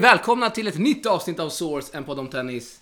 välkomna 0.00 0.50
till 0.50 0.66
ett 0.66 0.78
nytt 0.78 1.06
avsnitt 1.06 1.40
av 1.40 1.48
Source, 1.48 1.96
en 1.96 2.04
podd 2.04 2.18
om 2.18 2.28
tennis. 2.28 2.80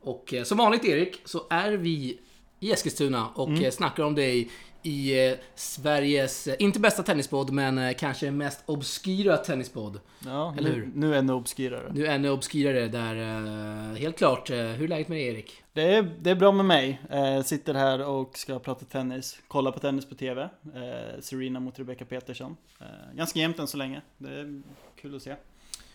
Och 0.00 0.34
eh, 0.34 0.42
som 0.42 0.58
vanligt 0.58 0.84
Erik, 0.84 1.20
så 1.24 1.42
är 1.50 1.72
vi 1.72 2.18
i 2.60 2.72
Eskilstuna 2.72 3.28
och 3.28 3.48
mm. 3.48 3.70
snackar 3.70 4.02
om 4.02 4.14
dig 4.14 4.50
i 4.82 5.28
eh, 5.28 5.34
Sveriges, 5.54 6.46
eh, 6.46 6.54
inte 6.58 6.80
bästa 6.80 7.02
tennispodd, 7.02 7.50
men 7.50 7.78
eh, 7.78 7.94
kanske 7.94 8.30
mest 8.30 8.62
obskyra 8.66 9.36
tennispodd. 9.36 10.00
Ja, 10.24 10.54
Eller 10.58 10.70
hur? 10.70 10.82
Nu, 10.82 10.92
nu 10.94 11.16
ännu 11.16 11.32
obskyrare. 11.32 11.92
Nu 11.94 12.06
ännu 12.06 12.30
obskyrare, 12.30 12.88
där 12.88 13.16
eh, 13.16 13.96
helt 13.96 14.18
klart. 14.18 14.50
Eh, 14.50 14.56
hur 14.56 14.84
är 14.84 14.88
läget 14.88 15.08
med 15.08 15.18
dig 15.18 15.26
Erik? 15.26 15.62
Det 15.72 15.94
är, 15.94 16.10
det 16.20 16.30
är 16.30 16.34
bra 16.34 16.52
med 16.52 16.64
mig. 16.64 17.00
Eh, 17.10 17.42
sitter 17.42 17.74
här 17.74 18.08
och 18.08 18.38
ska 18.38 18.58
prata 18.58 18.84
tennis. 18.84 19.38
Kolla 19.48 19.72
på 19.72 19.78
tennis 19.78 20.08
på 20.08 20.14
TV. 20.14 20.48
Serena 21.20 21.60
mot 21.60 21.78
Rebecca 21.78 22.04
Petersson. 22.04 22.56
ganska 23.14 23.38
jämnt 23.38 23.58
än 23.58 23.66
så 23.66 23.76
länge. 23.76 24.02
Det 24.18 24.28
är 24.28 24.62
kul 24.96 25.16
att 25.16 25.22
se. 25.22 25.34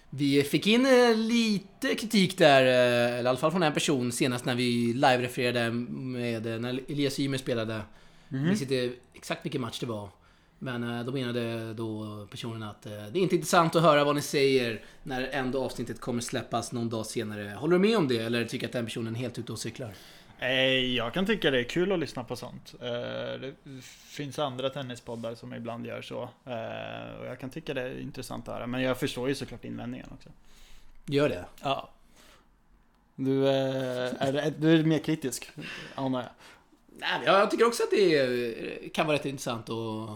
Vi 0.10 0.44
fick 0.44 0.68
in 0.68 0.88
lite 1.28 1.96
kritik 1.96 2.38
där, 2.38 2.64
eller 2.64 3.24
i 3.24 3.28
alla 3.28 3.38
fall 3.38 3.52
från 3.52 3.64
en 3.64 3.74
person 3.74 4.12
senast 4.12 4.46
när 4.46 4.56
vi 4.56 4.94
live-refererade 4.94 5.72
med 5.72 6.62
när 6.62 6.82
Elias 6.88 7.20
Ymer 7.20 7.38
spelade 7.38 7.82
Mm. 8.30 8.42
Jag 8.42 8.48
minns 8.50 8.62
inte 8.62 8.94
exakt 9.14 9.46
vilken 9.46 9.62
match 9.62 9.80
det 9.80 9.86
var. 9.86 10.10
Men 10.60 10.84
eh, 10.84 11.06
då 11.06 11.12
menade 11.12 11.74
då 11.74 12.28
personen 12.32 12.64
att 12.64 12.86
eh, 12.86 12.92
det 12.92 13.20
är 13.20 13.22
inte 13.22 13.36
intressant 13.36 13.76
att 13.76 13.82
höra 13.82 14.04
vad 14.04 14.16
ni 14.16 14.22
säger 14.22 14.84
när 15.04 15.22
ändå 15.22 15.64
avsnittet 15.64 16.02
kommer 16.02 16.22
släppas 16.22 16.72
någon 16.72 16.90
dag 16.90 17.06
senare. 17.06 17.54
Håller 17.58 17.74
du 17.74 17.80
med 17.80 17.98
om 17.98 18.08
det 18.08 18.18
eller 18.18 18.46
tycker 18.46 18.68
att 18.68 18.74
den 18.74 18.86
personen 18.86 19.16
är 19.16 19.20
helt 19.20 19.40
ute 19.40 19.52
och 19.52 19.60
cyklar? 19.60 19.94
Jag 20.96 21.14
kan 21.14 21.26
tycka 21.26 21.52
det 21.52 21.60
är 21.60 21.64
kul 21.64 21.92
att 21.92 22.00
lyssna 22.00 22.24
på 22.24 22.36
sånt. 22.36 22.76
Eh, 22.82 22.90
det 23.40 23.54
finns 24.08 24.40
andra 24.40 24.70
tennispoddar 24.70 25.36
som 25.36 25.54
ibland 25.54 25.86
gör 25.86 26.02
så. 26.02 26.20
Och 27.20 27.26
jag 27.26 27.40
kan 27.40 27.50
tycka 27.50 27.74
det 27.74 27.82
är 27.82 28.00
intressant 28.00 28.48
att 28.48 28.56
höra. 28.56 28.68
Men 28.68 28.82
jag 28.82 29.00
förstår 29.00 29.30
ju 29.30 29.36
såklart 29.36 29.66
invändningen 29.66 30.08
också. 30.14 30.30
Gör 31.06 31.30
det? 31.30 31.46
Ja. 31.62 31.90
Du 33.16 33.48
är, 33.48 34.54
du 34.58 34.80
är 34.80 34.84
mer 34.84 35.00
kritisk, 35.00 35.52
anar 35.96 36.22
jag. 36.22 36.30
Nej, 36.88 37.22
jag 37.26 37.52
tycker 37.52 37.68
också 37.68 37.84
att 37.84 37.92
det 37.92 38.94
kan 38.94 39.08
vara 39.08 39.18
rätt 39.18 39.26
intressant 39.26 39.70
och 39.70 40.10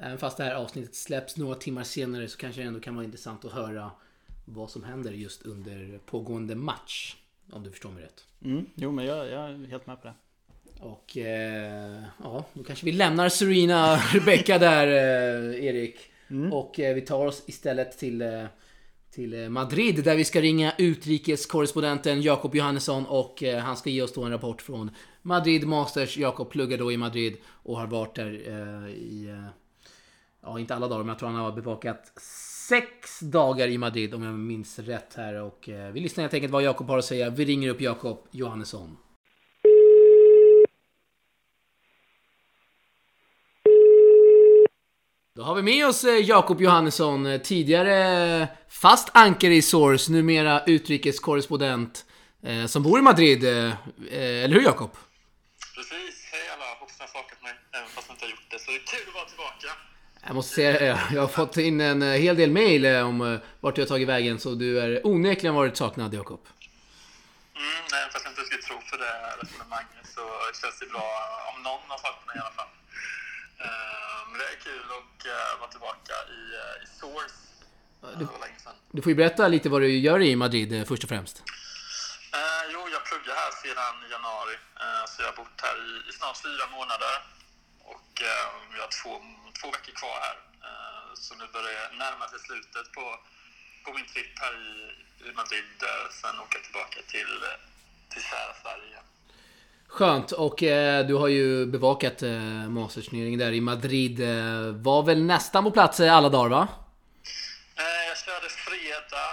Även 0.00 0.18
fast 0.18 0.36
det 0.36 0.44
här 0.44 0.54
avsnittet 0.54 0.94
släpps 0.94 1.36
några 1.36 1.54
timmar 1.54 1.84
senare 1.84 2.28
så 2.28 2.38
kanske 2.38 2.60
det 2.60 2.66
ändå 2.66 2.80
kan 2.80 2.94
vara 2.94 3.04
intressant 3.04 3.44
att 3.44 3.52
höra 3.52 3.90
vad 4.44 4.70
som 4.70 4.84
händer 4.84 5.12
just 5.12 5.42
under 5.42 6.00
pågående 6.06 6.54
match. 6.54 7.16
Om 7.50 7.62
du 7.62 7.70
förstår 7.70 7.90
mig 7.90 8.02
rätt. 8.02 8.24
Mm, 8.44 8.66
jo, 8.74 8.92
men 8.92 9.04
jag, 9.04 9.26
jag 9.26 9.50
är 9.50 9.66
helt 9.66 9.86
med 9.86 10.02
på 10.02 10.08
det. 10.08 10.14
Och 10.80 11.16
eh, 11.16 12.02
ja, 12.22 12.44
då 12.52 12.64
kanske 12.64 12.84
vi 12.84 12.92
lämnar 12.92 13.28
Serena 13.28 13.96
Rebecca 14.12 14.58
där, 14.58 14.86
eh, 14.86 15.64
Erik. 15.64 15.96
Mm. 16.30 16.52
Och 16.52 16.80
eh, 16.80 16.94
vi 16.94 17.00
tar 17.00 17.26
oss 17.26 17.42
istället 17.46 17.98
till 17.98 18.22
eh, 18.22 18.44
till 19.10 19.42
eh, 19.42 19.48
Madrid 19.48 20.04
där 20.04 20.16
vi 20.16 20.24
ska 20.24 20.40
ringa 20.40 20.72
utrikeskorrespondenten 20.78 22.22
Jakob 22.22 22.54
Johannesson 22.54 23.06
och 23.06 23.42
eh, 23.42 23.58
han 23.58 23.76
ska 23.76 23.90
ge 23.90 24.02
oss 24.02 24.12
då 24.12 24.24
en 24.24 24.30
rapport 24.30 24.62
från 24.62 24.90
Madrid 25.22 25.66
Masters. 25.66 26.16
Jakob 26.16 26.50
pluggar 26.50 26.78
då 26.78 26.92
i 26.92 26.96
Madrid 26.96 27.36
och 27.46 27.78
har 27.78 27.86
varit 27.86 28.14
där 28.14 28.30
i, 28.88 29.36
ja 30.42 30.58
inte 30.58 30.74
alla 30.74 30.88
dagar 30.88 30.98
men 30.98 31.08
jag 31.08 31.18
tror 31.18 31.28
han 31.28 31.38
har 31.38 31.52
bevakat 31.52 32.12
sex 32.68 33.20
dagar 33.20 33.68
i 33.68 33.78
Madrid 33.78 34.14
om 34.14 34.22
jag 34.22 34.34
minns 34.34 34.78
rätt 34.78 35.14
här 35.16 35.34
och 35.34 35.68
eh, 35.68 35.92
vi 35.92 36.00
lyssnar 36.00 36.22
helt 36.22 36.34
enkelt 36.34 36.52
vad 36.52 36.62
Jakob 36.62 36.88
har 36.88 36.98
att 36.98 37.04
säga. 37.04 37.30
Vi 37.30 37.44
ringer 37.44 37.68
upp 37.68 37.80
Jakob 37.80 38.28
Johannesson. 38.30 38.96
Då 45.34 45.42
har 45.42 45.54
vi 45.54 45.62
med 45.62 45.86
oss 45.86 46.04
eh, 46.04 46.16
Jakob 46.16 46.60
Johannesson, 46.60 47.26
eh, 47.26 47.40
tidigare 47.40 47.94
eh, 48.42 48.48
fast 48.68 49.08
anker 49.16 49.50
i 49.50 49.62
Source, 49.62 50.12
numera 50.12 50.64
utrikeskorrespondent, 50.64 52.06
eh, 52.42 52.66
som 52.66 52.82
bor 52.82 52.98
i 52.98 53.02
Madrid. 53.02 53.44
Eh, 53.44 53.72
Eller 54.10 54.54
hur 54.54 54.62
Jakob? 54.62 54.90
Precis, 55.76 56.28
hej 56.32 56.40
alla, 56.54 56.64
hoppas 56.80 56.98
ni 56.98 57.02
har 57.02 57.08
sakat 57.08 57.42
mig, 57.42 57.52
även 57.72 57.88
fast 57.88 58.08
ni 58.08 58.12
inte 58.12 58.24
har 58.24 58.30
gjort 58.30 58.50
det. 58.50 58.58
Så 58.58 58.70
det 58.70 58.76
är 58.76 58.86
kul 58.86 59.08
att 59.08 59.14
vara 59.14 59.24
tillbaka. 59.24 59.87
Jag 60.28 60.34
måste 60.34 60.54
säga, 60.54 60.98
jag 61.14 61.20
har 61.20 61.28
fått 61.28 61.56
in 61.56 61.80
en 61.80 62.02
hel 62.02 62.36
del 62.36 62.50
mail 62.50 62.86
om 62.86 63.38
vart 63.60 63.74
du 63.74 63.82
har 63.82 63.86
tagit 63.86 64.08
vägen, 64.08 64.38
så 64.40 64.54
du 64.54 64.80
är 64.80 65.06
onekligen 65.06 65.54
varit 65.54 65.76
saknad 65.76 66.14
Jakob. 66.14 66.40
Mm, 67.56 67.84
nej, 67.92 68.02
fast 68.12 68.24
jag 68.24 68.32
inte 68.32 68.44
skulle 68.44 68.62
tro 68.62 68.76
för 68.90 68.98
det 69.04 69.14
resonemanget 69.42 70.06
så 70.16 70.24
känns 70.60 70.78
det 70.80 70.86
bra 70.94 71.08
om 71.50 71.62
någon 71.62 71.84
har 71.88 71.98
saknat 71.98 72.26
mig 72.26 72.36
i 72.36 72.40
alla 72.44 72.56
fall. 72.60 72.72
Men 74.28 74.38
det 74.40 74.46
är 74.54 74.58
kul 74.68 74.86
att 74.98 75.60
vara 75.60 75.70
tillbaka 75.70 76.14
i, 76.38 76.42
i 76.84 76.86
Source. 77.00 77.38
Du, 78.20 78.26
du, 78.90 79.02
får 79.02 79.10
ju 79.10 79.16
berätta 79.16 79.48
lite 79.48 79.68
vad 79.68 79.80
du 79.80 79.98
gör 79.98 80.20
i 80.22 80.36
Madrid 80.36 80.88
först 80.88 81.02
och 81.04 81.08
främst. 81.08 81.36
Uh, 81.38 82.62
jo, 82.72 82.80
jag 82.94 83.02
pluggar 83.08 83.34
här 83.42 83.52
sedan 83.62 83.94
januari. 84.14 84.56
Uh, 84.82 85.04
så 85.10 85.22
jag 85.22 85.28
har 85.30 85.36
bott 85.42 85.58
här 85.66 85.76
i, 85.88 85.92
i 86.08 86.12
snart 86.18 86.36
fyra 86.46 86.64
månader. 86.76 87.14
Och 87.92 88.12
uh, 88.30 88.46
vi 88.72 88.78
har 88.84 88.90
två, 89.02 89.12
två 89.60 89.68
veckor 89.76 89.94
kvar 90.00 90.18
här. 90.26 90.38
så 91.14 91.34
nu 91.34 91.46
börjar 91.56 91.90
det 91.90 91.96
närma 92.04 92.24
sig 92.28 92.38
slutet 92.48 92.86
på, 92.96 93.04
på 93.84 93.88
min 93.96 94.06
tripp 94.12 94.34
här 94.44 94.54
i, 94.68 94.72
i 95.28 95.32
Madrid. 95.40 95.78
sen 96.20 96.40
åka 96.40 96.58
tillbaka 96.66 96.98
till, 97.12 97.32
till 98.12 98.22
kära 98.22 98.54
Sverige. 98.62 98.98
Skönt. 99.88 100.32
Och 100.32 100.62
eh, 100.62 101.06
du 101.06 101.14
har 101.14 101.28
ju 101.28 101.66
bevakat 101.66 102.22
eh, 102.22 102.68
Masterturneringen 102.78 103.38
där 103.38 103.52
i 103.52 103.60
Madrid. 103.60 104.20
Eh, 104.20 104.72
var 104.88 105.02
väl 105.02 105.22
nästan 105.22 105.64
på 105.64 105.70
plats 105.70 106.00
eh, 106.00 106.14
alla 106.14 106.28
dagar 106.28 106.50
va? 106.50 106.68
Eh, 107.76 108.08
jag 108.08 108.18
körde 108.18 108.48
fredag 108.48 109.30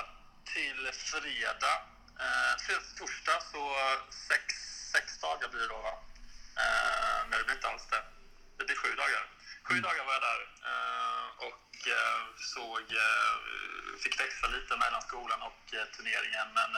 till 0.53 0.81
fredag. 1.11 1.77
Eh, 2.23 2.53
till 2.65 2.81
torsdag 2.97 3.39
så 3.51 3.63
sex, 4.29 4.43
sex 4.93 5.19
dagar 5.21 5.47
blir 5.51 5.61
det 5.61 5.67
då 5.67 5.81
va? 5.87 5.93
Eh, 6.63 7.19
nej 7.29 7.39
det 7.39 7.45
blir 7.45 7.55
inte 7.55 7.67
alls 7.67 7.87
det. 7.89 8.01
Sju 9.67 9.75
dagar 9.81 10.05
var 10.05 10.13
jag 10.13 10.21
där. 10.31 10.41
Eh, 10.71 11.27
och 11.47 11.87
eh, 11.97 12.21
såg, 12.53 12.85
fick 14.03 14.19
växla 14.19 14.47
lite 14.47 14.77
mellan 14.77 15.01
skolan 15.01 15.41
och 15.41 15.63
turneringen. 15.95 16.47
Men 16.59 16.71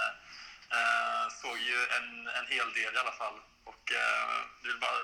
såg 1.42 1.58
ju 1.58 1.80
en, 1.98 2.28
en 2.28 2.48
hel 2.54 2.74
del 2.74 2.96
i 2.96 2.98
alla 2.98 3.12
fall 3.12 3.38
och 3.72 3.86
eh, 4.04 4.36
det 4.64 4.70
är 4.76 4.80
bara 4.88 5.02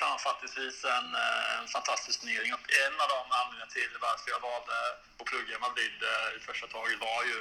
sammanfattningsvis 0.00 0.76
en, 0.96 1.08
eh, 1.24 1.60
en 1.60 1.68
fantastisk 1.76 2.16
turnering. 2.20 2.52
Och 2.58 2.66
en 2.84 2.94
av 3.02 3.08
de 3.14 3.20
anledningarna 3.38 3.70
till 3.78 3.92
varför 4.08 4.28
jag 4.34 4.40
valde 4.50 4.76
att 5.18 5.26
plugga 5.30 5.58
Madrid 5.66 5.98
eh, 6.10 6.36
i 6.36 6.38
första 6.48 6.66
taget 6.66 6.98
var 7.08 7.20
ju 7.30 7.38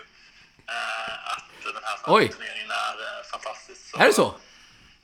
eh, 0.75 1.15
att 1.33 1.47
den 1.75 1.83
här 1.87 1.97
Oj. 2.17 2.27
turneringen 2.35 2.71
är 2.87 2.95
eh, 3.07 3.21
fantastisk. 3.33 3.81
Så, 3.89 3.97
är 4.01 4.07
det 4.07 4.13
så? 4.13 4.29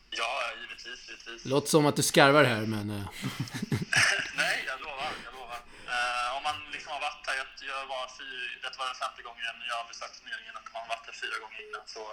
Ja, 0.10 0.32
givetvis, 0.62 1.00
givetvis. 1.08 1.44
Det 1.44 1.50
låter 1.50 1.70
som 1.76 1.86
att 1.86 1.96
du 1.96 2.04
skarvar 2.04 2.44
här, 2.44 2.62
men... 2.74 2.88
Nej, 4.42 4.58
jag 4.70 4.78
lovar. 4.82 5.12
Jag 5.26 5.34
lovar. 5.40 5.62
Uh, 5.96 6.28
om 6.38 6.44
man 6.44 6.58
liksom 6.76 6.92
har 6.96 7.02
varit 7.08 7.28
här, 7.28 7.36
jag 7.42 7.48
jag 7.74 7.86
var 7.96 8.06
fyra, 8.20 8.60
detta 8.64 8.78
var 8.80 8.88
den 8.92 9.02
femte 9.04 9.22
gången 9.28 9.56
jag 9.70 9.78
har 9.82 9.88
besökt 9.92 10.16
turneringen 10.20 10.56
och 10.60 10.70
man 10.74 10.82
har 10.84 10.92
varit 10.96 11.06
här 11.10 11.18
fyra 11.24 11.38
gånger 11.44 11.60
innan 11.66 11.86
så, 11.96 12.04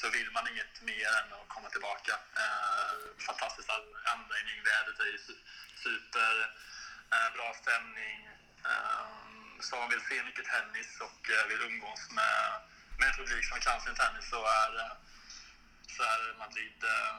så 0.00 0.06
vill 0.16 0.30
man 0.36 0.48
inget 0.52 0.74
mer 0.90 1.10
än 1.20 1.28
att 1.36 1.48
komma 1.54 1.68
tillbaka. 1.74 2.14
Eh, 2.42 2.92
uh, 2.94 3.08
fantastisk 3.28 3.68
anläggning, 4.14 4.58
vädret 4.70 4.98
är 5.04 5.10
ju 5.16 5.20
super, 5.86 6.32
uh, 7.14 7.28
bra 7.36 7.48
stämning. 7.62 8.18
Eh, 8.64 9.08
så 9.60 9.74
om 9.74 9.80
man 9.80 9.90
vill 9.90 10.08
se 10.08 10.22
mycket 10.22 10.46
tennis 10.54 10.90
och 11.06 11.20
eh, 11.34 11.44
vill 11.50 11.62
umgås 11.70 12.02
med, 12.18 12.40
med 12.98 13.08
en 13.08 13.16
publik 13.20 13.44
som 13.50 13.60
kan 13.60 13.80
sin 13.80 13.94
tennis 13.94 14.26
så 14.30 14.40
är, 14.60 14.70
eh, 14.82 14.94
så 15.94 16.02
är 16.12 16.20
Madrid 16.38 16.78
eh, 16.94 17.16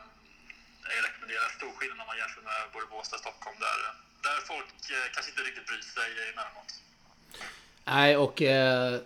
jag 0.95 1.03
rekommenderar 1.07 1.49
stor 1.59 1.71
skillnad 1.77 1.99
om 2.03 2.07
man 2.11 2.17
jämför 2.23 2.41
med 2.41 2.61
både 2.73 2.85
Båstad 2.93 3.15
och 3.15 3.23
Stockholm 3.25 3.57
där, 3.67 3.79
där 4.27 4.39
folk 4.51 4.71
eh, 4.95 5.05
kanske 5.13 5.29
inte 5.31 5.43
riktigt 5.49 5.67
bryr 5.69 5.81
sig 5.97 6.09
emellanåt. 6.31 6.71
Nej, 7.93 8.17
och 8.17 8.41
eh, 8.41 9.01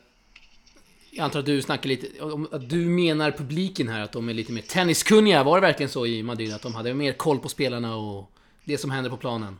jag 1.15 1.23
antar 1.23 1.39
att 1.39 1.45
du 1.45 1.61
snackar 1.61 1.87
lite, 1.89 2.07
att 2.55 2.69
du 2.69 2.81
menar 2.85 3.31
publiken 3.31 3.87
här, 3.89 4.01
att 4.01 4.11
de 4.11 4.29
är 4.29 4.33
lite 4.33 4.51
mer 4.51 4.61
tenniskunniga. 4.61 5.43
Var 5.43 5.55
det 5.57 5.67
verkligen 5.67 5.89
så 5.89 6.05
i 6.05 6.23
Madrid? 6.23 6.53
Att 6.53 6.61
de 6.61 6.75
hade 6.75 6.93
mer 6.93 7.13
koll 7.13 7.39
på 7.39 7.49
spelarna 7.49 7.95
och 7.95 8.31
det 8.63 8.77
som 8.77 8.91
händer 8.91 9.09
på 9.09 9.17
planen? 9.17 9.57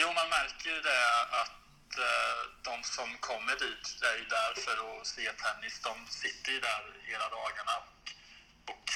Jo, 0.00 0.06
man 0.06 0.28
märker 0.38 0.70
ju 0.76 0.80
det 0.90 1.04
att 1.40 1.90
eh, 2.08 2.40
de 2.68 2.74
som 2.96 3.08
kommer 3.20 3.54
dit 3.64 3.86
är 4.10 4.16
ju 4.20 4.26
där 4.38 4.52
för 4.64 4.76
att 5.00 5.06
se 5.06 5.22
tennis. 5.22 5.74
De 5.88 5.94
sitter 6.22 6.52
ju 6.52 6.60
där 6.60 6.82
hela 7.10 7.26
dagarna 7.38 7.74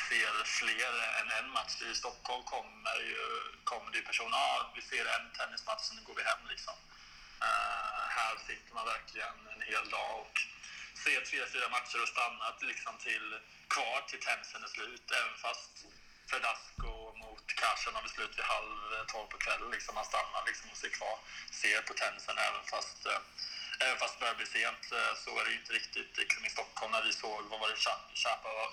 ser 0.08 0.44
fler 0.44 0.92
än 1.20 1.30
en 1.38 1.50
match. 1.50 1.82
I 1.82 1.94
Stockholm 1.94 2.44
kommer, 2.44 2.96
ju, 3.12 3.24
kommer 3.64 3.90
det 3.90 3.98
ju 3.98 4.04
personer, 4.04 4.38
ja, 4.38 4.72
vi 4.74 4.82
ser 4.82 5.06
en 5.16 5.26
tennismatch, 5.38 5.82
sen 5.84 5.96
nu 5.96 6.02
går 6.02 6.14
vi 6.14 6.22
hem 6.22 6.42
liksom. 6.52 6.74
Uh, 7.46 8.02
här 8.18 8.34
sitter 8.46 8.74
man 8.74 8.86
verkligen 8.94 9.36
en 9.52 9.62
hel 9.70 9.86
dag 9.96 10.10
och 10.20 10.34
ser 11.04 11.20
tre, 11.28 11.38
fyra 11.54 11.68
matcher 11.68 12.02
och 12.02 12.08
stannat 12.08 12.62
liksom 12.62 12.94
till, 13.06 13.26
kvar 13.74 13.98
till 14.08 14.20
tennisen 14.20 14.64
är 14.64 14.68
slut. 14.76 15.10
Även 15.20 15.36
fast 15.44 15.72
Fredasco 16.30 16.92
mot 17.22 17.46
Karsen 17.60 17.94
har 17.94 18.08
slut 18.08 18.38
vid 18.38 18.44
halv 18.44 18.78
tolv 19.12 19.28
på 19.32 19.38
kvällen. 19.38 19.70
Liksom. 19.70 19.94
Man 19.94 20.04
stannar 20.04 20.42
liksom 20.46 20.70
och 20.70 20.76
ser 20.76 20.92
kvar, 20.98 21.18
ser 21.50 21.80
på 21.88 21.94
tennisen 21.94 22.38
även 22.38 22.64
fast, 22.74 23.06
uh, 23.06 23.18
Även 23.84 23.96
fast 24.02 24.12
det 24.14 24.20
börjar 24.24 24.34
bli 24.40 24.46
sent 24.46 24.82
eh, 24.98 25.12
så 25.24 25.30
är 25.38 25.42
det 25.44 25.50
ju 25.54 25.58
inte 25.62 25.72
riktigt 25.78 26.12
kring 26.30 26.44
i 26.50 26.52
Stockholm 26.56 26.90
när 26.96 27.02
vi 27.08 27.12
såg, 27.12 27.40
vad 27.50 27.58
var 27.60 27.68
det, 27.72 27.76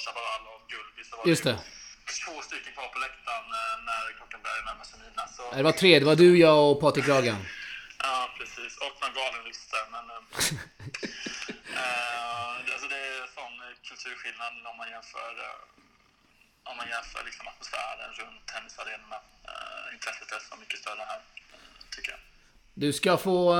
Chaparral 0.03 0.43
och 0.53 0.61
Gullby. 0.71 1.01
Så 1.09 1.13
var 1.17 1.23
Just 1.31 1.43
det. 1.49 1.55
två 2.25 2.35
stycken 2.47 2.73
kvar 2.77 2.87
på 2.93 2.99
läktaren 3.05 3.47
eh, 3.59 3.75
när 3.89 4.03
klockan 4.17 4.39
började 4.45 4.63
närma 4.69 4.83
sig 4.89 4.97
midnatt. 5.03 5.31
Så... 5.37 5.43
Det 5.57 5.63
var 5.69 5.75
tre, 5.81 5.91
det 5.99 6.05
var 6.11 6.15
du, 6.15 6.29
jag 6.45 6.59
och 6.71 6.77
Patrik 6.83 7.07
Ragan. 7.07 7.41
Ja, 8.05 8.29
precis. 8.37 8.73
Och 8.85 8.95
någon 9.01 9.13
galen 9.19 9.41
rysse. 9.49 9.79
Men, 9.93 10.05
äh, 10.09 10.15
alltså 12.73 12.87
det 12.93 12.99
är 13.09 13.15
sån 13.37 13.53
kulturskillnad 13.87 14.53
om 14.71 14.75
man 14.77 14.89
jämför, 14.95 15.31
om 16.69 16.73
man 16.77 16.87
jämför 16.93 17.21
liksom 17.25 17.47
atmosfären 17.47 18.11
runt 18.19 18.41
tennisarenorna. 18.51 19.19
Intresset 19.93 20.31
är 20.31 20.39
så 20.49 20.55
mycket 20.55 20.79
större 20.79 21.03
här, 21.07 21.21
tycker 21.95 22.11
jag. 22.11 22.19
Du 22.73 22.93
ska 22.93 23.17
få 23.17 23.53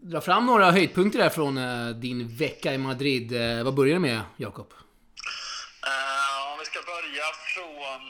dra 0.00 0.20
fram 0.20 0.46
några 0.46 0.70
höjdpunkter 0.70 1.18
där 1.18 1.30
från 1.30 1.58
eh, 1.58 1.88
din 1.88 2.36
vecka 2.36 2.74
i 2.74 2.78
Madrid. 2.78 3.26
Eh, 3.32 3.64
vad 3.64 3.74
börjar 3.74 3.94
du 3.94 4.00
med, 4.00 4.20
Jakob? 4.36 4.72
Eh, 5.86 6.52
om 6.52 6.58
vi 6.58 6.64
ska 6.64 6.80
börja 6.94 7.26
från, 7.54 8.02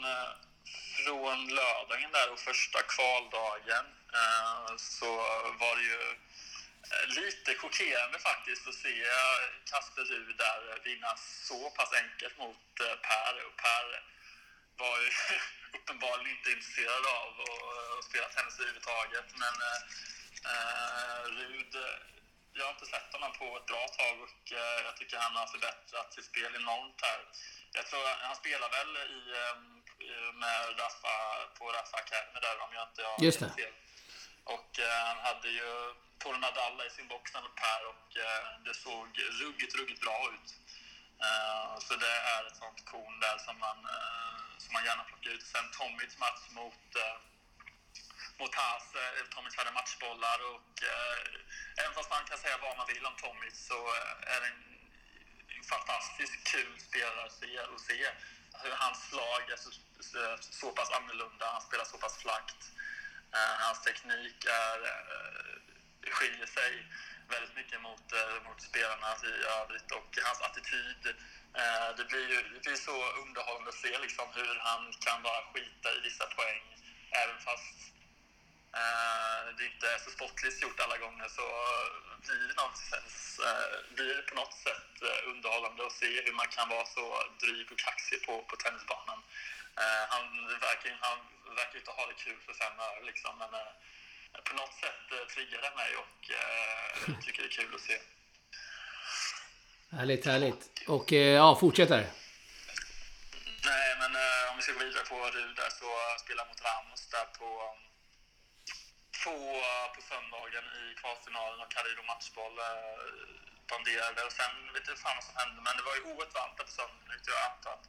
från 1.03 1.37
lördagen 1.59 2.11
där 2.17 2.27
och 2.33 2.39
första 2.39 2.79
kvaldagen 2.95 3.85
så 4.77 5.11
var 5.61 5.73
det 5.79 5.85
ju 5.93 6.01
lite 7.19 7.49
chockerande 7.61 8.17
faktiskt 8.29 8.67
att 8.67 8.79
se 8.85 8.95
Kasper 9.71 10.03
Ruud 10.11 10.35
där 10.45 10.61
vinna 10.89 11.11
så 11.49 11.59
pass 11.77 11.91
enkelt 12.03 12.35
mot 12.43 12.65
Per. 13.09 13.33
Och 13.47 13.55
per 13.63 13.85
var 14.81 14.95
ju 15.03 15.09
uppenbarligen 15.77 16.31
inte 16.35 16.49
intresserad 16.55 17.05
av 17.19 17.31
att 17.97 18.05
spela 18.09 18.27
tennis 18.35 18.59
överhuvudtaget. 18.59 19.27
Men 19.43 19.55
eh, 20.45 21.21
Rud, 21.37 21.75
jag 22.53 22.65
har 22.65 22.71
inte 22.71 22.85
sett 22.85 23.13
honom 23.13 23.31
på 23.41 23.57
ett 23.57 23.65
bra 23.65 23.87
tag 23.87 24.15
och 24.21 24.51
eh, 24.51 24.79
jag 24.85 24.97
tycker 24.97 25.17
han 25.17 25.35
har 25.35 25.47
förbättrat 25.47 26.13
sitt 26.13 26.25
spel 26.25 26.55
enormt 26.55 27.01
här. 27.01 27.21
Jag 27.73 27.85
tror 27.87 28.03
han 28.21 28.35
spelar 28.35 28.69
väl 28.77 28.97
i, 28.97 29.19
med 30.43 30.79
Rafa, 30.79 31.15
på 31.57 31.65
Rafa 31.71 31.97
Academy 31.97 32.39
där 32.41 32.57
om 32.65 32.73
jag 32.73 32.83
inte 32.89 33.03
har 33.03 33.25
Just 33.25 33.39
det. 33.39 33.49
Fel. 33.49 33.73
Och 34.43 34.79
eh, 34.79 34.99
han 35.09 35.19
hade 35.27 35.49
ju 35.49 35.69
Tore 36.19 36.37
Nadal 36.37 36.81
i 36.87 36.89
sin 36.89 37.07
box 37.07 37.33
mot 37.33 37.55
Per 37.55 37.81
och 37.91 38.07
eh, 38.25 38.45
det 38.65 38.73
såg 38.73 39.07
ruggigt, 39.41 39.75
ruggigt 39.75 40.01
bra 40.01 40.19
ut. 40.33 40.49
Eh, 41.25 41.79
så 41.85 41.95
det 41.95 42.15
är 42.35 42.41
ett 42.47 42.57
sånt 42.57 42.85
korn 42.85 43.19
där 43.19 43.37
som 43.37 43.59
man, 43.59 43.77
som 44.57 44.73
man 44.73 44.85
gärna 44.85 45.03
plockar 45.03 45.31
ut. 45.31 45.43
Sen 45.43 45.67
Tommys 45.77 46.17
match 46.17 46.45
mot 46.49 46.87
mot 48.39 48.55
Haas. 48.55 48.85
Eh, 48.95 49.25
Tommys 49.33 49.57
hade 49.57 49.71
matchbollar 49.71 50.39
och 50.53 50.73
eh, 50.93 51.81
även 51.81 51.93
fast 51.93 52.09
man 52.09 52.25
kan 52.29 52.37
säga 52.37 52.57
vad 52.65 52.77
man 52.77 52.87
vill 52.93 53.05
om 53.05 53.15
Tommys 53.23 53.57
så 53.69 53.79
eh, 53.97 54.33
är 54.33 54.39
det 54.41 54.47
en, 54.53 54.63
en 55.57 55.63
fantastiskt 55.75 56.37
kul 56.53 56.73
spelare 56.89 57.25
att 57.25 57.81
se, 57.89 58.09
hur 58.63 58.71
hans 58.71 59.09
slag 59.09 59.41
är 59.53 59.59
så, 59.65 59.71
så, 60.09 60.37
så 60.61 60.71
pass 60.71 60.91
annorlunda. 60.91 61.45
Han 61.51 61.61
spelar 61.61 61.85
så 61.85 61.97
pass 61.97 62.17
flackt. 62.23 62.61
Eh, 63.33 63.55
hans 63.65 63.81
teknik 63.81 64.45
är, 64.45 64.77
eh, 64.91 66.11
skiljer 66.11 66.45
sig 66.45 66.71
väldigt 67.29 67.55
mycket 67.55 67.81
mot, 67.81 68.13
eh, 68.13 68.43
mot 68.47 68.61
spelarna 68.61 69.09
i 69.23 69.33
övrigt 69.59 69.91
och 69.91 70.17
hans 70.23 70.41
attityd. 70.41 71.15
det, 71.97 72.05
blir 72.05 72.29
ju, 72.29 72.39
det 72.53 72.59
blir 72.59 72.75
så 72.75 72.97
underhållande 73.23 73.69
att 73.69 73.75
se 73.75 73.97
liksom, 73.97 74.27
hur 74.33 74.55
han 74.59 74.93
kan 75.05 75.23
bara 75.23 75.41
skita 75.53 75.89
i 75.97 75.99
vissa 75.99 76.25
poäng 76.25 76.61
även 77.11 77.39
fast 77.39 77.98
det 79.57 79.65
inte 79.71 79.85
är 79.93 79.99
så 80.05 80.09
sportligt 80.11 80.61
gjort 80.61 80.79
alla 80.79 80.97
gånger 80.97 81.27
så 81.27 81.45
blir 82.25 82.47
det, 82.47 82.55
någonstans, 82.61 83.39
blir 83.95 84.15
det 84.15 84.21
på 84.21 84.35
något 84.35 84.53
sätt 84.65 84.91
underhållande 85.31 85.85
att 85.85 85.99
se 86.01 86.21
hur 86.25 86.33
man 86.33 86.47
kan 86.47 86.69
vara 86.69 86.85
så 86.85 87.23
dryg 87.41 87.71
och 87.71 87.79
kaxig 87.79 88.25
på, 88.25 88.33
på 88.49 88.55
tennisbanan. 88.55 89.19
han, 90.13 90.23
verkar, 90.67 90.97
han 91.01 91.19
verkar 91.55 91.79
inte 91.79 91.91
ha 91.91 92.05
det 92.07 92.13
kul 92.13 92.39
för 92.45 92.53
fem 92.53 92.79
öre 92.79 93.03
liksom. 93.09 93.33
Men 93.41 93.53
eh, 93.53 94.41
på 94.47 94.53
något 94.55 94.75
sätt 94.83 95.05
eh, 95.11 95.27
triggar 95.33 95.61
det 95.61 95.73
mig 95.81 95.91
och 96.03 96.19
eh, 96.39 97.19
tycker 97.23 97.41
det 97.41 97.47
är 97.47 97.57
kul 97.61 97.75
att 97.75 97.81
se. 97.81 97.97
Härligt, 99.91 100.25
härligt. 100.25 100.61
Och 100.87 101.13
eh, 101.13 101.35
ja, 101.41 101.55
fortsätt 101.55 101.89
där. 101.89 102.05
Nej, 103.65 103.89
men 103.99 104.15
eh, 104.15 104.51
om 104.51 104.55
vi 104.57 104.61
ska 104.61 104.71
gå 104.73 104.79
vidare 104.79 105.05
på 105.05 105.15
Rud 105.15 105.55
där 105.55 105.69
så 105.69 105.89
spelar 106.23 106.45
mot 106.47 106.61
Ramos 106.67 107.09
där 107.09 107.25
på 107.39 107.47
tvåa 109.29 109.87
på 109.95 110.01
söndagen 110.01 110.65
i 110.81 110.83
kvartsfinalen 111.01 111.59
och 111.63 111.73
hade 111.75 111.89
ju 111.89 111.95
då 111.95 112.03
matchboll 112.03 112.55
eh, 112.59 112.99
banderade 113.71 114.21
och 114.27 114.35
sen 114.39 114.53
vet 114.73 114.87
jag 114.87 114.97
fan 115.03 115.17
vad 115.19 115.23
som 115.29 115.35
hände 115.41 115.61
men 115.65 115.77
det 115.77 115.83
var 115.89 115.95
ju 115.95 116.03
oerhört 116.09 116.33
varmt 116.39 116.57
på 116.57 116.71
söndagen. 116.79 117.21
Jag 117.33 117.41
antar 117.51 117.71
att 117.77 117.87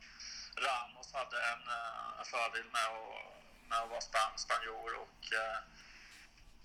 Ramos 0.65 1.09
hade 1.19 1.39
en, 1.53 1.65
eh, 1.79 2.21
en 2.21 2.27
fördel 2.35 2.69
med 2.77 2.87
att 2.97 3.41
med 3.69 3.79
att 3.79 3.91
vara 3.95 4.01
span, 4.01 4.33
spanjor 4.45 4.93
och, 5.05 5.21
eh, 5.41 5.61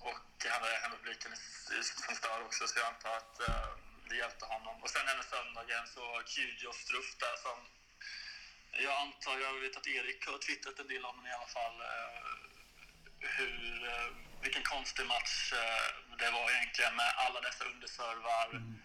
och 0.09 0.27
han 0.51 0.61
hade 0.61 0.75
hemmapubliken 0.83 1.31
som 2.05 2.15
stör 2.15 2.41
också 2.45 2.67
så 2.67 2.79
jag 2.79 2.87
antar 2.93 3.13
att 3.21 3.35
eh, 3.47 3.69
det 4.09 4.15
hjälpte 4.15 4.45
honom. 4.45 4.83
Och 4.83 4.89
sen 4.89 5.07
även 5.07 5.23
söndagen 5.23 5.87
så 5.95 6.03
Kyrgios 6.25 6.77
Struff 6.77 7.09
där 7.23 7.35
som 7.45 7.57
jag 8.85 8.95
antar, 9.03 9.39
jag 9.39 9.53
vet 9.53 9.77
att 9.77 9.87
Erik 9.87 10.27
har 10.27 10.37
twittrat 10.37 10.79
en 10.79 10.87
del 10.87 11.05
om 11.05 11.17
den 11.17 11.31
i 11.31 11.35
alla 11.35 11.53
fall, 11.57 11.77
hur, 13.19 13.89
vilken 14.41 14.63
konstig 14.63 15.05
match 15.05 15.53
det 16.19 16.29
var 16.31 16.45
egentligen 16.55 16.95
med 16.95 17.11
alla 17.25 17.39
dessa 17.41 17.63
underservar. 17.65 18.47
Mm. 18.51 18.75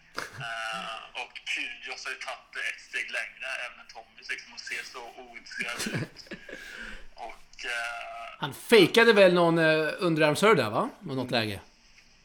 och 1.23 1.35
Kyrgios 1.53 2.05
har 2.05 2.13
ju 2.13 2.19
tagit 2.19 2.53
ett 2.71 2.81
steg 2.89 3.11
längre, 3.11 3.47
även 3.67 3.87
Tommy 3.95 4.23
liksom, 4.31 4.53
och 4.53 4.61
ser 4.61 4.85
så 4.95 5.03
ointresserad 5.23 6.03
ut. 6.03 6.19
Och, 7.15 7.65
uh, 7.65 8.39
Han 8.39 8.55
fejkade 8.55 9.13
väl 9.13 9.35
någon 9.35 9.59
uh, 9.59 9.95
underarmsserve 9.99 10.55
där 10.55 10.71
va? 10.71 10.91
På 11.09 11.15
något 11.15 11.31
läge. 11.31 11.61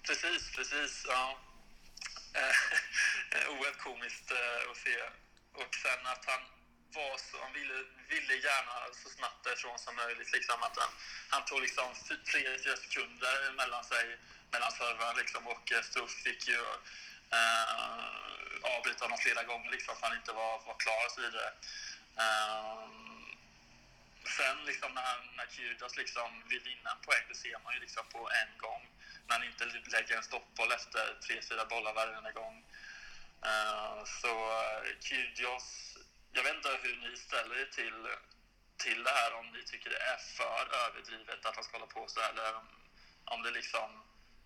Precis, 0.08 0.56
precis. 0.56 1.06
Ja. 1.08 1.38
Uh, 2.36 3.50
oerhört 3.60 3.78
komiskt 3.78 4.32
uh, 4.32 4.72
att 4.72 4.78
se. 4.78 4.96
Och 5.54 5.76
sen 5.76 6.08
att 6.14 6.26
han 6.26 6.40
var 6.96 7.18
så, 7.18 7.38
han 7.44 7.54
ville, 7.54 7.78
ville 8.10 8.36
gärna 8.48 8.76
så 9.04 9.10
snabbt 9.10 9.44
därifrån 9.44 9.80
som 9.80 9.96
möjligt. 9.96 10.32
Liksom, 10.32 10.64
att 10.64 10.78
han, 10.78 10.92
han 11.30 11.46
tog 11.46 11.62
liksom 11.62 11.88
tre, 12.32 12.42
fyra 12.64 12.78
sekunder 12.78 13.52
mellan 13.52 13.84
sig, 13.84 14.18
mellan 14.52 14.72
servrarna 14.72 15.14
liksom, 15.14 15.48
och 15.48 15.72
eh, 15.72 15.82
Struff 15.82 16.16
fick 16.24 16.48
ju 16.48 16.62
eh, 17.38 18.76
avbryta 18.76 19.06
honom 19.06 19.18
flera 19.18 19.44
gånger 19.44 19.72
liksom, 19.72 19.96
för 19.96 20.06
att 20.06 20.10
han 20.10 20.20
inte 20.20 20.32
var, 20.32 20.54
var 20.68 20.78
klar 20.84 21.06
och 21.06 21.12
så 21.12 21.22
vidare. 21.22 21.50
Eh, 22.24 22.86
sen 24.38 24.66
liksom 24.66 24.94
när, 24.94 25.16
när 25.38 25.48
Kyrgios 25.56 25.98
liksom 25.98 26.44
vill 26.50 26.64
vinna 26.64 26.92
en 26.92 27.02
poäng, 27.06 27.26
det 27.30 27.36
ser 27.36 27.60
man 27.64 27.74
ju 27.74 27.80
liksom 27.80 28.06
på 28.12 28.30
en 28.42 28.58
gång. 28.58 28.88
När 29.28 29.38
han 29.38 29.48
inte 29.48 29.66
lägger 29.66 30.18
en 30.18 30.24
stoppboll 30.24 30.72
efter 30.72 31.18
tre, 31.28 31.42
fyra 31.50 31.66
bollar 31.66 31.94
varje 31.94 32.32
gång. 32.32 32.64
Eh, 33.46 34.04
så 34.22 34.34
eh, 34.62 35.00
Kyrgios, 35.00 35.98
jag 36.36 36.44
vet 36.44 36.56
inte 36.56 36.72
hur 36.84 36.96
ni 37.06 37.12
ställer 37.28 37.56
er 37.64 37.70
till, 37.80 38.00
till 38.86 39.00
det 39.08 39.14
här, 39.20 39.30
om 39.40 39.46
ni 39.56 39.62
tycker 39.72 39.90
det 39.96 40.02
är 40.14 40.20
för 40.40 40.64
överdrivet 40.86 41.46
att 41.46 41.56
han 41.56 41.64
ska 41.64 41.78
hålla 41.78 41.92
på 41.98 42.04
så 42.08 42.20
här, 42.24 42.32
eller 42.34 42.54
om 43.34 43.40
det 43.44 43.52
liksom 43.60 43.90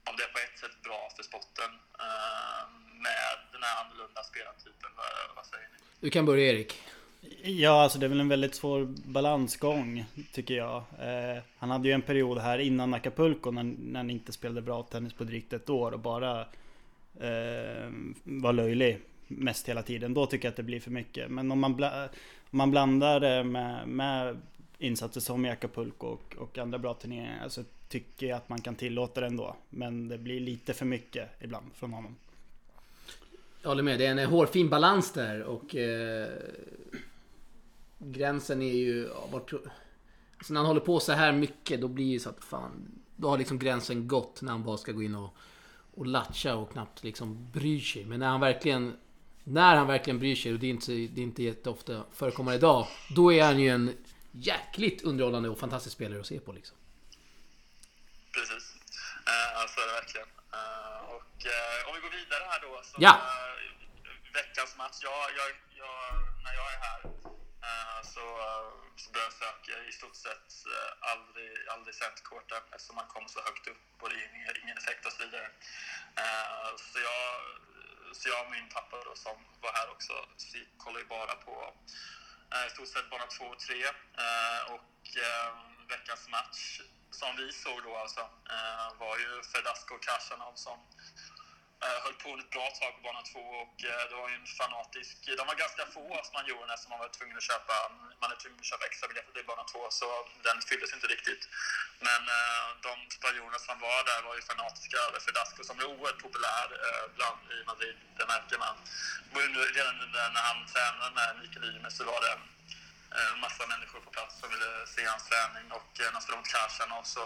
om 0.10 0.13
det 0.17 0.24
är 0.24 0.34
på 0.36 0.39
ett 0.48 0.60
sätt 0.63 0.77
bra 0.88 1.01
för 1.15 1.24
sporten 1.24 1.72
uh, 2.05 2.63
med 3.05 3.36
den 3.53 3.62
här 3.67 3.75
annorlunda 3.84 4.22
spelartypen. 4.31 4.89
Vad, 5.00 5.36
vad 5.36 5.46
säger 5.46 5.67
ni? 5.74 5.77
Du 6.00 6.10
kan 6.10 6.25
börja 6.25 6.51
Erik. 6.51 6.72
Ja, 7.43 7.84
alltså 7.84 8.00
det 8.00 8.05
är 8.05 8.10
väl 8.10 8.19
en 8.19 8.29
väldigt 8.29 8.55
svår 8.55 8.86
balansgång 8.86 10.05
tycker 10.34 10.53
jag. 10.53 10.77
Eh, 10.77 11.43
han 11.58 11.72
hade 11.72 11.88
ju 11.88 11.93
en 11.93 12.01
period 12.01 12.38
här 12.38 12.60
innan 12.60 12.93
Acapulco 12.93 13.51
när, 13.51 13.63
när 13.63 14.00
han 14.00 14.10
inte 14.10 14.31
spelade 14.31 14.62
bra 14.62 14.84
tennis 14.84 15.13
på 15.13 15.24
drygt 15.24 15.53
ett 15.53 15.69
år 15.69 15.91
och 15.91 16.00
bara 16.00 16.41
eh, 17.19 17.89
var 18.24 18.53
löjlig 18.53 19.01
mest 19.29 19.69
hela 19.69 19.83
tiden. 19.83 20.13
Då 20.13 20.25
tycker 20.25 20.45
jag 20.45 20.51
att 20.51 20.57
det 20.57 20.63
blir 20.63 20.79
för 20.79 20.91
mycket. 20.91 21.31
Men 21.31 21.51
om 21.51 21.59
man, 21.59 21.75
bla, 21.75 22.03
om 22.50 22.57
man 22.57 22.71
blandar 22.71 23.19
det 23.19 23.43
med, 23.43 23.88
med 23.88 24.38
insatser 24.77 25.21
som 25.21 25.45
i 25.45 25.50
Acapulco 25.50 26.07
och, 26.07 26.36
och 26.38 26.57
andra 26.57 26.79
bra 26.79 26.93
turneringar 26.93 27.50
så 27.50 27.63
tycker 27.88 28.27
jag 28.27 28.38
att 28.38 28.50
man 28.50 28.62
kan 28.62 28.75
tillåta 28.75 29.21
det 29.21 29.27
ändå. 29.27 29.55
Men 29.69 30.07
det 30.07 30.17
blir 30.17 30.39
lite 30.39 30.74
för 30.74 30.86
mycket 30.86 31.29
ibland 31.39 31.65
från 31.74 31.93
honom. 31.93 32.15
Jag 33.62 33.69
håller 33.69 33.83
med. 33.83 34.00
Det 34.00 34.05
är 34.05 34.12
en 34.12 34.29
hårfin 34.29 34.69
balans 34.69 35.13
där 35.13 35.43
och 35.43 35.75
eh, 35.75 36.27
gränsen 37.98 38.62
är 38.62 38.74
ju... 38.74 39.09
Vart, 39.31 39.53
alltså 40.38 40.53
när 40.53 40.59
han 40.59 40.67
håller 40.67 40.81
på 40.81 41.00
så 41.00 41.12
här 41.12 41.31
mycket 41.31 41.81
då 41.81 41.88
blir 41.88 42.13
det 42.13 42.19
så 42.19 42.29
att 42.29 42.43
fan... 42.43 43.01
Då 43.15 43.29
har 43.29 43.38
liksom 43.38 43.59
gränsen 43.59 44.07
gått 44.07 44.41
när 44.41 44.51
han 44.51 44.63
bara 44.63 44.77
ska 44.77 44.91
gå 44.91 45.03
in 45.03 45.15
och, 45.15 45.36
och 45.93 46.05
latcha 46.05 46.55
och 46.55 46.71
knappt 46.71 47.03
liksom 47.03 47.48
bryr 47.51 47.79
sig. 47.79 48.05
Men 48.05 48.19
när 48.19 48.27
han 48.27 48.39
verkligen... 48.39 48.93
När 49.50 49.75
han 49.75 49.88
verkligen 49.88 50.20
bryr 50.20 50.36
sig, 50.36 50.53
och 50.53 50.60
det 50.60 50.68
är 50.68 50.70
inte, 50.70 50.91
det 50.91 51.22
är 51.22 51.24
inte 51.24 51.44
jätteofta 51.44 52.03
förekommer 52.13 52.53
idag. 52.53 52.88
Då 53.15 53.34
är 53.34 53.44
han 53.44 53.60
ju 53.60 53.70
en 53.70 53.98
jäkligt 54.32 55.01
underhållande 55.01 55.50
och 55.50 55.60
fantastisk 55.60 55.96
spelare 55.96 56.20
att 56.20 56.27
se 56.27 56.39
på 56.39 56.51
liksom. 56.51 56.77
Precis. 58.36 58.65
Uh, 59.32 59.62
så 59.72 59.82
är 59.82 59.88
det 59.88 59.94
verkligen. 60.01 60.27
Uh, 60.58 61.00
och 61.15 61.36
uh, 61.56 61.88
om 61.88 61.91
vi 61.96 62.01
går 62.06 62.13
vidare 62.20 62.44
här 62.51 62.60
då. 62.62 62.82
Så, 62.84 62.96
Ja. 63.00 63.13
eh, 63.13 64.34
veckans 64.34 64.77
match. 64.77 64.98
Jag, 65.10 65.20
jag, 65.39 65.50
jag, 65.84 66.00
när 66.46 66.53
jag 66.60 66.68
är 66.75 66.79
här 66.89 67.01
eh, 67.68 68.00
så, 68.13 68.25
eh, 68.48 68.70
så 69.03 69.08
besöker 69.18 69.70
jag 69.75 69.82
i 69.91 69.94
stort 70.00 70.15
sett 70.27 70.50
eh, 70.75 70.91
aldrig, 71.12 71.51
aldrig 71.74 71.94
centercourten 72.03 72.62
eftersom 72.74 72.96
man 73.01 73.08
kommer 73.13 73.29
så 73.36 73.39
högt 73.50 73.65
upp, 73.72 73.82
både 74.01 74.13
ingen, 74.15 74.53
ingen 74.63 74.77
effekt 74.82 75.06
och 75.08 75.13
så 75.15 75.20
vidare. 75.25 75.48
Eh, 76.24 76.68
så, 76.91 76.98
jag, 77.10 77.24
så 78.13 78.29
jag 78.29 78.45
och 78.45 78.51
min 78.51 78.69
pappa 78.69 78.97
då, 79.05 79.15
som 79.15 79.37
var 79.61 79.71
här 79.71 79.89
också, 79.91 80.13
vi 80.53 80.67
kollar 80.77 80.99
ju 80.99 81.05
bara 81.05 81.35
på 81.35 81.73
eh, 82.53 82.67
i 82.67 82.69
stort 82.69 82.87
sett 82.87 83.09
bara 83.09 83.25
två 83.25 83.45
och 83.45 83.59
tre. 83.59 83.83
Eh, 84.25 84.61
och 84.75 85.03
eh, 85.27 85.51
veckans 85.89 86.27
match 86.29 86.81
som 87.11 87.35
vi 87.37 87.51
såg 87.51 87.83
då 87.83 87.95
alltså 87.97 88.29
var 88.99 89.17
ju 89.17 89.43
Fedasko 89.51 89.95
och 89.95 90.03
Kashanov 90.03 90.53
som 90.55 90.77
Eh, 91.86 92.00
höll 92.03 92.17
på 92.24 92.29
ett 92.41 92.53
bra 92.55 92.67
tag 92.79 92.91
på 92.95 93.01
bana 93.07 93.21
två 93.31 93.43
och 93.63 93.77
eh, 93.89 94.03
det 94.09 94.15
var 94.21 94.29
ju 94.31 94.36
en 94.41 94.50
fanatisk... 94.59 95.15
De 95.39 95.43
var 95.50 95.55
ganska 95.63 95.83
få 95.95 96.05
spanjorerna 96.29 96.75
som 96.77 96.89
man 96.91 97.00
var 97.03 97.09
tvungen 97.17 97.38
att 97.38 97.50
köpa. 97.51 97.75
Man 98.21 98.31
är 98.31 98.38
tvungen 98.43 98.59
att 98.59 98.71
köpa 98.71 98.86
extra 98.86 99.07
biljetter 99.07 99.33
till 99.33 99.50
bana 99.51 99.63
två 99.71 99.81
så 100.00 100.07
den 100.48 100.57
fylldes 100.69 100.93
inte 100.98 101.07
riktigt. 101.15 101.43
Men 102.07 102.21
eh, 102.38 102.65
de 102.88 102.93
spanjorerna 103.17 103.59
som 103.67 103.75
var 103.88 104.00
där 104.09 104.21
var 104.27 104.36
ju 104.36 104.41
fanatiska 104.41 104.98
över 105.07 105.19
Fedasco 105.25 105.62
som 105.63 105.79
är 105.79 105.86
oerhört 105.93 106.24
populär 106.25 106.67
bland 107.15 107.39
i 107.57 107.59
Madrid. 107.71 107.98
Det 108.17 108.25
märker 108.33 108.57
man. 108.65 108.75
Redan 109.77 109.95
när 110.36 110.43
han 110.50 110.59
tränade 110.74 111.12
med 111.19 111.29
Mikael 111.41 111.65
Ymer 111.69 111.89
så 111.89 112.03
var 112.12 112.19
det 112.25 112.33
en 113.21 113.39
massa 113.45 113.63
människor 113.67 114.00
på 114.05 114.12
plats 114.17 114.39
som 114.39 114.50
ville 114.53 114.71
se 114.95 115.01
hans 115.05 115.25
träning 115.29 115.71
och 115.77 115.91
när 116.00 116.12
han 116.12 116.21
spelade 116.21 116.89
mot 116.89 117.00
och 117.00 117.07
så 117.07 117.25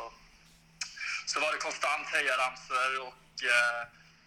så 1.25 1.39
var 1.39 1.51
det 1.51 1.57
konstant 1.57 2.07
hejaramsor 2.07 2.91
och, 3.07 3.43
eh, 3.55 3.81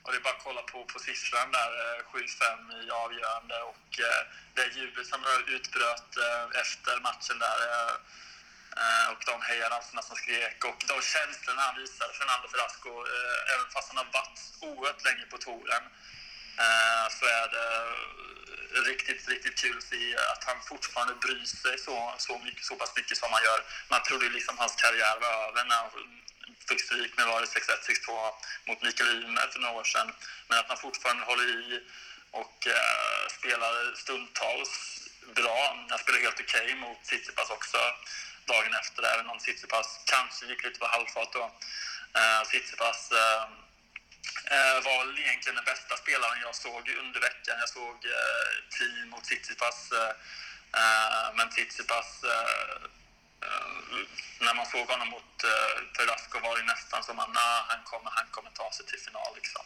och 0.06 0.12
det 0.12 0.18
är 0.18 0.26
bara 0.28 0.34
att 0.38 0.46
kolla 0.48 0.62
på, 0.62 0.84
på 0.84 0.98
siffran 0.98 1.52
där, 1.58 1.70
eh, 1.82 2.00
7-5 2.12 2.84
i 2.84 2.90
avgörande 2.90 3.56
och 3.70 3.88
eh, 4.08 4.22
det 4.54 4.66
jubel 4.78 5.04
som 5.06 5.20
utbröt 5.46 6.10
eh, 6.26 6.60
efter 6.62 7.00
matchen 7.00 7.38
där 7.38 7.58
och 9.12 9.22
de 9.26 9.42
hejaramsorna 9.42 10.02
som 10.02 10.16
skrek 10.16 10.64
och 10.64 10.80
de 10.88 10.96
känslorna 11.02 11.62
han 11.62 11.76
visade, 11.82 12.12
Fernando 12.12 12.48
Ferrasco. 12.48 12.90
även 13.54 13.68
fast 13.74 13.88
han 13.88 13.96
har 13.96 14.12
varit 14.18 14.38
oerhört 14.60 15.04
länge 15.04 15.26
på 15.30 15.38
touren 15.38 15.84
så 17.18 17.24
är 17.26 17.48
det 17.56 17.68
riktigt, 18.90 19.28
riktigt 19.28 19.58
kul 19.58 19.76
att 19.78 19.82
se 19.82 20.16
att 20.32 20.44
han 20.44 20.56
fortfarande 20.60 21.14
bryr 21.14 21.44
sig 21.44 21.78
så, 21.78 22.14
så, 22.18 22.38
mycket, 22.38 22.64
så 22.64 22.76
pass 22.76 22.96
mycket 22.96 23.18
som 23.18 23.32
han 23.32 23.42
gör. 23.44 23.60
Man 23.88 24.02
trodde 24.02 24.24
ju 24.24 24.32
liksom 24.32 24.58
hans 24.58 24.76
karriär 24.76 25.16
var 25.20 25.48
över 25.48 25.64
när 25.64 25.76
han 25.76 25.90
fick 26.68 26.80
stryk 26.80 27.16
med 27.16 27.26
var 27.26 27.42
6-1, 27.42 27.46
6-2 28.06 28.32
mot 28.66 28.82
Mikael 28.82 29.24
Ymer 29.24 29.48
för 29.52 29.60
några 29.60 29.74
år 29.74 29.84
sedan. 29.84 30.12
Men 30.48 30.58
att 30.58 30.68
man 30.68 30.78
fortfarande 30.78 31.24
håller 31.24 31.44
i 31.44 31.82
och 32.30 32.66
eh, 32.66 33.28
spelar 33.38 33.94
stundtals 33.94 34.72
bra. 35.34 35.76
Han 35.90 35.98
spelade 35.98 36.24
helt 36.24 36.40
okej 36.40 36.74
mot 36.74 37.04
Tsitsipas 37.04 37.50
också 37.50 37.78
dagen 38.46 38.74
efter, 38.74 39.02
även 39.02 39.30
om 39.30 39.38
Tsitsipas 39.38 40.00
kanske 40.04 40.46
gick 40.46 40.64
lite 40.64 40.78
på 40.78 40.86
halvfart 40.86 41.32
då. 41.32 41.44
Eh, 42.18 42.42
Tsitsipas 42.48 43.12
eh, 43.12 43.42
eh, 44.54 44.84
var 44.84 45.06
väl 45.06 45.18
egentligen 45.18 45.56
den 45.56 45.64
bästa 45.64 45.96
spelaren 45.96 46.40
jag 46.40 46.54
såg 46.54 46.88
under 46.88 47.20
veckan. 47.20 47.56
Jag 47.58 47.68
såg 47.68 47.96
eh, 48.04 48.50
team 48.78 49.08
mot 49.10 49.24
Tsitsipas, 49.24 49.92
eh, 49.92 50.12
eh, 50.80 51.34
men 51.36 51.50
Tsitsipas 51.50 52.24
eh, 52.24 52.76
Eh, 53.44 53.98
när 54.40 54.54
man 54.54 54.66
såg 54.66 54.88
honom 54.88 55.08
mot 55.08 55.44
eh, 55.44 55.76
Tarasco 55.94 56.40
var 56.40 56.56
det 56.56 56.62
nästan 56.62 57.02
som 57.02 57.18
att 57.18 57.34
nah, 57.34 57.62
han, 57.68 57.82
kommer, 57.84 58.10
han 58.10 58.26
kommer 58.30 58.50
ta 58.50 58.72
sig 58.72 58.86
till 58.86 58.98
final. 58.98 59.34
Liksom. 59.34 59.64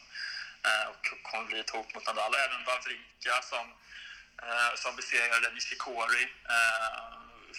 Eh, 0.66 0.86
och 0.90 1.22
kommer 1.22 1.44
bli 1.44 1.60
ett 1.60 1.70
hot 1.70 1.94
mot 1.94 2.06
Nadal. 2.06 2.34
Även 2.34 2.64
Wawrinka 2.64 3.42
som, 3.42 3.66
eh, 4.42 4.72
som 4.74 4.96
besegrade 4.96 5.50
Nishikori. 5.50 6.24
Eh, 6.54 7.10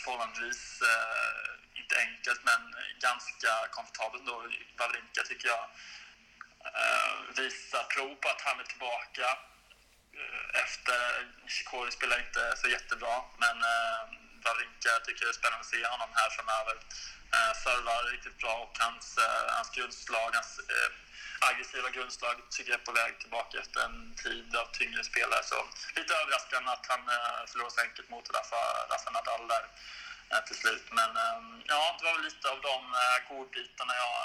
förhållandevis, 0.03 0.82
eh, 0.82 1.80
inte 1.82 1.96
enkelt, 2.06 2.44
men 2.44 2.75
ganska 3.00 3.68
komfortabelt 3.72 4.25
då. 4.25 4.36
Wawrinka 4.77 5.24
tycker 5.24 5.48
jag 5.48 5.63
eh, 6.65 7.13
visar 7.38 7.84
prov 7.84 8.15
på 8.15 8.30
att 8.30 8.41
han 8.41 8.60
är 8.60 8.63
tillbaka 8.63 9.27
eh, 10.20 10.62
efter 10.63 11.27
Nishikori 11.44 11.91
spelar 11.91 12.20
inte 12.20 12.53
så 12.58 12.68
jättebra, 12.68 13.22
men 13.38 13.58
eh, 13.63 14.21
eh, 14.45 14.91
Jag 14.93 15.05
tycker 15.05 15.25
det 15.25 15.31
är 15.31 15.41
spännande 15.41 15.65
att 15.65 15.74
se 15.75 15.81
honom 15.93 16.10
här 16.19 16.29
framöver. 16.38 16.75
Eh, 17.36 17.53
servar 17.63 18.03
riktigt 18.03 18.38
bra 18.38 18.53
och 18.65 18.75
hans, 18.86 19.17
eh, 19.17 19.53
hans 19.57 19.69
grundslag, 19.75 20.29
hans 20.39 20.60
eh, 20.60 20.91
aggressiva 21.50 21.89
grundslag 21.89 22.36
tycker 22.50 22.71
jag 22.71 22.79
är 22.81 22.86
på 22.86 22.91
väg 22.91 23.19
tillbaka 23.19 23.60
efter 23.60 23.79
en 23.88 24.15
tid 24.24 24.55
av 24.55 24.67
tyngre 24.79 25.03
spelare. 25.03 25.43
Så 25.43 25.57
lite 25.95 26.13
överraskande 26.21 26.71
att 26.71 26.86
han 26.93 27.03
eh, 27.15 27.41
förlorade 27.50 27.75
så 27.75 27.81
enkelt 27.81 28.10
mot 28.10 28.29
Rafa, 28.36 28.63
Rafa 28.91 29.10
Nadal 29.12 29.48
där 29.48 29.65
eh, 30.31 30.43
till 30.48 30.60
slut. 30.62 30.86
Men 31.00 31.12
eh, 31.24 31.39
ja, 31.74 31.95
det 31.98 32.05
var 32.05 32.13
väl 32.13 32.24
lite 32.24 32.50
av 32.50 32.62
de 32.62 32.77
eh, 33.01 33.17
godbitarna 33.29 33.93
jag, 34.03 34.17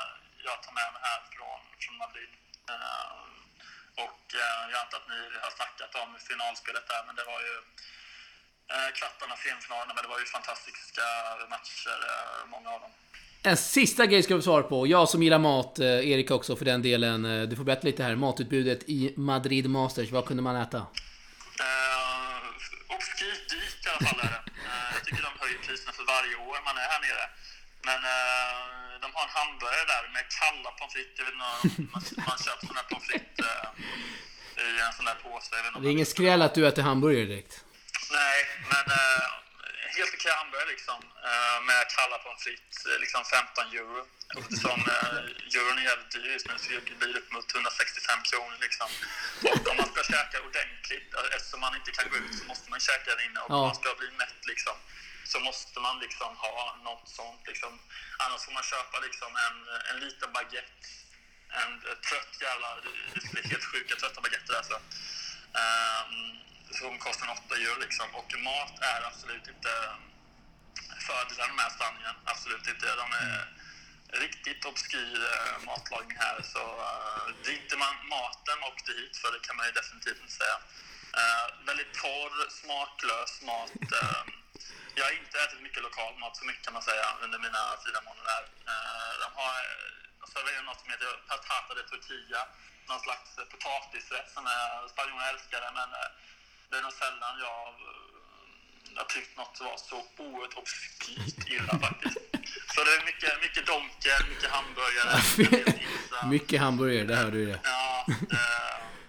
jag 0.48 0.62
tar 0.62 0.72
med 0.72 0.88
mig 0.92 1.02
här 1.08 1.20
från, 1.34 1.60
från 1.82 1.96
Madrid. 1.96 2.32
Eh, 2.72 3.16
och 4.04 4.24
eh, 4.44 4.62
jag 4.70 4.80
antar 4.80 4.98
att 4.98 5.08
ni 5.08 5.20
har 5.44 5.50
snackat 5.50 5.94
om 6.02 6.18
finalspelet 6.30 6.88
där, 6.88 7.02
men 7.06 7.16
det 7.16 7.24
var 7.24 7.40
ju 7.40 7.54
kvartarna, 8.98 9.36
semifinalerna, 9.36 9.92
men 9.94 10.02
det 10.04 10.08
var 10.08 10.18
ju 10.18 10.24
fantastiska 10.24 11.02
matcher, 11.50 11.98
eh, 12.10 12.46
många 12.50 12.70
av 12.70 12.80
dem. 12.80 12.90
En 13.42 13.56
sista 13.56 14.06
grej 14.06 14.22
ska 14.22 14.36
vi 14.36 14.42
svara 14.42 14.62
på. 14.62 14.86
Jag 14.86 15.08
som 15.08 15.22
gillar 15.22 15.38
mat, 15.38 15.78
eh, 15.78 15.86
Erik 16.10 16.30
också 16.30 16.56
för 16.56 16.64
den 16.64 16.82
delen. 16.82 17.24
eh, 17.24 17.42
Du 17.48 17.56
får 17.56 17.64
berätta 17.64 17.86
lite 17.86 18.02
här. 18.02 18.14
Matutbudet 18.16 18.80
i 18.86 19.14
Madrid 19.16 19.70
Masters. 19.70 20.10
Vad 20.10 20.26
kunde 20.26 20.42
man 20.42 20.56
äta? 20.56 20.78
Eh, 20.78 20.84
obskyrt 22.96 23.48
dyrt 23.50 23.86
i 23.86 23.88
alla 23.88 24.06
fall 24.08 24.20
är 24.20 24.30
det. 24.36 24.42
Eh, 24.68 24.88
jag 24.94 25.04
tycker 25.04 25.22
de 25.28 25.32
höjer 25.44 25.58
priserna 25.66 25.92
för 25.92 26.04
varje 26.14 26.34
år 26.48 26.58
man 26.68 26.76
är 26.76 26.86
här 26.92 27.00
nere. 27.06 27.24
Men 27.88 28.00
eh, 28.14 28.60
de 29.02 29.06
har 29.14 29.22
en 29.28 29.32
hamburgare 29.38 29.84
där 29.92 30.02
med 30.16 30.24
kalla 30.40 30.70
pommes 30.78 30.92
frites. 30.92 31.18
Jag 31.18 31.24
vet 31.26 31.34
inte 31.34 31.44
om 31.80 31.88
man, 31.94 32.02
man 32.30 32.38
köper 32.46 32.66
här 32.78 32.86
pommes 32.90 33.06
frites 33.10 33.46
eh, 34.56 34.76
i 34.76 34.80
en 34.86 34.92
sån 34.96 35.04
där 35.04 35.16
påse. 35.24 35.56
Det 35.82 35.88
är 35.88 35.92
ingen 35.92 36.06
skräll 36.06 36.42
att 36.42 36.54
du 36.54 36.66
äter 36.68 36.82
hamburgare 36.82 37.24
direkt. 37.24 37.64
Nej, 38.10 38.38
men 38.70 38.84
eh, 38.98 39.28
helt 39.96 40.14
okej 40.14 40.32
hamburgare 40.32 40.68
liksom. 40.70 40.98
Eh, 41.28 41.58
med 41.68 41.80
kalla 41.96 42.18
pommes 42.18 42.42
frites, 42.42 42.86
eh, 42.86 42.98
liksom 42.98 43.24
15 43.24 43.66
euro. 43.80 44.06
Eftersom 44.38 44.80
eh, 44.80 45.56
euron 45.56 45.78
är 45.78 45.82
jävligt 45.82 46.10
dyr 46.12 46.32
just 46.32 46.46
nu 46.48 46.58
så 46.58 46.68
det 46.70 46.98
blir 46.98 47.16
upp 47.16 47.32
mot 47.32 47.54
165 47.54 48.22
kronor 48.30 48.56
liksom. 48.60 48.88
Och 49.50 49.68
om 49.70 49.76
man 49.76 49.88
ska 49.92 50.02
käka 50.14 50.36
ordentligt, 50.48 51.14
eh, 51.14 51.36
eftersom 51.36 51.60
man 51.60 51.74
inte 51.78 51.90
kan 51.90 52.08
gå 52.10 52.16
ut 52.16 52.34
så 52.38 52.44
måste 52.44 52.70
man 52.70 52.80
käka 52.80 53.14
där 53.14 53.24
inne. 53.26 53.40
Och 53.40 53.50
Ja. 53.54 53.60
man 53.66 53.74
ska 53.74 53.94
bli 53.94 54.10
mätt 54.10 54.46
liksom 54.46 54.76
så 55.32 55.40
måste 55.40 55.80
man 55.80 56.00
liksom 56.00 56.36
ha 56.36 56.76
något 56.84 57.08
sånt 57.08 57.42
liksom. 57.46 57.80
Annars 58.18 58.44
får 58.44 58.52
man 58.52 58.62
köpa 58.62 58.98
liksom 59.00 59.30
en, 59.46 59.56
en 59.90 60.00
liten 60.00 60.32
baguette. 60.32 60.86
En 61.50 61.72
eh, 61.88 61.94
trött 62.08 62.32
jävla, 62.40 62.68
det 63.32 63.48
helt 63.48 63.64
sjuka 63.64 63.96
trötta 63.96 64.20
baguetter 64.20 64.54
alltså. 64.54 64.74
Ehm, 65.62 66.38
som 66.78 66.98
kostar 66.98 67.28
8 67.28 67.54
euro 67.54 67.80
liksom. 67.80 68.08
Och 68.20 68.30
mat 68.48 68.74
är 68.92 69.00
absolut 69.10 69.46
inte 69.54 69.70
ehm, 69.84 70.02
fördelen 71.06 71.56
med 71.56 71.72
Spanien. 71.76 72.16
Absolut 72.24 72.66
inte. 72.72 72.86
De 73.02 73.06
är 73.12 73.38
riktigt 74.24 74.64
obskyr 74.64 75.18
ehm, 75.32 75.64
matlagning 75.64 76.18
här. 76.18 76.38
Så 76.42 76.64
uh, 77.48 77.78
man 77.84 77.96
maten 78.14 78.58
och 78.68 78.78
dit, 78.90 79.16
för 79.20 79.28
det 79.32 79.40
kan 79.46 79.56
man 79.56 79.66
ju 79.66 79.72
definitivt 79.72 80.20
inte 80.22 80.38
säga. 80.42 80.58
Eh, 81.20 81.46
väldigt 81.68 81.94
torr, 82.02 82.34
smaklös 82.60 83.32
mat. 83.48 83.92
Ehm, 84.00 84.28
jag 84.94 85.04
har 85.04 85.12
inte 85.22 85.36
ätit 85.44 85.60
mycket 85.60 85.82
lokal 85.82 86.18
mat, 86.18 86.36
så 86.36 86.44
mycket 86.44 86.64
kan 86.64 86.74
man 86.78 86.82
säga, 86.82 87.06
under 87.24 87.38
mina 87.38 87.62
fyra 87.84 88.00
månader 88.06 88.30
här. 88.36 88.44
De 89.22 89.28
har 89.40 89.54
serverar 90.32 90.62
något 90.62 90.80
som 90.80 90.90
heter 90.90 91.10
patata 91.28 91.74
de 91.74 91.82
tortilla. 91.92 92.42
Någon 92.88 93.00
slags 93.06 93.30
potatisrätt 93.52 94.28
som 94.34 94.44
spanjorerna 94.92 95.28
älskar 95.32 95.60
men 95.80 95.90
det 96.70 96.76
är 96.78 96.82
nog 96.82 96.92
sällan 96.92 97.34
jag 97.46 97.66
eh, 97.68 98.02
jag 98.94 99.02
har 99.02 99.08
tyckt 99.08 99.36
något 99.36 99.60
var 99.60 99.76
så 99.76 99.96
oerhört 100.22 100.54
obskyrt 100.54 101.48
illa 101.48 101.78
faktiskt. 101.86 102.18
Så 102.74 102.84
det 102.84 102.90
är 102.90 103.04
mycket, 103.06 103.30
mycket 103.42 103.66
donken, 103.66 104.20
mycket 104.30 104.50
hamburgare, 104.50 105.22
mycket. 105.38 105.76
Mycket 106.30 106.60
hamburgare, 106.60 107.04
det 107.04 107.16
hörde 107.16 107.36
du 107.36 107.46
det. 107.46 107.60
Ja, 107.64 108.04
det, 108.06 108.14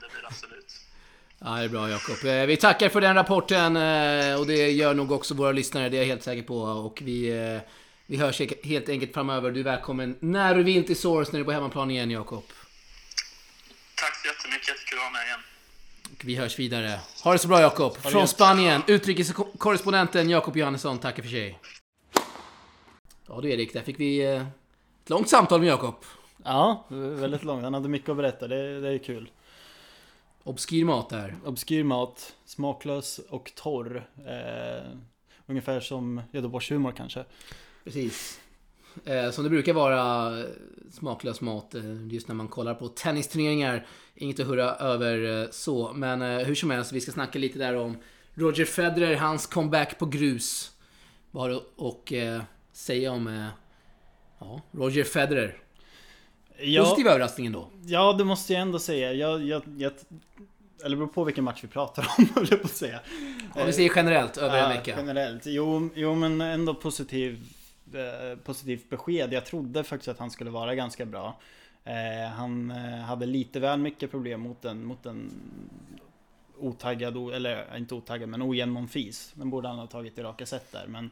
det 0.02 0.10
blir 0.12 0.22
det 0.22 0.28
absolut. 0.28 0.74
Ja, 1.40 1.50
det 1.56 1.64
är 1.64 1.68
bra 1.70 1.90
Jakob. 1.90 2.26
Eh, 2.26 2.46
Vi 2.46 2.58
tackar 2.58 2.90
för 2.90 3.02
den 3.02 3.16
rapporten 3.16 3.76
eh, 3.78 4.40
och 4.40 4.48
det 4.48 4.72
gör 4.72 4.94
nog 4.94 5.12
också 5.12 5.34
våra 5.34 5.52
lyssnare, 5.52 5.90
det 5.90 5.98
är 5.98 6.02
jag 6.02 6.08
helt 6.08 6.24
säker 6.24 6.44
på. 6.44 6.58
Och 6.62 7.00
vi, 7.02 7.30
eh, 7.30 7.62
vi 8.06 8.18
hörs 8.18 8.42
helt 8.64 8.90
enkelt 8.90 9.14
framöver. 9.14 9.52
Du 9.52 9.60
är 9.60 9.64
välkommen 9.64 10.18
när 10.20 10.56
du 10.56 10.64
vill 10.64 10.86
till 10.86 10.98
Source 10.98 11.32
när 11.32 11.40
du 11.40 11.44
är 11.44 11.46
på 11.46 11.52
hemmaplan 11.52 11.92
igen 11.92 12.12
Jakob. 12.12 12.44
Tack 13.96 14.16
så 14.16 14.28
jättemycket, 14.28 14.68
jättekul 14.68 14.98
att 15.00 15.04
vara 15.04 15.12
med 15.12 15.26
igen. 15.28 15.40
Och 16.18 16.28
vi 16.28 16.36
hörs 16.36 16.60
vidare. 16.60 17.00
Ha 17.24 17.32
det 17.34 17.40
så 17.40 17.48
bra 17.48 17.62
Jakob. 17.62 17.98
Från. 17.98 18.28
Spanien, 18.28 18.82
utrikeskorrespondenten 18.88 20.30
Jakob 20.30 20.58
Johannesson 20.58 20.98
tackar 20.98 21.24
för 21.24 21.30
sig. 21.30 21.60
Ja 23.28 23.42
du 23.42 23.52
Erik, 23.52 23.74
där 23.74 23.82
fick 23.82 24.00
vi 24.00 24.26
eh, 24.26 24.48
ett 25.04 25.10
långt 25.10 25.30
samtal 25.30 25.60
med 25.60 25.70
Jakob. 25.70 25.96
Ja, 26.44 26.86
väldigt 26.90 27.44
långt. 27.44 27.64
Han 27.64 27.74
hade 27.74 27.90
mycket 27.90 28.10
att 28.10 28.18
berätta. 28.18 28.48
Det, 28.48 28.82
det 28.82 28.90
är 28.90 28.98
kul. 28.98 29.30
Obskyr 30.44 30.86
mat 30.86 31.10
där. 31.10 31.36
Obskyr 31.46 31.84
mat, 31.84 32.36
smaklös 32.46 33.20
och 33.30 33.52
torr. 33.56 34.08
Eh, 34.28 34.92
ungefär 35.46 35.80
som 35.80 36.22
Göteborgshumor 36.32 36.92
kanske. 36.92 37.26
Precis. 37.84 38.40
Eh, 39.06 39.32
som 39.32 39.44
det 39.44 39.50
brukar 39.50 39.74
vara 39.74 40.30
eh, 40.40 40.46
smaklös 40.92 41.42
mat 41.42 41.76
eh, 41.76 42.08
just 42.08 42.28
när 42.28 42.36
man 42.36 42.48
kollar 42.48 42.74
på 42.74 42.88
tennisturneringar. 42.88 43.86
Inget 44.20 44.40
att 44.40 44.48
hurra 44.48 44.76
över 44.76 45.42
eh, 45.44 45.50
så. 45.50 45.94
Men 45.94 46.22
eh, 46.22 46.38
hur 46.38 46.56
som 46.56 46.72
helst, 46.72 46.92
vi 46.92 47.02
ska 47.02 47.12
snacka 47.12 47.40
lite 47.40 47.60
där 47.60 47.76
om 47.76 47.98
Roger 48.34 48.66
Federer, 48.66 49.16
hans 49.16 49.48
comeback 49.48 50.00
på 50.00 50.06
grus. 50.06 50.72
Vad 51.32 51.44
har 51.44 51.50
du 51.50 51.56
att 51.88 52.12
eh, 52.12 52.44
säga 52.72 53.12
om 53.12 53.50
ja, 54.40 54.62
Roger 54.72 55.04
Federer? 55.04 55.58
Ja, 56.60 56.84
Positiv 56.84 57.08
överraskning 57.08 57.52
då. 57.52 57.68
ja, 57.86 58.14
det 58.14 58.24
måste 58.24 58.54
jag 58.54 58.62
ändå 58.62 58.80
säga. 58.80 59.14
Jag, 59.14 59.44
jag, 59.44 59.64
jag, 59.78 59.92
eller 60.84 60.98
beror 60.98 61.08
på 61.08 61.24
vilken 61.24 61.44
match 61.44 61.60
vi 61.64 61.68
pratar 61.68 62.08
om, 62.18 62.28
höll 62.36 62.48
jag 62.50 62.62
på 62.62 62.68
att 62.68 62.76
säga. 62.76 63.00
Om 63.56 63.66
vi 63.66 63.74
säger 63.74 63.92
generellt 63.96 64.38
över 64.38 64.64
en 64.64 64.70
vecka. 64.70 64.94
Generellt. 64.98 65.46
Jo, 65.46 65.90
jo 65.96 66.16
men 66.16 66.42
ändå 66.42 66.74
positiv, 66.74 67.44
eh, 67.94 68.38
positivt 68.40 68.90
besked. 68.90 69.34
Jag 69.34 69.46
trodde 69.46 69.84
faktiskt 69.84 70.08
att 70.08 70.20
han 70.20 70.32
skulle 70.32 70.50
vara 70.50 70.76
ganska 70.76 71.06
bra. 71.06 71.40
Eh, 71.88 72.30
han 72.30 72.72
eh, 72.72 73.00
hade 73.00 73.26
lite 73.26 73.60
väl 73.60 73.80
mycket 73.80 74.12
problem 74.12 74.42
mot 74.42 74.66
en, 74.66 74.86
mot 74.86 75.06
en 75.06 75.32
otaggad, 76.58 77.34
eller 77.34 77.78
inte 77.78 77.96
otaggad, 77.96 78.30
men 78.30 78.42
ojämn 78.44 78.72
Monfils. 78.72 79.32
Den 79.36 79.50
borde 79.50 79.68
han 79.68 79.80
ha 79.80 79.88
tagit 79.88 80.18
i 80.18 80.24
raka 80.24 80.46
set 80.46 80.72
där. 80.72 80.88
Men 80.88 81.10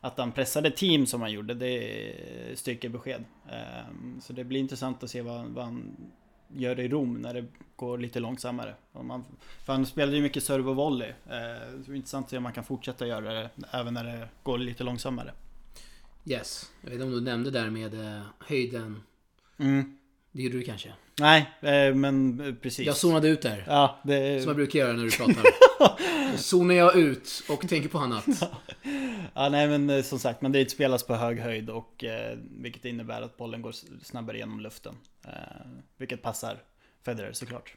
att 0.00 0.18
han 0.18 0.32
pressade 0.32 0.70
team 0.70 1.06
som 1.06 1.20
han 1.20 1.32
gjorde, 1.32 1.54
det 1.54 1.68
är 1.68 2.56
styrkebesked. 2.56 3.24
Eh, 3.48 4.20
så 4.20 4.32
det 4.32 4.44
blir 4.44 4.60
intressant 4.60 5.02
att 5.02 5.10
se 5.10 5.22
vad, 5.22 5.46
vad 5.46 5.64
han 5.64 5.96
gör 6.48 6.80
i 6.80 6.88
Rom 6.88 7.14
när 7.14 7.34
det 7.34 7.44
går 7.76 7.98
lite 7.98 8.20
långsammare. 8.20 8.74
Om 8.92 9.06
man, 9.06 9.24
för 9.64 9.72
han 9.72 9.86
spelade 9.86 10.16
ju 10.16 10.22
mycket 10.22 10.44
serve 10.44 10.70
och 10.70 10.76
volley. 10.76 11.08
Eh, 11.08 11.14
så 11.84 11.90
det 11.90 11.92
är 11.92 11.96
intressant 11.96 12.24
att 12.24 12.30
se 12.30 12.36
om 12.36 12.42
man 12.42 12.52
kan 12.52 12.64
fortsätta 12.64 13.06
göra 13.06 13.32
det 13.34 13.50
även 13.70 13.94
när 13.94 14.04
det 14.04 14.28
går 14.42 14.58
lite 14.58 14.84
långsammare. 14.84 15.32
Yes. 16.26 16.70
Jag 16.80 16.90
vet 16.90 16.94
inte 16.94 17.04
om 17.04 17.12
du 17.12 17.20
nämnde 17.20 17.50
där 17.50 17.70
med 17.70 17.94
eh, 17.94 18.22
höjden. 18.38 19.02
Mm. 19.58 19.96
Det 20.32 20.42
gjorde 20.42 20.58
du 20.58 20.62
kanske? 20.62 20.92
Nej, 21.20 21.50
eh, 21.60 21.94
men 21.94 22.40
eh, 22.40 22.54
precis. 22.54 22.86
Jag 22.86 22.96
zonade 22.96 23.28
ut 23.28 23.42
där. 23.42 23.64
Ja, 23.66 24.00
det... 24.04 24.40
Som 24.40 24.48
jag 24.48 24.56
brukar 24.56 24.78
göra 24.78 24.92
när 24.92 25.04
du 25.04 25.10
pratar. 25.10 25.44
Zonar 26.36 26.74
jag 26.74 26.96
ut 26.96 27.42
och 27.48 27.68
tänker 27.68 27.88
på 27.88 27.98
annat. 27.98 28.24
Ja, 29.34 29.48
nej 29.48 29.68
men 29.68 29.90
eh, 29.90 30.02
som 30.02 30.18
sagt, 30.18 30.42
Madrid 30.42 30.70
spelas 30.70 31.02
på 31.02 31.14
hög 31.14 31.38
höjd 31.38 31.70
och 31.70 32.04
eh, 32.04 32.38
vilket 32.50 32.84
innebär 32.84 33.22
att 33.22 33.36
bollen 33.36 33.62
går 33.62 33.74
snabbare 34.04 34.38
genom 34.38 34.60
luften. 34.60 34.94
Eh, 35.24 35.32
vilket 35.96 36.22
passar 36.22 36.58
Federer 37.04 37.32
såklart. 37.32 37.74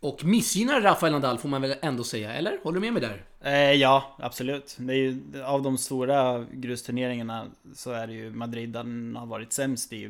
Och 0.00 0.24
missgynnar 0.24 0.80
Rafael 0.80 1.12
Nadal 1.12 1.38
får 1.38 1.48
man 1.48 1.62
väl 1.62 1.74
ändå 1.82 2.04
säga, 2.04 2.34
eller? 2.34 2.58
Håller 2.62 2.80
du 2.80 2.80
med 2.80 2.92
mig 2.92 3.02
där? 3.02 3.24
Eh, 3.52 3.72
ja, 3.72 4.16
absolut. 4.18 4.76
Det 4.78 4.92
är 4.92 4.96
ju, 4.96 5.22
av 5.44 5.62
de 5.62 5.78
stora 5.78 6.44
grusturneringarna 6.52 7.46
så 7.74 7.90
är 7.90 8.06
det 8.06 8.12
ju 8.12 8.30
Madrid 8.30 8.68
den 8.68 9.16
har 9.16 9.26
varit 9.26 9.52
sämst 9.52 9.92
i. 9.92 10.08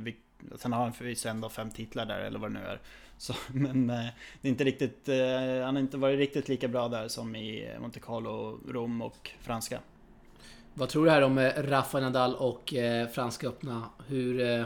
Sen 0.57 0.73
har 0.73 0.83
han 0.83 0.93
förvisso 0.93 1.29
ändå 1.29 1.49
fem 1.49 1.71
titlar 1.71 2.07
där 2.07 2.21
eller 2.21 2.39
vad 2.39 2.53
det 2.53 2.59
nu 2.61 2.67
är. 2.67 2.81
Så, 3.19 3.35
men 3.53 3.91
eh, 3.91 4.07
det 4.41 4.49
är 4.49 4.51
inte 4.51 4.65
riktigt, 4.65 5.09
eh, 5.09 5.65
han 5.65 5.75
har 5.75 5.81
inte 5.81 5.97
varit 5.97 6.19
riktigt 6.19 6.49
lika 6.49 6.69
bra 6.69 6.89
där 6.89 7.09
som 7.09 7.37
i 7.37 7.77
Monte 7.81 8.01
Carlo, 8.01 8.61
Rom 8.69 9.03
och 9.03 9.31
franska. 9.41 9.81
Vad 10.75 10.89
tror 10.89 11.05
du 11.05 11.11
här 11.11 11.23
om 11.23 11.39
eh, 11.39 11.45
Rafa 11.45 11.63
Rafael 11.63 12.05
Nadal 12.05 12.35
och 12.35 12.75
Franska 13.13 13.49
öppna? 13.49 13.91
Hur, 14.07 14.65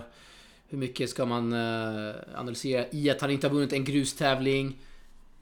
hur 0.69 0.79
mycket 0.79 1.11
ska 1.11 1.27
man 1.27 1.53
analysera 2.35 2.87
i 2.91 3.11
att 3.11 3.21
han 3.21 3.31
inte 3.31 3.47
har 3.47 3.55
vunnit 3.55 3.73
en 3.73 3.85
grustävling? 3.85 4.79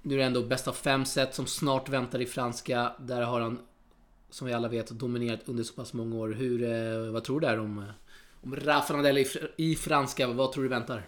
Nu 0.03 0.15
är 0.15 0.19
det 0.19 0.25
ändå 0.25 0.43
bästa 0.43 0.71
av 0.71 0.75
fem 0.75 1.05
set 1.05 1.35
som 1.35 1.47
snart 1.47 1.89
väntar 1.89 2.21
i 2.21 2.27
Franska. 2.27 2.93
Där 2.99 3.23
har 3.23 3.41
han, 3.41 3.59
som 4.31 4.47
vi 4.47 4.53
alla 4.53 4.69
vet, 4.69 4.91
dominerat 4.91 5.41
under 5.45 5.65
så 5.65 5.75
pass 5.75 5.93
många 5.93 6.17
år. 6.17 6.29
Hur, 6.29 7.11
vad 7.11 7.25
tror 7.25 7.41
du 7.41 7.47
där 7.47 7.59
om, 7.59 7.85
Rafa 8.53 8.95
om 8.95 9.03
Nadal 9.03 9.19
i, 9.19 9.27
i 9.57 9.77
Franska? 9.77 10.29
Vad 10.29 10.53
tror 10.53 10.63
du 10.63 10.69
väntar? 10.69 11.03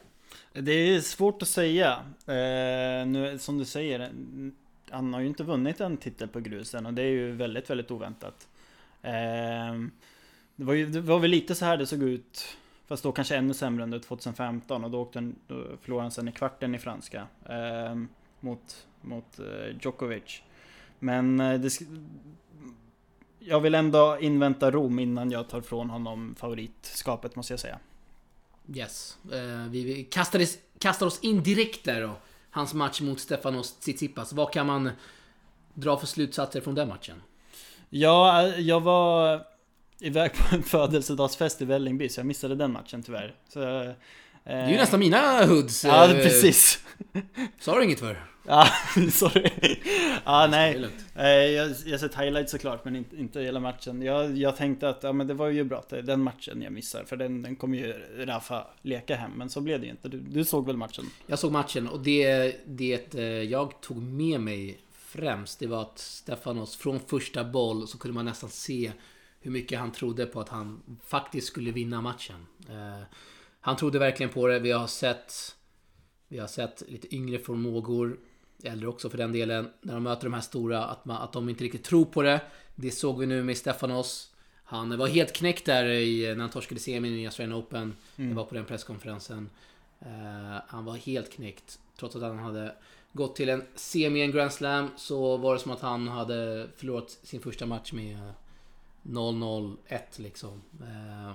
Det 0.53 0.73
är 0.73 1.01
svårt 1.01 1.43
att 1.43 1.49
säga. 1.49 1.93
Eh, 2.27 3.07
nu, 3.07 3.37
som 3.39 3.59
du 3.59 3.65
säger, 3.65 4.11
han 4.91 5.15
har 5.15 5.21
ju 5.21 5.27
inte 5.27 5.45
vunnit 5.45 5.81
en 5.81 5.97
titel 5.97 6.29
på 6.29 6.41
grusen 6.41 6.87
och 6.87 6.95
det 6.95 7.03
är 7.03 7.11
ju 7.11 7.33
väldigt, 7.33 7.71
väldigt 7.71 7.91
oväntat. 7.91 8.49
Eh, 9.03 9.13
det, 10.57 10.65
var 10.65 10.75
ju, 10.75 10.87
det 10.87 11.01
var 11.01 11.19
väl 11.19 11.31
lite 11.31 11.55
så 11.55 11.65
här 11.65 11.77
det 11.77 11.87
såg 11.87 12.03
ut, 12.03 12.57
fast 12.87 13.03
då 13.03 13.13
kanske 13.13 13.37
ännu 13.37 13.55
sämre 13.55 13.85
under 13.85 13.99
2015 13.99 14.85
och 14.85 14.91
då, 14.91 15.01
åkte 15.01 15.19
han, 15.19 15.37
då 15.47 15.65
förlorade 15.83 16.05
han 16.05 16.11
sen 16.11 16.29
i 16.29 16.33
kvarten 16.33 16.75
i 16.75 16.79
franska 16.79 17.27
eh, 17.49 17.97
mot, 18.41 18.87
mot 19.01 19.39
eh, 19.39 19.77
Djokovic. 19.81 20.43
Men 20.99 21.41
eh, 21.41 21.61
det, 21.61 21.81
jag 23.41 23.61
vill 23.61 23.75
ändå 23.75 24.19
invänta 24.21 24.71
Rom 24.71 24.99
innan 24.99 25.31
jag 25.31 25.49
tar 25.49 25.61
från 25.61 25.91
honom 25.91 26.35
favoritskapet 26.39 27.37
måste 27.37 27.53
jag 27.53 27.61
säga. 27.61 27.79
Yes. 28.75 29.19
Eh, 29.33 29.71
vi 29.71 30.09
kastades, 30.11 30.59
kastar 30.79 31.07
oss 31.07 31.21
in 31.21 31.43
direkt 31.43 31.85
där 31.85 32.03
då. 32.03 32.13
Hans 32.51 32.75
match 32.75 33.01
mot 33.01 33.21
Stefanos 33.21 33.73
Tsitsipas. 33.73 34.33
Vad 34.33 34.53
kan 34.53 34.67
man 34.67 34.91
dra 35.75 35.99
för 35.99 36.07
slutsatser 36.07 36.61
från 36.61 36.75
den 36.75 36.89
matchen? 36.89 37.23
Ja, 37.89 38.47
jag 38.47 38.81
var 38.81 39.47
iväg 40.01 40.33
på 40.35 40.57
en 40.57 40.63
födelsedagsfest 40.63 41.63
i 41.63 41.65
Vällingby 41.65 42.09
så 42.09 42.21
jag 42.21 42.27
missade 42.27 42.55
den 42.55 42.73
matchen 42.73 43.03
tyvärr. 43.03 43.35
Så, 43.49 43.83
eh, 43.83 43.93
Det 44.51 44.57
är 44.57 44.71
ju 44.71 44.77
nästan 44.77 45.01
mina 45.01 45.47
hoods. 45.47 45.85
Ja, 45.85 46.11
eh, 46.11 46.23
precis. 46.23 46.85
Sa 47.61 47.79
du 47.79 47.85
inget 47.85 48.01
för? 48.01 48.27
Ja, 48.47 48.67
sorry. 49.13 49.51
Ja, 50.25 50.49
nej. 50.51 50.87
Eh, 51.15 51.25
Jag 51.27 51.69
har 51.69 51.99
sett 51.99 52.15
highlights 52.15 52.51
såklart, 52.53 52.85
men 52.85 52.97
inte, 52.97 53.17
inte 53.17 53.41
hela 53.41 53.61
matchen. 53.61 54.03
Jag, 54.03 54.37
jag 54.37 54.57
tänkte 54.57 54.89
att 54.89 55.03
ja, 55.03 55.13
men 55.13 55.27
det 55.27 55.35
var 55.35 55.49
ju 55.49 55.65
bra 55.65 55.79
att 55.79 55.89
det 55.89 55.99
är 55.99 56.03
den 56.03 56.23
matchen 56.23 56.63
jag 56.63 56.73
missar, 56.73 57.05
för 57.05 57.17
den, 57.17 57.43
den 57.43 57.57
kommer 57.57 57.79
ju 57.79 57.93
Rafa 58.19 58.67
leka 58.83 59.17
hem. 59.17 59.31
Men 59.37 59.51
så 59.51 59.61
blev 59.61 59.81
det 59.81 59.87
ju 59.87 59.91
inte. 59.93 60.09
Du, 60.09 60.19
du 60.21 60.45
såg 60.45 60.67
väl 60.67 60.77
matchen? 60.77 61.05
Jag 61.27 61.39
såg 61.39 61.53
matchen 61.53 61.89
och 61.89 62.01
det, 62.01 62.57
det 62.67 63.15
eh, 63.15 63.25
jag 63.25 63.81
tog 63.81 64.03
med 64.03 64.41
mig 64.41 64.79
främst, 64.93 65.59
det 65.59 65.67
var 65.67 65.83
att 65.83 65.99
Stefanos 65.99 66.77
från 66.77 67.01
första 67.01 67.45
boll 67.45 67.89
så 67.89 67.99
kunde 67.99 68.15
man 68.15 68.25
nästan 68.25 68.51
se 68.51 68.93
hur 69.41 69.51
mycket 69.51 69.79
han 69.79 69.93
trodde 69.93 70.27
på 70.27 70.41
att 70.41 70.49
han 70.49 70.83
faktiskt 71.07 71.47
skulle 71.47 71.71
vinna 71.71 72.01
matchen. 72.01 72.47
Han 73.61 73.77
trodde 73.77 73.99
verkligen 73.99 74.33
på 74.33 74.47
det. 74.47 74.59
Vi 74.59 74.71
har 74.71 74.87
sett 74.87 75.57
Vi 76.29 76.39
har 76.39 76.47
sett 76.47 76.83
lite 76.89 77.15
yngre 77.15 77.39
förmågor, 77.39 78.19
äldre 78.65 78.89
också 78.89 79.11
för 79.11 79.19
den 79.19 79.33
delen, 79.33 79.71
när 79.81 79.95
de 79.95 80.03
möter 80.03 80.25
de 80.25 80.35
här 80.35 80.41
stora, 80.41 80.85
att, 80.85 81.05
man, 81.05 81.23
att 81.23 81.33
de 81.33 81.49
inte 81.49 81.65
riktigt 81.65 81.85
tror 81.85 82.05
på 82.05 82.23
det. 82.23 82.41
Det 82.75 82.91
såg 82.91 83.19
vi 83.19 83.27
nu 83.27 83.43
med 83.43 83.57
Stefanos. 83.57 84.31
Han 84.65 84.99
var 84.99 85.09
helt 85.09 85.33
knäckt 85.33 85.67
där 85.67 85.85
i, 85.85 86.35
när 86.35 86.41
han 86.41 86.51
torskade 86.51 86.81
semin 86.81 87.19
i 87.19 87.27
Australian 87.27 87.59
Open. 87.59 87.97
Jag 88.17 88.35
var 88.35 88.45
på 88.45 88.55
den 88.55 88.65
presskonferensen. 88.65 89.51
Eh, 90.01 90.63
han 90.67 90.85
var 90.85 90.97
helt 90.97 91.33
knäckt. 91.33 91.79
Trots 91.99 92.17
att 92.17 92.23
han 92.23 92.39
hade 92.39 92.75
gått 93.13 93.37
till 93.37 93.49
en 93.49 93.65
semi 93.75 94.21
i 94.21 94.23
en 94.23 94.31
Grand 94.31 94.53
Slam 94.53 94.91
så 94.97 95.37
var 95.37 95.55
det 95.55 95.61
som 95.61 95.73
att 95.73 95.81
han 95.81 96.09
hade 96.09 96.69
förlorat 96.77 97.11
sin 97.23 97.41
första 97.41 97.67
match 97.67 97.93
med 97.93 98.15
eh, 98.15 98.33
0-0-1 99.03 99.77
liksom. 100.17 100.63
Eh, 100.81 101.33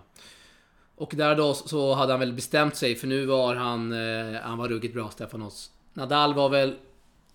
och 0.96 1.14
där 1.16 1.36
då 1.36 1.54
så 1.54 1.94
hade 1.94 2.14
han 2.14 2.20
väl 2.20 2.34
bestämt 2.34 2.76
sig 2.76 2.96
för 2.96 3.08
nu 3.08 3.26
var 3.26 3.56
han, 3.56 3.92
eh, 3.92 4.42
han 4.42 4.58
var 4.58 4.68
ruggigt 4.68 4.94
bra 4.94 5.10
Stefanos. 5.10 5.72
Nadal 5.94 6.34
var 6.34 6.50
väl, 6.50 6.76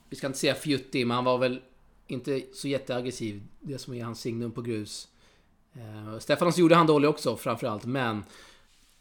vi 0.08 0.16
ska 0.16 0.26
inte 0.26 0.38
säga 0.38 0.54
fjuttig, 0.54 1.06
men 1.06 1.14
han 1.14 1.24
var 1.24 1.38
väl 1.38 1.60
inte 2.06 2.42
så 2.52 2.68
jätteaggressiv. 2.68 3.42
Det 3.60 3.78
som 3.78 3.94
är 3.94 4.04
hans 4.04 4.20
signum 4.20 4.52
på 4.52 4.62
grus. 4.62 5.08
Eh, 5.74 6.18
Stefanos 6.18 6.58
gjorde 6.58 6.74
han 6.74 6.86
dålig 6.86 7.10
också 7.10 7.36
framförallt, 7.36 7.84
men 7.84 8.24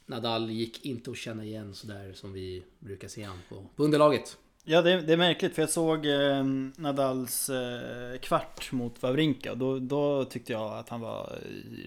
Nadal 0.06 0.50
gick 0.50 0.86
inte 0.86 1.12
att 1.12 1.17
känna 1.17 1.43
igen 1.43 1.74
sådär 1.74 2.13
som 2.13 2.34
vi 2.34 2.63
brukar 2.80 3.08
se 3.08 3.24
han 3.24 3.38
på, 3.50 3.65
på 3.76 3.84
underlaget. 3.84 4.38
Ja, 4.63 4.82
det, 4.82 5.02
det 5.02 5.13
är 5.13 5.17
märkligt 5.17 5.56
för 5.56 5.62
jag 5.62 5.69
såg 5.69 6.06
eh, 6.06 6.43
Nadals 6.78 7.50
eh, 7.50 8.19
kvart 8.19 8.72
mot 8.72 9.02
Wawrinka 9.04 9.52
och 9.52 9.58
då, 9.58 9.80
då 9.80 10.26
tyckte 10.26 10.54
jag 10.54 10.74
att 10.74 10.89
han 10.89 11.02
var 11.02 11.39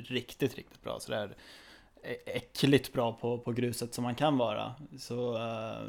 riktigt, 0.04 0.54
riktigt 0.54 0.82
bra. 0.82 1.00
Sådär 1.00 1.36
äckligt 2.26 2.92
bra 2.92 3.12
på, 3.12 3.38
på 3.38 3.52
gruset 3.52 3.94
som 3.94 4.04
man 4.04 4.14
kan 4.14 4.38
vara. 4.38 4.74
Så 4.98 5.34
eh, 5.34 5.86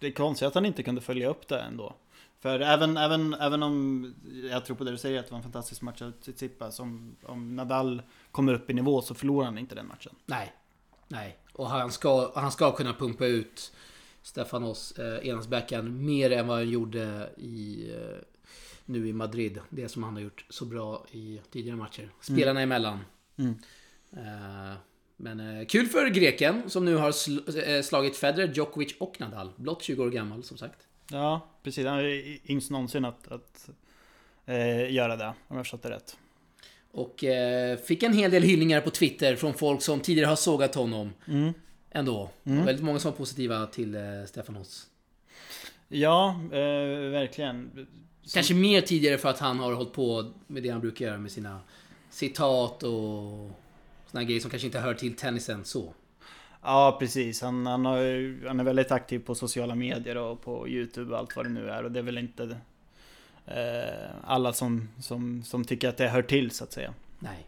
det 0.00 0.06
är 0.06 0.12
konstigt 0.12 0.48
att 0.48 0.54
han 0.54 0.66
inte 0.66 0.82
kunde 0.82 1.00
följa 1.00 1.28
upp 1.28 1.48
det 1.48 1.60
ändå. 1.60 1.94
För 2.40 2.60
även, 2.60 2.96
även, 2.96 3.34
även 3.34 3.62
om 3.62 4.14
jag 4.50 4.64
tror 4.64 4.76
på 4.76 4.84
det 4.84 4.90
du 4.90 4.98
säger 4.98 5.20
att 5.20 5.26
det 5.26 5.32
var 5.32 5.38
en 5.38 5.42
fantastisk 5.42 5.82
match 5.82 6.02
av 6.02 6.10
Tsitsipas, 6.10 6.80
om, 6.80 7.16
om 7.22 7.56
Nadal 7.56 8.02
kommer 8.30 8.54
upp 8.54 8.70
i 8.70 8.74
nivå 8.74 9.02
så 9.02 9.14
förlorar 9.14 9.44
han 9.44 9.58
inte 9.58 9.74
den 9.74 9.88
matchen. 9.88 10.14
Nej. 10.26 10.52
Nej. 11.08 11.38
Och 11.52 11.68
han 11.68 11.92
ska, 11.92 12.32
han 12.34 12.52
ska 12.52 12.72
kunna 12.72 12.94
pumpa 12.94 13.26
ut 13.26 13.72
Stefanos 14.22 14.92
eh, 14.92 15.28
enhandsbackhand 15.28 16.00
mer 16.00 16.30
än 16.32 16.46
vad 16.46 16.56
han 16.56 16.68
gjorde 16.68 17.30
i, 17.36 17.90
eh, 17.94 18.18
nu 18.84 19.08
i 19.08 19.12
Madrid. 19.12 19.60
Det 19.70 19.88
som 19.88 20.02
han 20.02 20.14
har 20.14 20.20
gjort 20.20 20.44
så 20.48 20.64
bra 20.64 21.06
i 21.10 21.40
tidigare 21.50 21.76
matcher. 21.76 22.10
Spelarna 22.20 22.60
emellan. 22.60 22.98
Mm. 23.36 23.54
Eh, 24.12 24.76
men 25.20 25.58
eh, 25.60 25.66
kul 25.66 25.86
för 25.86 26.08
greken 26.08 26.62
som 26.70 26.84
nu 26.84 26.96
har 26.96 27.10
sl- 27.10 27.76
eh, 27.76 27.82
slagit 27.82 28.16
Federer, 28.16 28.52
Djokovic 28.54 28.94
och 29.00 29.20
Nadal. 29.20 29.50
Blott 29.56 29.82
20 29.82 30.04
år 30.04 30.10
gammal 30.10 30.42
som 30.44 30.56
sagt. 30.56 30.78
Ja, 31.10 31.48
precis. 31.62 31.86
Han 31.86 31.98
är 31.98 32.38
yngst 32.50 32.70
någonsin 32.70 33.04
att, 33.04 33.28
att 33.32 33.68
eh, 34.46 34.92
göra 34.92 35.16
det, 35.16 35.32
om 35.48 35.56
jag 35.56 35.66
förstått 35.66 35.82
det 35.82 35.90
rätt. 35.90 36.16
Och 36.90 37.24
eh, 37.24 37.78
fick 37.78 38.02
en 38.02 38.12
hel 38.12 38.30
del 38.30 38.42
hyllningar 38.42 38.80
på 38.80 38.90
Twitter 38.90 39.36
från 39.36 39.54
folk 39.54 39.82
som 39.82 40.00
tidigare 40.00 40.28
har 40.28 40.36
sågat 40.36 40.74
honom. 40.74 41.12
Mm. 41.28 41.52
Ändå. 41.90 42.30
Det 42.42 42.50
var 42.56 42.64
väldigt 42.64 42.84
många 42.84 42.98
som 42.98 43.10
var 43.10 43.18
positiva 43.18 43.66
till 43.66 43.94
eh, 43.94 44.02
Stefanos. 44.26 44.86
Ja, 45.88 46.40
eh, 46.52 47.10
verkligen. 47.10 47.86
Kanske 48.34 48.54
mer 48.54 48.80
tidigare 48.80 49.18
för 49.18 49.28
att 49.28 49.38
han 49.38 49.58
har 49.58 49.72
hållit 49.72 49.92
på 49.92 50.32
med 50.46 50.62
det 50.62 50.68
han 50.68 50.80
brukar 50.80 51.06
göra 51.06 51.18
med 51.18 51.32
sina 51.32 51.60
citat 52.10 52.82
och 52.82 53.50
såna 54.10 54.24
grejer 54.24 54.40
som 54.40 54.50
kanske 54.50 54.66
inte 54.66 54.80
hör 54.80 54.94
till 54.94 55.16
tennisen 55.16 55.64
så. 55.64 55.94
Ja, 56.62 56.96
precis. 57.00 57.42
Han, 57.42 57.66
han, 57.66 57.84
har, 57.84 58.46
han 58.46 58.60
är 58.60 58.64
väldigt 58.64 58.90
aktiv 58.90 59.18
på 59.18 59.34
sociala 59.34 59.74
medier 59.74 60.16
och 60.16 60.42
på 60.42 60.68
YouTube 60.68 61.12
och 61.12 61.18
allt 61.18 61.36
vad 61.36 61.44
det 61.44 61.50
nu 61.50 61.70
är. 61.70 61.84
Och 61.84 61.92
det 61.92 61.98
är 61.98 62.02
väl 62.02 62.18
inte 62.18 62.56
eh, 63.46 64.10
alla 64.24 64.52
som, 64.52 64.88
som, 65.00 65.42
som 65.44 65.64
tycker 65.64 65.88
att 65.88 65.96
det 65.96 66.08
hör 66.08 66.22
till, 66.22 66.50
så 66.50 66.64
att 66.64 66.72
säga. 66.72 66.94
Nej. 67.18 67.46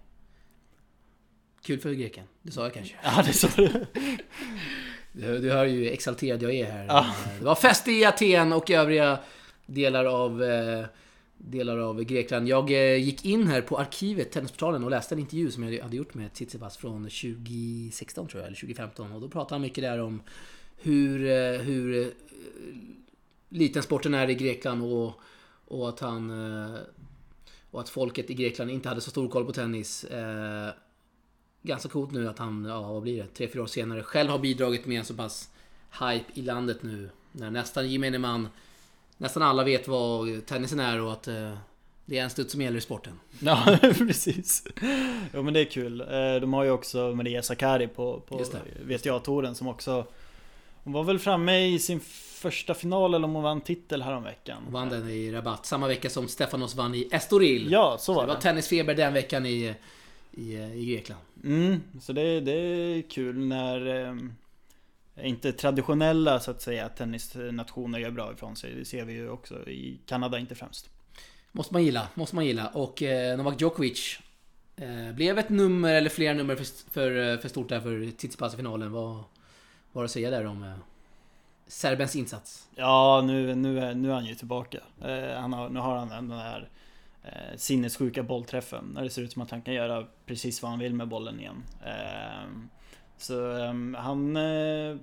Kul 1.62 1.80
för 1.80 1.92
greken. 1.92 2.24
Det 2.42 2.52
sa 2.52 2.62
jag 2.62 2.74
kanske. 2.74 2.94
Ja, 3.02 3.22
det 3.22 3.28
är 3.28 3.32
så. 3.32 3.48
Du, 5.12 5.38
du 5.38 5.52
hör 5.52 5.64
ju 5.64 5.90
exalterad 5.90 6.42
jag 6.42 6.54
är 6.54 6.70
här. 6.70 6.84
Ja. 6.84 7.14
Det 7.38 7.44
var 7.44 7.54
fest 7.54 7.88
i 7.88 8.04
Aten 8.04 8.52
och 8.52 8.70
övriga 8.70 9.18
delar 9.66 10.04
av, 10.04 10.42
eh, 10.42 10.84
delar 11.44 11.78
av 11.78 12.02
Grekland. 12.02 12.48
Jag 12.48 12.70
eh, 12.70 12.96
gick 12.96 13.24
in 13.24 13.46
här 13.46 13.62
på 13.62 13.78
arkivet, 13.78 14.32
Tennisportalen, 14.32 14.84
och 14.84 14.90
läste 14.90 15.14
en 15.14 15.18
intervju 15.18 15.50
som 15.50 15.72
jag 15.72 15.82
hade 15.82 15.96
gjort 15.96 16.14
med 16.14 16.32
Tsitsipas 16.32 16.76
från 16.76 17.02
2016 17.02 18.28
tror 18.28 18.40
jag, 18.40 18.46
eller 18.46 18.56
2015. 18.56 19.12
Och 19.12 19.20
då 19.20 19.28
pratade 19.28 19.54
han 19.54 19.62
mycket 19.62 19.84
där 19.84 20.00
om 20.00 20.22
hur, 20.76 21.26
eh, 21.26 21.60
hur 21.60 22.02
eh, 22.02 22.12
liten 23.48 23.82
sporten 23.82 24.14
är 24.14 24.30
i 24.30 24.34
Grekland 24.34 24.82
och, 24.82 25.20
och 25.64 25.88
att 25.88 26.00
han... 26.00 26.30
Och 27.72 27.80
att 27.80 27.88
folket 27.88 28.30
i 28.30 28.34
Grekland 28.34 28.70
inte 28.70 28.88
hade 28.88 29.00
så 29.00 29.10
stor 29.10 29.28
koll 29.28 29.44
på 29.44 29.52
tennis. 29.52 30.06
Ganska 31.62 31.88
coolt 31.88 32.12
nu 32.12 32.28
att 32.28 32.38
han, 32.38 32.64
ja 32.64 32.92
vad 32.92 33.02
blir 33.02 33.22
det, 33.22 33.26
tre, 33.26 33.48
fyra 33.48 33.62
år 33.62 33.66
senare 33.66 34.02
själv 34.02 34.30
har 34.30 34.38
bidragit 34.38 34.86
med 34.86 34.98
en 34.98 35.04
så 35.04 35.14
pass 35.14 35.50
hype 36.00 36.24
i 36.34 36.42
landet 36.42 36.82
nu. 36.82 37.10
När 37.32 37.50
nästan 37.50 37.90
gemene 37.90 38.18
man, 38.18 38.48
nästan 39.20 39.42
alla 39.42 39.64
vet 39.64 39.88
vad 39.88 40.46
tennisen 40.46 40.80
är 40.80 41.00
och 41.00 41.12
att 41.12 41.28
eh, 41.28 41.52
det 42.04 42.18
är 42.18 42.22
en 42.24 42.30
studs 42.30 42.52
som 42.52 42.60
gäller 42.62 42.78
i 42.78 42.80
sporten. 42.80 43.20
Ja, 43.40 43.78
precis. 43.98 44.64
Jo 45.34 45.42
men 45.42 45.54
det 45.54 45.60
är 45.60 45.64
kul. 45.64 46.00
Eh, 46.00 46.06
De 46.40 46.52
har 46.52 46.64
ju 46.64 46.70
också 46.70 46.98
Maria 47.14 47.42
Sakkari 47.42 47.86
på, 47.88 48.20
på 48.20 48.38
Just 48.38 48.52
det. 48.52 48.58
VTA-touren 48.96 49.54
som 49.54 49.68
också 49.68 50.06
Hon 50.84 50.92
var 50.92 51.04
väl 51.04 51.18
framme 51.18 51.66
i 51.66 51.78
sin 51.78 52.00
första 52.40 52.74
final 52.74 53.14
eller 53.14 53.24
om 53.24 53.34
hon 53.34 53.42
vann 53.42 53.60
titel 53.60 54.02
häromveckan. 54.02 54.62
Och 54.66 54.72
vann 54.72 54.88
den 54.88 55.08
i 55.08 55.32
rabatt 55.32 55.66
samma 55.66 55.88
vecka 55.88 56.10
som 56.10 56.28
Stefanos 56.28 56.74
vann 56.74 56.94
i 56.94 57.08
Estoril. 57.12 57.70
Ja, 57.72 57.96
så 57.98 58.04
Så 58.04 58.14
var 58.14 58.22
det 58.22 58.28
var 58.28 58.34
det. 58.34 58.40
tennisfeber 58.40 58.94
den 58.94 59.12
veckan 59.12 59.46
i, 59.46 59.74
i, 60.32 60.54
i 60.56 60.86
Grekland. 60.92 61.20
Mm, 61.44 61.80
så 62.00 62.12
det, 62.12 62.40
det 62.40 62.52
är 62.52 63.02
kul 63.10 63.38
när 63.38 64.06
eh, 64.06 64.14
inte 65.22 65.52
traditionella 65.52 66.40
så 66.40 66.50
att 66.50 66.62
säga 66.62 66.88
tennisnationer 66.88 67.98
gör 67.98 68.10
bra 68.10 68.32
ifrån 68.32 68.56
sig. 68.56 68.74
Det 68.74 68.84
ser 68.84 69.04
vi 69.04 69.12
ju 69.12 69.30
också 69.30 69.68
i 69.68 70.00
Kanada 70.06 70.38
inte 70.38 70.54
främst. 70.54 70.90
Måste 71.52 71.74
man 71.74 71.84
gilla, 71.84 72.08
måste 72.14 72.36
man 72.36 72.46
gilla. 72.46 72.68
Och 72.68 73.02
eh, 73.02 73.36
Novak 73.36 73.60
Djokovic 73.60 74.18
eh, 74.76 75.12
blev 75.14 75.38
ett 75.38 75.48
nummer 75.48 75.94
eller 75.94 76.10
flera 76.10 76.34
nummer 76.34 76.56
för, 76.56 76.90
för, 76.90 77.36
för 77.36 77.48
stort 77.48 77.68
där 77.68 77.80
för 77.80 78.10
Tsitsipas 78.10 78.54
i 78.54 78.56
finalen. 78.56 78.92
Vad 78.92 79.24
har 79.92 80.00
du 80.00 80.04
att 80.04 80.10
säga 80.10 80.30
där 80.30 80.46
om 80.46 80.62
eh, 80.62 80.74
Serbens 81.66 82.16
insats? 82.16 82.68
Ja, 82.74 83.22
nu, 83.26 83.54
nu, 83.54 83.80
är, 83.80 83.94
nu 83.94 84.10
är 84.10 84.14
han 84.14 84.26
ju 84.26 84.34
tillbaka. 84.34 84.78
Eh, 85.04 85.40
han 85.40 85.52
har, 85.52 85.68
nu 85.68 85.80
har 85.80 85.96
han 85.96 86.08
den 86.08 86.30
här 86.38 86.68
eh, 87.22 87.56
sinnessjuka 87.56 88.22
bollträffen. 88.22 88.84
När 88.94 89.02
det 89.02 89.10
ser 89.10 89.22
ut 89.22 89.32
som 89.32 89.42
att 89.42 89.50
han 89.50 89.62
kan 89.62 89.74
göra 89.74 90.06
precis 90.26 90.62
vad 90.62 90.70
han 90.70 90.80
vill 90.80 90.94
med 90.94 91.08
bollen 91.08 91.40
igen. 91.40 91.62
Eh, 91.84 92.49
så 93.22 93.56
eh, 93.56 93.74
han 93.96 94.36
eh, 94.36 94.96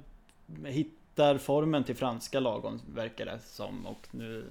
hittar 0.66 1.38
formen 1.38 1.84
till 1.84 1.96
franska 1.96 2.40
lagon 2.40 2.82
verkar 2.94 3.26
det 3.26 3.40
som. 3.46 3.86
Och 3.86 4.08
nu... 4.12 4.46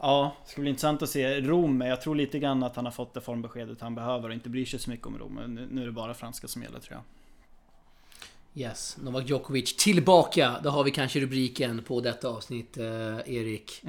Ja, 0.00 0.36
det 0.44 0.50
ska 0.50 0.60
bli 0.60 0.70
intressant 0.70 1.02
att 1.02 1.10
se 1.10 1.40
Rom. 1.40 1.80
Jag 1.80 2.00
tror 2.00 2.14
lite 2.14 2.38
grann 2.38 2.62
att 2.62 2.76
han 2.76 2.84
har 2.84 2.92
fått 2.92 3.14
det 3.14 3.20
formbeskedet 3.20 3.80
han 3.80 3.94
behöver 3.94 4.28
och 4.28 4.34
inte 4.34 4.48
bryr 4.48 4.64
sig 4.64 4.80
så 4.80 4.90
mycket 4.90 5.06
om 5.06 5.18
Rom. 5.18 5.68
Nu, 5.70 5.82
är 5.82 5.86
det 5.86 5.92
bara 5.92 6.14
franska 6.14 6.48
som 6.48 6.62
gäller 6.62 6.78
tror 6.78 6.94
jag. 6.94 7.02
Yes, 8.62 8.96
Novak 9.02 9.28
Djokovic 9.28 9.76
tillbaka. 9.76 10.56
Då 10.62 10.70
har 10.70 10.84
vi 10.84 10.90
kanske 10.90 11.20
rubriken 11.20 11.82
på 11.82 12.00
detta 12.00 12.28
avsnitt, 12.28 12.76
eh, 12.76 13.18
Erik. 13.26 13.82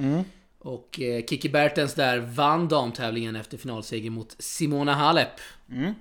Och 0.59 0.99
eh, 1.01 1.25
Kiki 1.25 1.49
Bertens 1.49 1.93
där 1.93 2.19
vann 2.19 2.67
damtävlingen 2.67 3.35
efter 3.35 3.57
finalseger 3.57 4.09
mot 4.09 4.35
Simona 4.39 4.93
Halep. 4.93 5.39
Mm. 5.71 5.93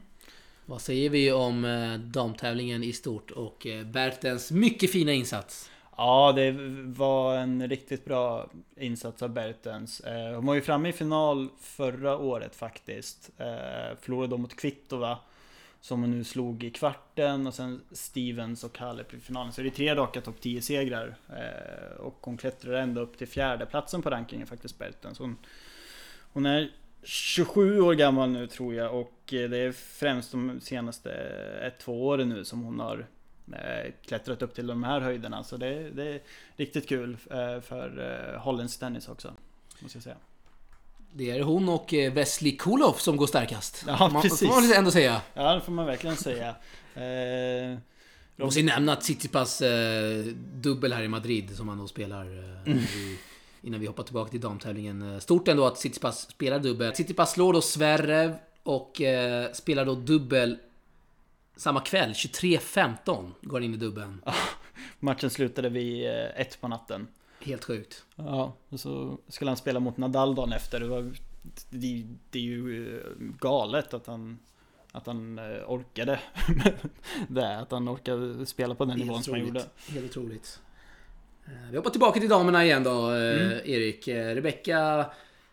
Vad 0.69 0.81
säger 0.81 1.11
vi 1.11 1.33
om 1.33 1.65
eh, 1.65 1.95
damtävlingen 1.99 2.83
i 2.83 2.93
stort 2.93 3.31
och 3.31 3.67
eh, 3.67 3.87
Bertens 3.87 4.51
mycket 4.51 4.93
fina 4.93 5.13
insats? 5.13 5.71
Ja, 5.97 6.33
det 6.37 6.55
var 6.85 7.37
en 7.37 7.69
riktigt 7.69 8.05
bra 8.05 8.51
insats 8.77 9.23
av 9.23 9.31
Bertens. 9.31 10.01
Eh, 10.01 10.35
hon 10.35 10.47
var 10.47 10.55
ju 10.55 10.63
framme 10.63 10.89
i 10.89 10.93
final 10.93 11.49
förra 11.61 12.19
året 12.19 12.57
faktiskt. 12.57 13.31
Förlorade 14.01 14.31
då 14.31 14.39
mot 14.39 14.57
Kvitova. 14.57 15.19
Som 15.81 16.01
hon 16.01 16.11
nu 16.11 16.25
slog 16.25 16.65
i 16.65 16.71
kvarten 16.71 17.47
och 17.47 17.55
sen 17.55 17.81
Stevens 17.93 18.65
och 18.65 18.79
Halep 18.79 19.15
i 19.15 19.21
finalen. 19.21 19.53
Så 19.53 19.63
det 19.63 19.69
är 19.69 19.71
tre 19.71 19.95
raka 19.95 20.21
topp 20.21 20.41
10 20.41 20.63
segrar. 20.63 21.17
Och 21.99 22.19
hon 22.21 22.37
klättrar 22.37 22.73
ända 22.73 23.01
upp 23.01 23.19
till 23.19 23.29
fjärde 23.29 23.67
platsen 23.67 24.03
på 24.03 24.11
rankingen 24.11 24.47
faktiskt 24.47 24.79
Bertens. 24.79 25.19
Hon, 25.19 25.37
hon 26.33 26.47
är 26.47 26.71
27 27.09 27.81
år 27.81 27.95
gammal 27.95 28.31
nu 28.31 28.47
tror 28.47 28.75
jag 28.75 28.95
och 28.95 29.35
eh, 29.35 29.51
det 29.51 29.59
är 29.59 29.73
främst 29.73 30.31
de 30.33 30.61
senaste 30.61 31.13
ett, 31.63 31.79
två 31.79 32.07
åren 32.07 32.29
nu 32.29 32.45
som 32.45 32.63
hon 32.63 32.81
har 32.81 33.07
eh, 33.53 33.93
klättrat 34.07 34.43
upp 34.43 34.55
till 34.55 34.67
de 34.67 34.85
här 34.85 35.01
höjderna. 35.01 35.45
Så 35.45 35.57
det, 35.57 35.91
det 35.91 36.09
är 36.09 36.21
riktigt 36.57 36.89
kul 36.89 37.17
eh, 37.31 37.61
för 37.61 38.37
holländsk 38.41 38.81
tennis 38.81 39.09
också. 39.09 39.33
Måste 39.81 39.99
jag 39.99 40.03
säga. 40.03 40.17
Det 41.13 41.31
är 41.31 41.43
hon 41.43 41.69
och 41.69 41.93
Wesley 42.13 42.57
Koloff 42.57 43.01
som 43.01 43.17
går 43.17 43.27
starkast. 43.27 43.85
Ja, 43.87 44.09
man, 44.13 44.23
precis. 44.23 44.49
får 44.49 44.61
man 44.61 44.73
ändå 44.73 44.91
säga. 44.91 45.21
Ja, 45.35 45.55
det 45.55 45.61
får 45.61 45.73
man 45.73 45.87
verkligen 45.87 46.17
säga. 46.17 46.55
Eh, 46.95 47.03
Jag 48.37 48.45
måste 48.45 48.61
ju 48.61 48.67
nämna 48.67 48.97
Tsitsipas 48.97 49.63
eh, 49.63 50.25
dubbel 50.55 50.93
här 50.93 51.03
i 51.03 51.09
Madrid 51.09 51.57
som 51.57 51.69
han 51.69 51.79
då 51.79 51.89
spelar 51.89 52.25
eh, 52.67 52.77
i, 52.77 53.19
innan 53.67 53.81
vi 53.81 53.87
hoppar 53.87 54.03
tillbaka 54.03 54.31
till 54.31 54.41
damtävlingen. 54.41 55.13
Eh, 55.15 55.19
Stort 55.19 55.49
ändå 55.49 55.67
att 55.67 55.77
Tsitsipas 55.77 56.31
spelar 56.31 56.59
dubbel. 56.59 56.93
Tsitsipas 56.93 57.33
slår 57.33 57.53
då 57.53 57.61
Zverev 57.61 58.37
och 58.63 59.01
eh, 59.01 59.53
spelar 59.53 59.85
då 59.85 59.95
dubbel 59.95 60.59
samma 61.57 61.81
kväll. 61.81 62.13
23.15 62.13 63.33
går 63.43 63.57
han 63.57 63.65
in 63.65 63.75
i 63.75 63.77
dubbeln. 63.77 64.23
matchen 65.01 65.31
slutade 65.31 65.69
vid 65.69 66.07
eh, 66.07 66.41
ett 66.41 66.61
på 66.61 66.69
natten. 66.69 67.09
Helt 67.41 67.65
sjukt. 67.65 68.05
Ja, 68.17 68.53
och 68.69 68.81
så 68.81 69.19
skulle 69.29 69.51
han 69.51 69.57
spela 69.57 69.81
mot 69.81 69.97
Nadal 69.97 70.35
dagen 70.35 70.53
efter. 70.53 70.81
Det, 70.81 70.89
var, 70.89 71.13
det, 71.71 72.07
det 72.31 72.39
är 72.39 72.43
ju 72.43 72.97
eh, 72.99 73.05
galet 73.19 73.95
att 73.95 74.07
han 74.07 74.39
att 74.93 75.07
han 75.07 75.41
orkade 75.67 76.21
det, 77.29 77.59
att 77.59 77.71
han 77.71 77.89
orkade 77.89 78.47
spela 78.47 78.75
på 78.75 78.85
den 78.85 78.99
nivån 78.99 79.23
som 79.23 79.35
han 79.35 79.47
gjorde. 79.47 79.65
Helt 79.89 80.05
otroligt. 80.05 80.61
Eh, 81.47 81.71
Vi 81.71 81.77
hoppar 81.77 81.91
tillbaka 81.91 82.21
till 82.21 82.29
damerna 82.29 82.65
igen 82.65 82.83
då, 82.83 83.11
eh, 83.13 83.43
Mm. 83.43 83.59
Erik. 83.65 84.09
Eh, 84.09 84.35
Rebecca 84.35 85.07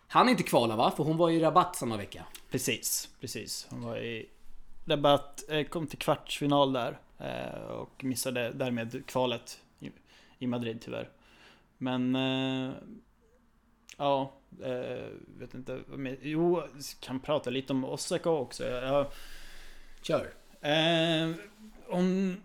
han 0.08 0.28
inte 0.28 0.42
kvala 0.42 0.76
va? 0.76 0.90
För 0.96 1.04
hon 1.04 1.16
var 1.16 1.30
i 1.30 1.40
rabatt 1.40 1.76
samma 1.76 1.96
vecka. 1.96 2.24
Precis, 2.50 3.08
precis. 3.20 3.66
Hon 3.70 3.82
var 3.82 3.96
i 3.98 4.28
debatt, 4.84 5.44
eh, 5.48 5.64
kom 5.66 5.86
till 5.86 5.98
kvartsfinal 5.98 6.72
där 6.72 6.98
och 7.70 8.04
missade 8.04 8.50
därmed 8.52 9.06
kvalet 9.06 9.60
i, 10.38 10.46
Madrid 10.46 10.80
tyvärr. 10.84 11.08
Men 11.78 12.14
ja, 13.96 14.32
vet 15.38 15.54
inte. 15.54 15.80
Jo, 16.22 16.62
kan 17.00 17.20
prata 17.20 17.50
lite 17.50 17.72
om 17.72 17.84
Osaka 17.84 18.30
också. 18.30 18.64
Jag, 18.64 19.06
Kör. 20.02 20.30
Hon, 21.86 22.40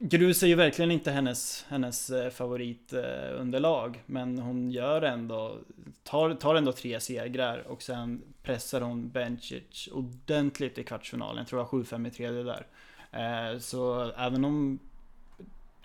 grus 0.00 0.42
är 0.42 0.46
ju 0.46 0.54
verkligen 0.54 0.90
inte 0.90 1.10
hennes, 1.10 1.64
hennes 1.68 2.10
eh, 2.10 2.30
favoritunderlag. 2.30 4.02
Men 4.06 4.38
hon 4.38 4.70
gör 4.70 5.02
ändå, 5.02 5.58
tar, 6.02 6.34
tar 6.34 6.54
ändå 6.54 6.72
tre 6.72 7.00
segrar 7.00 7.58
och 7.58 7.82
sen 7.82 8.22
pressar 8.42 8.80
hon 8.80 9.10
Bencic 9.10 9.88
ordentligt 9.92 10.78
i 10.78 10.84
kvartsfinalen. 10.84 11.36
Jag 11.36 11.46
tror 11.46 11.58
det 11.58 11.68
var 11.72 11.82
7-5 11.82 12.08
i 12.08 12.10
tredje 12.10 12.42
där. 12.42 12.66
Eh, 13.12 13.58
så 13.58 14.12
även 14.16 14.44
om 14.44 14.78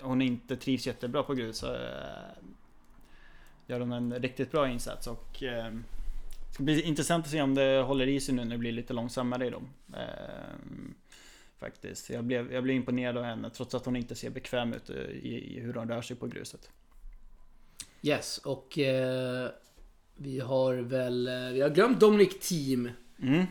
hon 0.01 0.21
inte 0.21 0.55
trivs 0.55 0.87
jättebra 0.87 1.23
på 1.23 1.33
grus 1.33 1.57
så 1.57 1.73
eh, 1.73 1.79
gör 3.67 3.79
hon 3.79 3.91
en 3.91 4.13
riktigt 4.13 4.51
bra 4.51 4.69
insats. 4.69 5.07
Och 5.07 5.37
det 5.39 6.53
ska 6.53 6.63
bli 6.63 6.81
intressant 6.81 7.25
att 7.25 7.31
se 7.31 7.41
om 7.41 7.55
det 7.55 7.81
håller 7.81 8.07
i 8.07 8.19
sig 8.19 8.35
nu 8.35 8.43
när 8.43 8.51
det 8.51 8.57
blir 8.57 8.71
lite 8.71 8.93
långsammare 8.93 9.47
i 9.47 9.49
dem. 9.49 9.69
Faktiskt. 11.59 12.09
Jag 12.09 12.23
blev, 12.23 12.53
jag 12.53 12.63
blev 12.63 12.75
imponerad 12.75 13.17
av 13.17 13.23
henne 13.23 13.49
trots 13.49 13.75
att 13.75 13.85
hon 13.85 13.95
inte 13.95 14.15
ser 14.15 14.29
bekväm 14.29 14.73
ut 14.73 14.89
eh, 14.89 14.95
i, 14.95 15.55
i 15.57 15.59
hur 15.59 15.73
hon 15.73 15.89
rör 15.89 16.01
sig 16.01 16.15
på 16.15 16.27
gruset. 16.27 16.69
Yes, 18.01 18.37
och 18.37 18.79
eh, 18.79 19.49
vi 20.15 20.39
har 20.39 20.73
väl... 20.75 21.27
eh, 21.27 21.33
Vi 21.53 21.61
har 21.61 21.69
glömt 21.69 21.99
Dominic 21.99 22.39
Team. 22.49 22.89
Mm. 23.21 23.45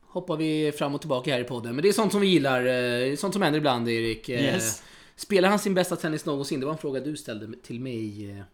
Hoppar 0.00 0.36
vi 0.36 0.72
fram 0.72 0.94
och 0.94 1.00
tillbaka 1.00 1.32
här 1.32 1.40
i 1.40 1.44
podden. 1.44 1.74
Men 1.74 1.82
det 1.82 1.88
är 1.88 1.92
sånt 1.92 2.12
som 2.12 2.20
vi 2.20 2.26
gillar. 2.26 2.60
eh, 2.60 2.64
Det 2.64 3.06
är 3.12 3.16
sånt 3.16 3.32
som 3.34 3.42
händer 3.42 3.58
ibland, 3.58 3.88
Erik. 3.88 4.28
Yes. 4.28 4.82
Spelar 5.16 5.48
han 5.48 5.58
sin 5.58 5.74
bästa 5.74 5.96
tennis 5.96 6.26
någonsin? 6.26 6.60
Det 6.60 6.66
var 6.66 6.72
en 6.72 6.78
fråga 6.78 7.00
du 7.00 7.16
ställde 7.16 7.56
till 7.62 7.80
mig 7.80 8.44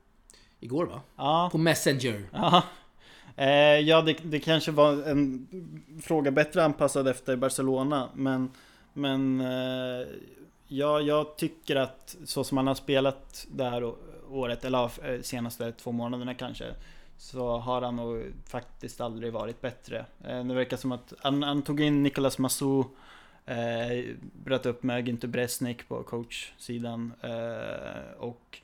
igår, 0.61 0.87
va? 0.87 1.00
Ja. 1.16 1.48
På 1.52 1.59
Messenger. 1.59 2.28
Ja, 2.32 2.64
eh, 3.37 3.48
ja 3.80 4.02
det, 4.02 4.16
det 4.22 4.40
kanske 4.40 4.70
var 4.70 4.92
en 4.92 5.46
fråga 6.02 6.30
bättre 6.30 6.64
anpassad 6.64 7.09
efter 7.09 7.37
Barcelona 7.37 8.09
men 8.14 8.50
men 8.96 9.40
eh, 9.40 10.06
ja, 10.68 11.00
jag 11.00 11.37
tycker 11.37 11.76
att 11.76 12.16
så 12.24 12.44
som 12.44 12.56
han 12.56 12.66
har 12.66 12.74
spelat 12.74 13.46
det 13.50 13.64
här 13.64 13.92
året, 14.30 14.64
eller 14.64 14.78
ja, 14.78 14.90
eh, 15.09 15.20
senaste 15.20 15.72
två 15.72 15.92
månaderna 15.92 16.35
kanske 16.35 16.74
Så 17.18 17.59
har 17.59 17.82
han 17.82 17.96
nog 17.96 18.32
faktiskt 18.46 19.00
aldrig 19.00 19.32
varit 19.32 19.61
bättre 19.61 20.06
eh, 20.24 20.44
Det 20.44 20.54
verkar 20.54 20.76
som 20.76 20.92
att 20.92 21.12
han, 21.18 21.42
han 21.42 21.62
tog 21.62 21.80
in 21.80 22.02
Nicolas 22.02 22.38
Massou 22.38 22.85
eh, 23.46 24.04
Bröt 24.44 24.66
upp 24.66 24.82
med 24.82 25.09
Günther 25.09 25.26
Bresnik 25.26 25.88
på 25.88 26.02
coachsidan 26.02 27.12
eh, 27.22 28.18
Och 28.18 28.61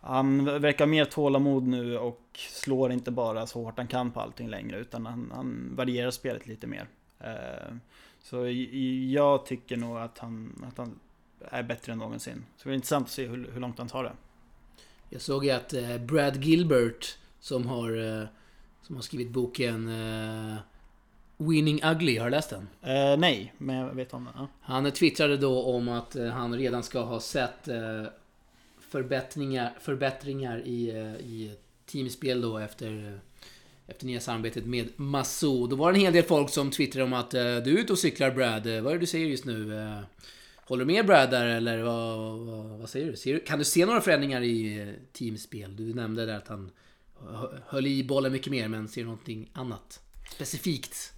han 0.00 0.44
verkar 0.44 0.84
ha 0.84 0.90
mer 0.90 1.04
tålamod 1.04 1.66
nu 1.66 1.98
och 1.98 2.22
slår 2.34 2.92
inte 2.92 3.10
bara 3.10 3.46
så 3.46 3.64
hårt 3.64 3.78
han 3.78 3.86
kan 3.86 4.10
på 4.10 4.20
allting 4.20 4.48
längre 4.48 4.76
utan 4.78 5.06
han, 5.06 5.32
han 5.34 5.72
varierar 5.76 6.10
spelet 6.10 6.46
lite 6.46 6.66
mer. 6.66 6.86
Eh, 7.20 7.74
så 8.30 8.48
jag 9.10 9.46
tycker 9.46 9.76
nog 9.76 9.98
att 9.98 10.18
han, 10.18 10.64
att 10.68 10.78
han 10.78 10.98
är 11.40 11.62
bättre 11.62 11.92
än 11.92 11.98
någonsin. 11.98 12.44
Så 12.56 12.68
det 12.68 12.72
är 12.72 12.74
intressant 12.74 13.06
att 13.06 13.12
se 13.12 13.26
hur, 13.26 13.50
hur 13.52 13.60
långt 13.60 13.78
han 13.78 13.88
tar 13.88 14.04
det. 14.04 14.12
Jag 15.08 15.20
såg 15.20 15.44
ju 15.44 15.50
att 15.50 15.72
eh, 15.72 15.98
Brad 15.98 16.44
Gilbert, 16.44 17.18
som 17.40 17.66
har, 17.66 18.20
eh, 18.20 18.26
som 18.82 18.94
har 18.94 19.02
skrivit 19.02 19.30
boken 19.30 19.88
eh, 19.88 20.56
Winning 21.36 21.80
Ugly, 21.84 22.18
har 22.18 22.24
du 22.24 22.30
läst 22.30 22.50
den? 22.50 22.68
Nej, 23.20 23.54
men 23.58 23.76
jag 23.76 23.94
vet 23.94 24.14
om 24.14 24.24
det. 24.24 24.30
Ja. 24.36 24.48
Han 24.60 24.90
twittrade 24.90 25.36
då 25.36 25.62
om 25.62 25.88
att 25.88 26.16
han 26.32 26.56
redan 26.56 26.82
ska 26.82 27.00
ha 27.00 27.20
sett 27.20 27.68
förbättringar, 28.80 29.76
förbättringar 29.80 30.62
i, 30.66 30.90
i 31.20 31.56
teamspel 31.86 32.40
då 32.40 32.58
efter, 32.58 33.20
efter 33.88 34.06
nya 34.06 34.20
samarbetet 34.20 34.66
med 34.66 34.88
Massou. 34.96 35.66
Då 35.66 35.76
var 35.76 35.92
det 35.92 35.98
en 35.98 36.00
hel 36.00 36.12
del 36.12 36.24
folk 36.24 36.50
som 36.50 36.70
twittrade 36.70 37.04
om 37.04 37.12
att 37.12 37.34
eh, 37.34 37.40
du 37.40 37.46
är 37.46 37.80
ute 37.80 37.92
och 37.92 37.98
cyklar 37.98 38.30
Brad. 38.30 38.66
Eh, 38.66 38.82
vad 38.82 38.92
är 38.92 38.96
det 38.96 39.00
du 39.00 39.06
säger 39.06 39.26
just 39.26 39.44
nu? 39.44 39.78
Eh, 39.78 40.00
håller 40.64 40.84
du 40.84 40.92
med 40.92 41.06
Brad 41.06 41.30
där 41.30 41.46
eller 41.46 41.82
vad, 41.82 42.38
vad, 42.38 42.78
vad 42.78 42.90
säger 42.90 43.10
du? 43.10 43.16
Ser? 43.16 43.46
Kan 43.46 43.58
du 43.58 43.64
se 43.64 43.86
några 43.86 44.00
förändringar 44.00 44.42
i 44.42 44.94
teamspel? 45.12 45.76
Du 45.76 45.94
nämnde 45.94 46.26
där 46.26 46.36
att 46.36 46.48
han 46.48 46.70
höll 47.66 47.86
i 47.86 48.04
bollen 48.04 48.32
mycket 48.32 48.50
mer 48.50 48.68
men 48.68 48.88
ser 48.88 49.00
du 49.00 49.04
någonting 49.04 49.50
annat? 49.52 50.00
Specifikt? 50.32 51.12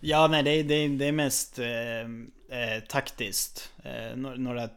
Ja, 0.00 0.28
nej, 0.28 0.42
det 0.42 0.50
är, 0.50 0.64
det 0.64 0.74
är, 0.74 0.88
det 0.88 1.06
är 1.06 1.12
mest 1.12 1.58
eh, 1.58 2.00
eh, 2.58 2.82
taktiskt. 2.88 3.72
Eh, 3.84 4.16
några 4.16 4.68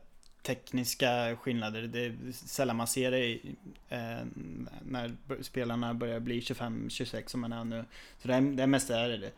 tekniska 0.45 1.37
skillnader. 1.41 1.81
Det 1.81 2.05
är 2.05 2.15
sällan 2.31 2.75
man 2.75 2.87
ser 2.87 3.11
det 3.11 3.25
i, 3.25 3.55
eh, 3.89 4.25
när 4.85 5.15
spelarna 5.41 5.93
börjar 5.93 6.19
bli 6.19 6.39
25-26 6.39 7.31
som 7.31 7.41
man 7.41 7.53
är 7.53 7.63
nu. 7.63 7.85
Så 8.21 8.27
det, 8.27 8.35
är, 8.35 8.41
det 8.41 8.67
mest 8.67 8.89
är 8.89 9.09
det. 9.09 9.31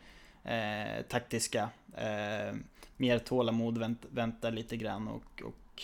Eh, 0.48 1.02
taktiska. 1.02 1.68
Eh, 1.96 2.56
mer 2.96 3.18
tålamod, 3.18 3.78
vänt, 3.78 4.02
väntar 4.10 4.50
lite 4.50 4.76
grann 4.76 5.08
och, 5.08 5.42
och 5.44 5.82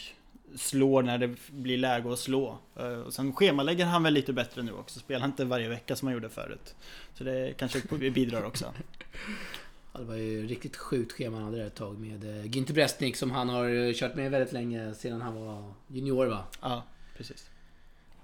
slår 0.57 1.03
när 1.03 1.19
det 1.19 1.35
blir 1.51 1.77
läge 1.77 2.13
att 2.13 2.19
slå. 2.19 2.59
Eh, 2.77 2.87
och 2.87 3.15
sen 3.15 3.33
schemalägger 3.33 3.87
han 3.87 4.03
väl 4.03 4.15
lite 4.15 4.33
bättre 4.33 4.63
nu 4.63 4.73
också. 4.73 5.01
Spelar 5.01 5.27
inte 5.27 5.45
varje 5.45 5.69
vecka 5.69 5.97
som 5.97 6.09
han 6.09 6.15
gjorde 6.15 6.29
förut. 6.29 6.75
Så 7.15 7.25
det 7.25 7.55
kanske 7.57 8.11
bidrar 8.11 8.45
också. 8.45 8.75
Ja, 9.95 10.01
det 10.01 10.07
var 10.07 10.15
ju 10.17 10.47
riktigt 10.47 10.77
sjukt 10.77 11.13
schema 11.13 11.37
han 11.37 11.45
hade 11.45 11.57
där 11.57 11.67
ett 11.67 11.75
tag 11.75 11.99
med 11.99 12.25
eh, 12.25 12.45
Günther 12.45 12.73
Bresnik 12.73 13.17
som 13.17 13.31
han 13.31 13.49
har 13.49 13.69
eh, 13.69 13.93
kört 13.95 14.15
med 14.15 14.31
väldigt 14.31 14.53
länge 14.53 14.95
sedan 14.95 15.21
han 15.21 15.35
var 15.35 15.73
junior 15.89 16.27
va? 16.27 16.45
Ja, 16.61 16.83
precis. 17.17 17.51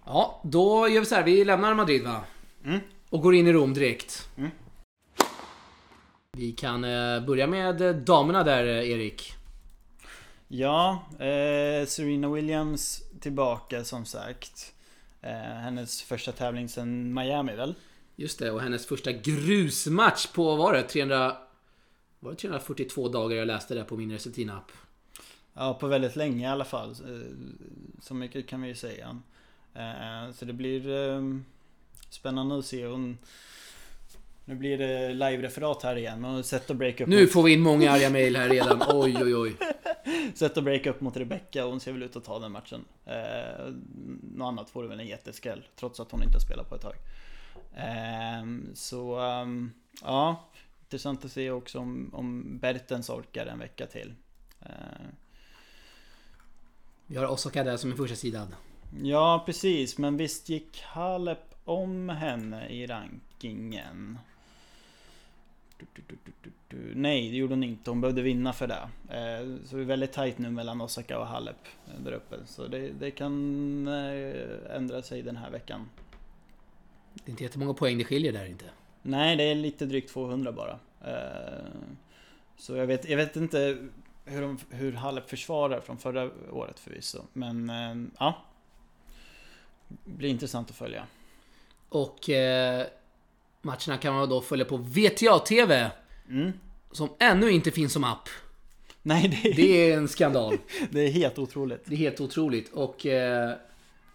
Ja, 0.05 0.41
då 0.45 0.89
gör 0.89 1.01
vi 1.01 1.07
så 1.07 1.15
här. 1.15 1.25
Vi 1.25 1.45
lämnar 1.45 1.75
Madrid 1.75 2.05
va? 2.05 2.25
Mm. 2.65 2.81
Och 3.11 3.23
går 3.23 3.35
in 3.35 3.47
i 3.47 3.53
Rom 3.53 3.75
direkt. 3.75 4.29
Mm. 4.37 4.51
Vi 6.33 6.53
kan 6.53 6.85
eh, 6.85 7.21
börja 7.27 7.47
med 7.47 7.97
damerna 7.97 8.45
där 8.45 8.65
Erik. 8.65 9.33
Ja, 10.49 11.05
eh, 11.13 11.87
Serena 11.87 12.29
Williams 12.29 13.03
tillbaka 13.21 13.85
som 13.85 14.05
sagt. 14.05 14.73
Eh, 15.23 15.31
hennes 15.33 16.03
första 16.03 16.33
tävling 16.33 16.69
sedan 16.69 17.15
Miami 17.15 17.57
väl? 17.57 17.75
Just 18.17 18.39
det, 18.39 18.51
och 18.51 18.61
hennes 18.61 18.87
första 18.87 19.13
grusmatch 19.13 20.27
på, 20.27 20.45
vad 20.45 20.59
var 20.59 20.73
det? 20.73 20.83
300... 20.83 21.37
Var 22.21 22.31
det 22.31 22.37
342 22.37 23.09
dagar 23.09 23.37
jag 23.37 23.47
läste 23.47 23.75
det 23.75 23.85
på 23.85 23.97
min 23.97 24.13
Resetina-app? 24.13 24.73
Ja, 25.55 25.75
på 25.75 25.87
väldigt 25.87 26.17
länge 26.17 26.45
i 26.45 26.47
alla 26.51 26.65
fall. 26.65 26.91
Eh, 26.91 27.31
Så 28.01 28.15
mycket 28.15 28.49
kan 28.49 28.63
vi 28.63 28.69
ju 28.69 28.75
säga. 28.75 29.19
Eh, 29.75 30.33
Så 30.35 30.45
det 30.45 30.53
blir 30.53 31.11
eh, 31.11 31.23
spännande 32.11 32.59
att 32.59 32.67
se. 32.67 32.87
Nu 34.45 34.55
blir 34.55 34.79
det 34.79 35.13
live-referat 35.15 35.83
här 35.83 35.97
igen. 35.97 36.21
Men 36.21 36.35
att 36.41 36.71
break 36.71 37.01
up 37.01 37.09
Nu 37.09 37.21
mot, 37.21 37.33
får 37.33 37.43
vi 37.43 37.53
in 37.53 37.61
många 37.61 37.91
arga 37.91 38.11
mail 38.11 38.37
här 38.37 38.49
redan. 38.49 38.83
Oj, 38.89 39.17
oj, 39.23 39.37
oj. 39.37 39.57
sett 40.35 40.59
att 40.59 40.65
break 40.65 40.87
up 40.87 41.01
mot 41.01 41.17
Rebecca 41.17 41.65
och 41.65 41.71
hon 41.71 41.81
ser 41.81 41.93
väl 41.93 42.03
ut 42.03 42.17
att 42.17 42.25
ta 42.25 42.39
den 42.39 42.53
matchen. 42.53 42.85
Eh, 43.07 43.73
något 44.35 44.47
annat 44.47 44.71
får 44.71 44.83
det 44.83 44.89
väl 44.89 45.01
en 45.01 45.07
jätteskräll. 45.07 45.67
Trots 45.77 46.01
att 46.01 46.11
hon 46.11 46.23
inte 46.23 46.35
har 46.35 46.41
spelat 46.41 46.69
på 46.69 46.75
ett 46.75 46.83
tag. 46.83 46.95
Eh, 47.77 48.45
så 48.75 49.19
ehm, 49.19 49.73
ja, 50.03 50.50
intressant 50.91 51.25
att 51.25 51.33
se 51.33 51.51
också 51.51 51.79
om, 51.79 52.11
om 52.15 52.59
Bertens 52.59 53.11
orkar 53.11 53.47
en 53.47 53.59
vecka 53.59 53.87
till. 53.87 54.15
Eh, 54.61 54.69
Vi 57.07 57.17
har 57.17 57.27
Osaka 57.27 57.65
där 57.65 57.77
som 57.77 57.93
är 57.93 57.97
första 57.97 58.17
sidan. 58.17 58.55
Ja, 59.03 59.43
precis. 59.47 59.99
Men 59.99 60.17
visst 60.17 60.49
gick 60.49 60.83
Halep 60.83 61.55
om 61.65 62.09
henne 62.09 62.69
i 62.69 62.87
rankingen? 62.87 64.19
Nej, 66.95 67.31
det 67.31 67.37
gjorde 67.37 67.53
hon 67.55 67.63
inte. 67.65 67.91
Hon 67.91 68.01
behövde 68.01 68.23
vinna 68.23 68.53
för 68.53 68.67
det. 68.67 68.89
Eh, 69.09 69.65
Så 69.65 69.77
det 69.77 69.83
är 69.83 69.87
väldigt 69.87 70.13
tajt 70.13 70.39
nu 70.39 70.51
mellan 70.51 70.81
Osaka 70.81 71.19
och 71.19 71.27
Halep 71.27 71.57
där 72.05 72.13
uppe. 72.13 72.37
Så 72.47 72.67
det, 72.67 72.89
det 72.89 73.11
kan 73.11 73.89
eh, 73.89 74.77
ändra 74.77 75.03
sig 75.03 75.23
den 75.23 75.37
här 75.37 75.51
veckan. 75.51 75.89
Det 77.15 77.23
är 77.27 77.31
inte 77.31 77.43
jättemånga 77.45 77.75
poäng 77.75 77.99
det 77.99 78.05
skiljer 78.05 78.33
där 78.33 78.45
inte. 78.47 78.65
Nej, 79.03 79.37
det 79.37 79.43
är 79.43 79.55
lite 79.55 79.87
drygt 79.87 80.13
200 80.13 80.53
bara. 80.53 80.79
Eh, 81.05 81.65
Så 82.57 82.77
jag 82.77 82.87
vet, 82.87 83.09
jag 83.09 83.17
vet 83.17 83.37
inte 83.37 83.79
hur, 84.25 84.41
de, 84.41 84.59
hur 84.71 84.93
Halep 84.93 85.31
försvarar 85.31 85.81
från 85.81 85.99
förra 85.99 86.31
året 86.53 86.81
förvisso. 86.81 87.23
Men 87.33 87.71
eh, 87.71 88.11
ja. 88.19 88.45
Blir 90.05 90.29
intressant 90.29 90.71
att 90.71 90.77
följa. 90.77 91.07
Och 91.89 92.31
eh, 92.31 92.87
matcherna 93.63 93.97
kan 94.01 94.15
man 94.15 94.29
då 94.29 94.41
följa 94.41 94.65
på 94.65 94.77
VTA-TV. 94.77 95.91
Mm. 96.29 96.53
Som 96.93 97.09
ännu 97.19 97.51
inte 97.51 97.71
finns 97.71 97.93
som 97.93 98.05
app. 98.05 98.29
Nej, 99.03 99.29
det 99.43 99.51
är, 99.51 99.57
Det 99.57 99.91
är 99.93 99.97
en 99.97 100.09
skandal. 100.09 100.59
det 100.91 101.01
är 101.01 101.11
helt 101.11 101.39
otroligt. 101.39 101.83
Det 101.85 101.95
är 101.95 101.99
helt 101.99 102.21
otroligt. 102.21 102.73
Och 102.73 103.07
eh, 103.07 103.53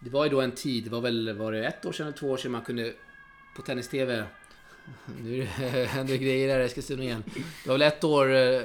det 0.00 0.10
var 0.10 0.24
ju 0.24 0.30
då 0.30 0.40
en 0.40 0.52
tid, 0.52 0.84
det 0.84 0.90
var 0.90 1.00
väl 1.00 1.38
var 1.38 1.52
det 1.52 1.66
ett 1.66 1.86
år 1.86 1.92
sedan 1.92 2.06
eller 2.06 2.16
två 2.16 2.30
år 2.30 2.36
sedan 2.36 2.52
man 2.52 2.62
kunde 2.62 2.92
på 3.56 3.62
tennis-TV 3.62 4.24
nu 5.22 5.42
händer 5.88 6.12
det 6.12 6.18
grejer 6.18 6.48
här 6.54 6.60
i 6.60 6.64
Eskilstuna 6.64 7.02
igen. 7.02 7.24
Det 7.36 7.68
var 7.68 7.74
väl 7.74 7.82
ett 7.82 8.04
år, 8.04 8.34
eh, 8.34 8.60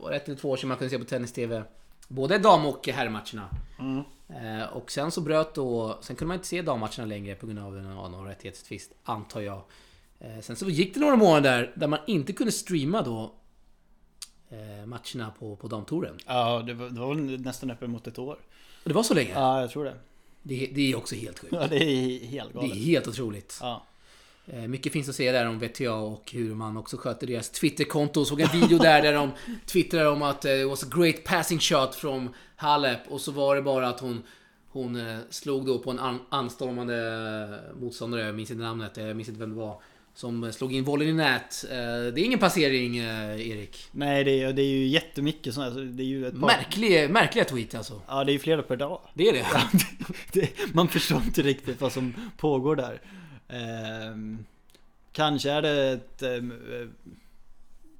var 0.00 0.12
ett 0.12 0.28
eller 0.28 0.38
två 0.38 0.50
år 0.50 0.56
sedan 0.56 0.68
man 0.68 0.78
kunde 0.78 0.90
se 0.90 0.98
på 0.98 1.04
tennis-TV 1.04 1.62
både 2.08 2.38
dam 2.38 2.66
och 2.66 2.88
herrmatcherna. 2.88 3.48
Mm. 3.78 4.02
Eh, 4.28 4.68
och 4.68 4.90
sen 4.90 5.10
så 5.10 5.20
bröt 5.20 5.54
då, 5.54 5.98
sen 6.00 6.16
kunde 6.16 6.28
man 6.28 6.34
inte 6.34 6.46
se 6.46 6.62
dammatcherna 6.62 7.04
längre 7.04 7.34
på 7.34 7.46
grund 7.46 7.58
av 7.58 7.78
en, 7.78 7.84
någon 7.84 8.26
rättighetstvist, 8.26 8.92
antar 9.04 9.40
jag. 9.40 9.62
Eh, 10.20 10.40
sen 10.40 10.56
så 10.56 10.68
gick 10.70 10.94
det 10.94 11.00
några 11.00 11.16
månader 11.16 11.72
där 11.76 11.86
man 11.86 11.98
inte 12.06 12.32
kunde 12.32 12.52
streama 12.52 13.02
då 13.02 13.34
eh, 14.48 14.86
matcherna 14.86 15.32
på, 15.38 15.56
på 15.56 15.68
damtouren. 15.68 16.18
Ja, 16.26 16.62
det 16.66 16.74
var, 16.74 16.88
det 16.90 17.00
var 17.00 17.14
nästan 17.38 17.70
uppe 17.70 17.86
mot 17.86 18.06
ett 18.06 18.18
år. 18.18 18.38
Och 18.82 18.88
det 18.88 18.94
var 18.94 19.02
så 19.02 19.14
länge? 19.14 19.32
Ja, 19.34 19.60
jag 19.60 19.70
tror 19.70 19.84
det. 19.84 19.94
Det, 20.42 20.70
det 20.74 20.92
är 20.92 20.96
också 20.96 21.14
helt 21.14 21.38
sjukt. 21.38 21.52
Ja, 21.52 21.66
det 21.66 21.76
är 21.84 22.26
helt 22.26 22.52
Det 22.52 22.58
är 22.58 22.62
galet. 22.62 22.76
helt 22.76 23.08
otroligt. 23.08 23.58
Ja. 23.60 23.82
Eh, 24.46 24.68
Mycket 24.68 24.92
finns 24.92 25.08
att 25.08 25.14
säga 25.14 25.32
där 25.32 25.48
om 25.48 25.58
VTA 25.58 25.94
och 25.94 26.32
hur 26.32 26.54
man 26.54 26.76
också 26.76 26.96
sköter 26.96 27.26
deras 27.26 27.50
Twitterkonto. 27.50 28.24
Såg 28.24 28.40
en 28.40 28.60
video 28.60 28.78
där 28.78 29.02
där 29.02 29.12
de 29.12 29.30
twittrade 29.66 30.08
om 30.08 30.22
att 30.22 30.44
eh, 30.44 30.52
it 30.52 30.68
was 30.68 30.84
a 30.84 30.86
great 30.96 31.24
passing 31.24 31.58
shot 31.60 31.94
från 31.94 32.28
Halep 32.56 33.00
och 33.08 33.20
så 33.20 33.32
var 33.32 33.56
det 33.56 33.62
bara 33.62 33.88
att 33.88 34.00
hon 34.00 34.22
hon 34.68 34.96
eh, 34.96 35.18
slog 35.30 35.66
då 35.66 35.78
på 35.78 35.90
en 35.90 35.98
an, 35.98 36.18
anstormande 36.28 37.58
motståndare, 37.80 38.20
jag 38.26 38.34
minns 38.34 38.50
inte 38.50 38.62
namnet, 38.62 38.96
jag 38.96 39.16
minns 39.16 39.28
inte 39.28 39.40
vem 39.40 39.50
det 39.50 39.56
var. 39.56 39.80
som 40.14 40.52
slog 40.52 40.74
in 40.74 40.84
volleyn 40.84 41.10
i 41.10 41.12
nät. 41.12 41.64
Eh, 41.70 41.76
det 42.14 42.20
är 42.20 42.24
ingen 42.24 42.38
passering, 42.38 42.98
eh, 42.98 43.50
Erik. 43.50 43.88
Nej, 43.92 44.24
det 44.24 44.42
är, 44.42 44.52
det 44.52 44.62
är 44.62 44.66
ju 44.66 44.86
jättemycket 44.86 45.54
sånt 45.54 45.74
här. 45.74 45.80
Det 45.82 46.02
är 46.02 46.06
ju 46.06 46.26
ett 46.26 46.40
par... 46.40 46.46
Märklig, 46.46 47.10
märkliga 47.10 47.44
tweet 47.44 47.74
alltså. 47.74 48.00
Ja, 48.08 48.24
det 48.24 48.30
är 48.30 48.32
ju 48.32 48.38
flera 48.38 48.62
per 48.62 48.76
dag. 48.76 49.00
Det 49.14 49.28
är 49.28 49.32
det. 49.32 49.46
det, 50.32 50.74
man 50.74 50.88
förstår 50.88 51.22
inte 51.22 51.42
riktigt 51.42 51.80
vad 51.80 51.92
som 51.92 52.14
pågår 52.36 52.76
där. 52.76 53.00
Ehm, 53.48 54.44
kanske 55.12 55.50
är 55.50 55.62
det 55.62 55.90
ett 55.90 56.22
ehm, 56.22 56.52
eh, 56.52 56.88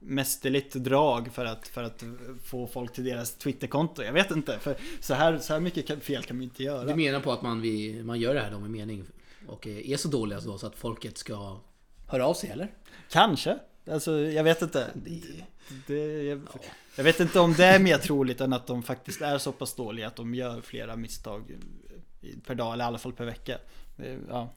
mästerligt 0.00 0.74
drag 0.74 1.28
för 1.32 1.44
att, 1.44 1.68
för 1.68 1.82
att 1.82 2.04
få 2.44 2.66
folk 2.66 2.92
till 2.92 3.04
deras 3.04 3.34
Twitterkonto. 3.34 4.02
Jag 4.02 4.12
vet 4.12 4.30
inte, 4.30 4.58
för 4.58 4.76
så 5.00 5.14
här, 5.14 5.38
så 5.38 5.52
här 5.52 5.60
mycket 5.60 6.04
fel 6.04 6.22
kan 6.22 6.36
man 6.36 6.44
inte 6.44 6.62
göra. 6.62 6.84
Du 6.84 6.94
menar 6.94 7.20
på 7.20 7.32
att 7.32 7.42
man, 7.42 7.60
vi, 7.60 8.02
man 8.02 8.20
gör 8.20 8.34
det 8.34 8.40
här 8.40 8.50
då 8.50 8.58
med 8.58 8.70
mening 8.70 9.04
och 9.46 9.66
eh, 9.66 9.90
är 9.90 9.96
så 9.96 10.08
dåliga 10.08 10.40
då 10.40 10.58
så 10.58 10.66
att 10.66 10.76
folket 10.76 11.18
ska 11.18 11.58
höra 12.06 12.26
av 12.26 12.34
sig 12.34 12.50
eller? 12.50 12.72
Kanske. 13.10 13.58
Alltså, 13.90 14.18
jag 14.18 14.44
vet 14.44 14.62
inte. 14.62 14.90
Det, 14.94 15.22
Det, 15.86 16.22
jag, 16.22 16.40
jag 16.96 17.04
vet 17.04 17.20
inte 17.20 17.40
om 17.40 17.52
det 17.52 17.64
är 17.64 17.78
mer 17.78 17.98
troligt 17.98 18.40
än 18.40 18.52
att 18.52 18.66
de 18.66 18.82
faktiskt 18.82 19.20
är 19.20 19.38
så 19.38 19.52
pass 19.52 19.74
dåliga 19.74 20.06
att 20.06 20.16
de 20.16 20.34
gör 20.34 20.60
flera 20.60 20.96
misstag 20.96 21.56
per 22.46 22.54
dag, 22.54 22.72
eller 22.72 22.84
i 22.84 22.86
alla 22.86 22.98
fall 22.98 23.12
per 23.12 23.24
vecka. 23.24 23.58
Ja. 24.28 24.52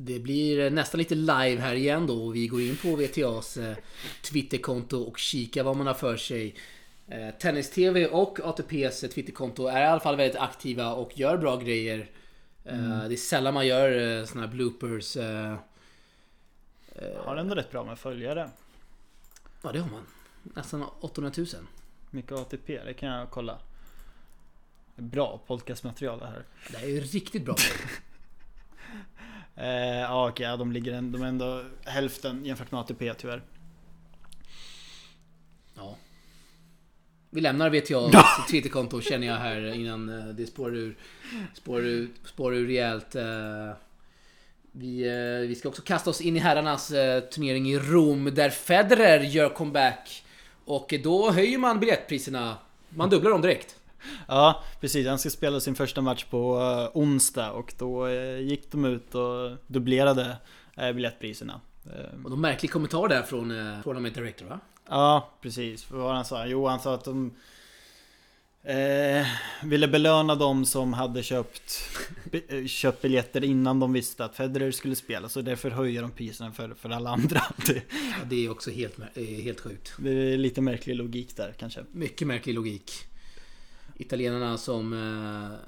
Det 0.00 0.18
blir 0.18 0.70
nästan 0.70 0.98
lite 0.98 1.14
live 1.14 1.56
här 1.60 1.74
igen 1.74 2.06
då 2.06 2.24
och 2.26 2.34
vi 2.34 2.46
går 2.46 2.60
in 2.60 2.76
på 2.76 2.96
VTAs 2.96 3.56
eh, 3.56 3.76
Twitterkonto 4.22 5.02
och 5.02 5.18
kikar 5.18 5.62
vad 5.64 5.76
man 5.76 5.86
har 5.86 5.94
för 5.94 6.16
sig. 6.16 6.54
Eh, 7.08 7.30
Tennis-TV 7.40 8.06
och 8.06 8.40
ATPs 8.40 9.00
Twitterkonto 9.00 9.66
är 9.66 9.80
i 9.82 9.84
alla 9.86 10.00
fall 10.00 10.16
väldigt 10.16 10.40
aktiva 10.40 10.92
och 10.94 11.18
gör 11.18 11.36
bra 11.36 11.56
grejer. 11.56 12.10
Eh, 12.64 13.08
Det 13.08 13.14
är 13.14 13.16
sällan 13.16 13.54
man 13.54 13.66
gör 13.66 14.18
eh, 14.20 14.24
såna 14.24 14.40
här 14.40 14.48
bloopers. 14.48 15.16
Eh, 15.16 15.56
Har 17.24 17.36
ändå 17.36 17.54
rätt 17.54 17.70
bra 17.70 17.84
med 17.84 17.98
följare. 17.98 18.50
ja 19.62 19.72
det 19.72 19.78
har 19.78 19.90
man. 19.90 20.06
Nästan 20.42 20.82
800 21.00 21.32
000. 21.36 21.46
Mycket 22.10 22.32
ATP, 22.32 22.80
det 22.84 22.94
kan 22.94 23.08
jag 23.08 23.30
kolla. 23.30 23.58
Bra 24.96 25.40
podcastmaterial 25.46 26.18
det 26.18 26.26
här. 26.26 26.44
Det 26.70 26.76
är 26.76 26.88
ju 26.88 27.00
riktigt 27.00 27.44
bra. 27.44 27.56
Eh, 29.60 30.00
ja 30.00 30.28
okej, 30.28 30.46
ja, 30.46 30.56
de 30.56 30.72
ligger 30.72 30.92
en, 30.92 31.12
de 31.12 31.22
är 31.22 31.26
ändå 31.26 31.64
hälften 31.84 32.44
jämfört 32.44 32.70
med 32.72 32.80
ATP 32.80 33.14
tyvärr. 33.14 33.42
Ja. 35.76 35.96
Vi 37.30 37.40
lämnar 37.40 37.70
VTAs 37.70 38.46
Twitterkonto 38.50 39.00
känner 39.00 39.26
jag 39.26 39.36
här 39.36 39.74
innan 39.74 40.08
eh, 40.08 40.34
det 40.34 40.46
spårar 40.46 40.74
ur, 40.76 40.96
spårar 41.54 41.82
ur, 41.82 42.08
spårar 42.24 42.56
ur 42.56 42.66
rejält. 42.66 43.14
eh. 43.14 43.70
Vi, 44.72 45.08
eh, 45.08 45.48
vi 45.48 45.54
ska 45.54 45.68
också 45.68 45.82
kasta 45.82 46.10
oss 46.10 46.20
in 46.20 46.36
i 46.36 46.40
herrarnas 46.40 46.88
turnering 47.34 47.68
i 47.70 47.78
Rom 47.78 48.34
där 48.34 48.50
Federer 48.50 49.20
gör 49.20 49.48
comeback. 49.48 50.24
Och 50.64 50.94
då 51.02 51.30
höjer 51.30 51.58
man 51.58 51.80
biljettpriserna. 51.80 52.56
Man 52.90 53.10
dubblar 53.10 53.30
dem 53.30 53.40
direkt. 53.42 53.77
Ja 54.28 54.62
precis, 54.80 55.06
han 55.06 55.18
ska 55.18 55.30
spela 55.30 55.60
sin 55.60 55.74
första 55.74 56.00
match 56.00 56.24
på 56.24 56.58
eh, 56.60 56.98
onsdag 57.00 57.50
och 57.50 57.74
då 57.78 58.06
eh, 58.06 58.38
gick 58.40 58.72
de 58.72 58.84
ut 58.84 59.14
och 59.14 59.56
dubblerade 59.66 60.36
eh, 60.76 60.92
biljettpriserna. 60.92 61.60
Och 62.24 62.30
någon 62.30 62.40
märklig 62.40 62.70
kommentar 62.70 63.08
där 63.08 63.22
från 63.22 63.80
Tournament 63.84 64.14
Director 64.14 64.46
va? 64.46 64.60
Ja, 64.88 65.30
precis. 65.42 65.90
Vad 65.90 66.00
var 66.00 66.08
det 66.08 66.14
han 66.14 66.24
sa? 66.24 66.46
Jo, 66.46 66.66
han 66.66 66.80
sa 66.80 66.94
att 66.94 67.04
de 67.04 67.32
eh, 68.62 69.26
ville 69.62 69.88
belöna 69.88 70.34
de 70.34 70.64
som 70.64 70.92
hade 70.92 71.22
köpt, 71.22 71.80
köpt 72.66 73.02
biljetter 73.02 73.44
innan 73.44 73.80
de 73.80 73.92
visste 73.92 74.24
att 74.24 74.36
Federer 74.36 74.70
skulle 74.70 74.96
spela. 74.96 75.28
Så 75.28 75.42
därför 75.42 75.70
höjer 75.70 76.02
de 76.02 76.10
priserna 76.10 76.52
för, 76.52 76.74
för 76.74 76.90
alla 76.90 77.10
andra. 77.10 77.42
Det, 77.66 77.82
Ja, 77.92 78.24
det 78.30 78.44
är 78.46 78.50
också 78.50 78.70
helt, 78.70 78.94
helt 79.16 79.60
sjukt. 79.60 79.92
det 79.98 80.10
är 80.10 80.38
lite 80.38 80.60
märklig 80.60 80.96
logik 80.96 81.36
där 81.36 81.54
kanske. 81.58 81.84
Mycket 81.92 82.26
märklig 82.26 82.54
logik. 82.54 82.92
Italienarna 83.98 84.58
som... 84.58 84.92
Eh, 84.92 85.58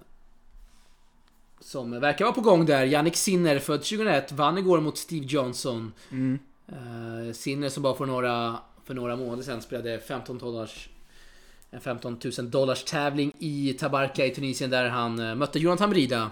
som 1.60 2.00
verkar 2.00 2.24
vara 2.24 2.34
på 2.34 2.40
gång 2.40 2.66
där. 2.66 2.84
Yannick 2.84 3.16
Sinner, 3.16 3.58
född 3.58 3.82
2001, 3.82 4.32
vann 4.32 4.58
igår 4.58 4.80
mot 4.80 4.98
Steve 4.98 5.26
Johnson. 5.26 5.92
Mm. 6.10 6.38
Eh, 6.68 7.32
Sinner 7.32 7.68
som 7.68 7.82
bara 7.82 7.94
för 7.94 8.06
några, 8.06 8.58
för 8.84 8.94
några 8.94 9.16
månader 9.16 9.42
sedan 9.42 9.62
spelade 9.62 9.98
15 9.98 10.38
dollars 10.38 10.88
en 11.70 11.80
15 11.80 12.18
000 12.38 12.50
dollars 12.50 12.84
tävling 12.84 13.32
i 13.38 13.72
Tabarka 13.72 14.26
i 14.26 14.30
Tunisien 14.30 14.70
där 14.70 14.88
han 14.88 15.18
eh, 15.18 15.34
mötte 15.34 15.58
Jonathan 15.58 15.90
Brida. 15.90 16.30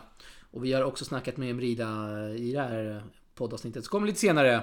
Och 0.50 0.64
vi 0.64 0.72
har 0.72 0.82
också 0.82 1.04
snackat 1.04 1.36
med 1.36 1.56
Brida 1.56 1.86
i 2.36 2.52
det 2.52 2.60
här 2.60 3.02
poddavsnittet 3.34 3.84
som 3.84 3.90
kommer 3.90 4.06
lite 4.06 4.20
senare. 4.20 4.62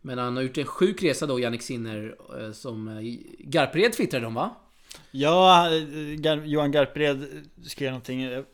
Men 0.00 0.18
han 0.18 0.36
har 0.36 0.42
gjort 0.42 0.58
en 0.58 0.66
sjuk 0.66 1.02
resa 1.02 1.26
då, 1.26 1.40
Yannick 1.40 1.62
Sinner, 1.62 2.16
som 2.52 3.00
Garpered 3.38 3.92
twittrade 3.92 4.26
om 4.26 4.34
va? 4.34 4.56
Ja, 5.10 5.66
eh, 5.66 5.82
Gar- 6.16 6.44
Johan 6.46 6.72
Garpered 6.72 7.26
skrev 7.62 7.90
någonting. 7.90 8.22
Jag 8.22 8.44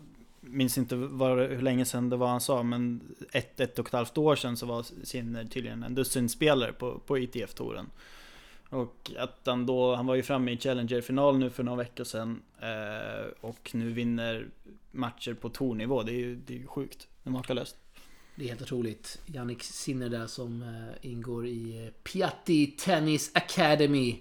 minns 0.41 0.79
inte 0.79 0.97
var, 0.97 1.49
hur 1.49 1.63
länge 1.63 1.85
sedan 1.85 2.11
det 2.11 2.17
var 2.17 2.29
han 2.29 2.41
sa, 2.41 2.63
men 2.63 3.01
ett, 3.33 3.61
ett 3.61 3.79
och 3.79 3.87
ett 3.87 3.93
halvt 3.93 4.19
år 4.19 4.37
sedan 4.37 4.57
så 4.57 4.67
var 4.67 4.87
Sinner 5.05 5.41
eh, 5.43 5.49
tydligen 5.49 5.83
en 5.83 5.95
dussinspelare 5.95 6.73
på, 6.73 6.99
på 7.07 7.19
ITF-touren. 7.19 7.87
Och 8.69 9.11
att 9.19 9.41
han 9.45 9.67
då, 9.67 9.95
han 9.95 10.07
var 10.07 10.15
ju 10.15 10.23
framme 10.23 10.53
i 10.53 10.57
Challenger-final 10.59 11.39
nu 11.39 11.51
för 11.51 11.63
några 11.63 11.79
veckor 11.79 12.05
sedan 12.05 12.43
eh, 12.61 13.27
Och 13.41 13.71
nu 13.73 13.93
vinner 13.93 14.47
matcher 14.91 15.35
på 15.35 15.49
tournivå, 15.49 16.03
det 16.03 16.13
är 16.13 16.19
ju 16.19 16.37
det 16.47 16.63
är 16.63 16.67
sjukt. 16.67 17.09
Det 17.23 17.29
är 17.29 17.33
makalöst. 17.33 17.77
Det 18.35 18.45
är 18.45 18.49
helt 18.49 18.63
otroligt. 18.63 19.19
Jannik 19.27 19.63
Sinner 19.63 20.09
där 20.09 20.27
som 20.27 20.63
eh, 20.63 21.11
ingår 21.11 21.47
i 21.47 21.91
Piatti 22.03 22.67
Tennis 22.67 23.31
Academy. 23.35 24.19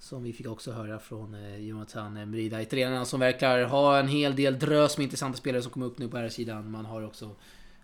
Som 0.00 0.22
vi 0.22 0.32
fick 0.32 0.46
också 0.46 0.72
höra 0.72 0.98
från 0.98 1.34
eh, 1.34 1.56
Jonathan 1.56 2.30
Mrida. 2.30 2.62
Italienarna 2.62 3.04
som 3.04 3.20
verkar 3.20 3.64
ha 3.64 3.98
en 3.98 4.08
hel 4.08 4.36
del 4.36 4.58
drös 4.58 4.98
med 4.98 5.04
intressanta 5.04 5.38
spelare 5.38 5.62
som 5.62 5.72
kommer 5.72 5.86
upp 5.86 5.98
nu 5.98 6.08
på 6.08 6.16
här 6.16 6.28
sidan. 6.28 6.70
Man 6.70 6.84
har 6.84 7.02
också 7.02 7.36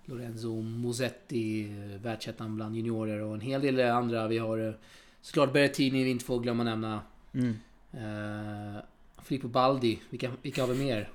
Lorenzo 0.05 0.63
Musetti, 0.63 1.65
eh, 1.65 2.01
världsettan 2.01 2.57
bland 2.57 2.77
juniorer 2.77 3.23
och 3.23 3.35
en 3.35 3.41
hel 3.41 3.61
del 3.61 3.81
andra. 3.81 4.29
Vi 4.29 4.39
har 4.39 4.69
eh, 4.69 4.75
såklart 5.21 5.53
Berrettini 5.53 6.05
vi 6.05 6.11
inte 6.11 6.25
får 6.25 6.41
glömma 6.41 6.65
nämna. 6.65 7.01
Mm. 7.33 7.59
Eh, 7.93 8.83
Filippo 9.23 9.49
Baldi, 9.49 10.01
vilka, 10.11 10.31
vilka 10.43 10.63
har 10.63 10.69
vi 10.69 10.85
mer? 10.85 11.09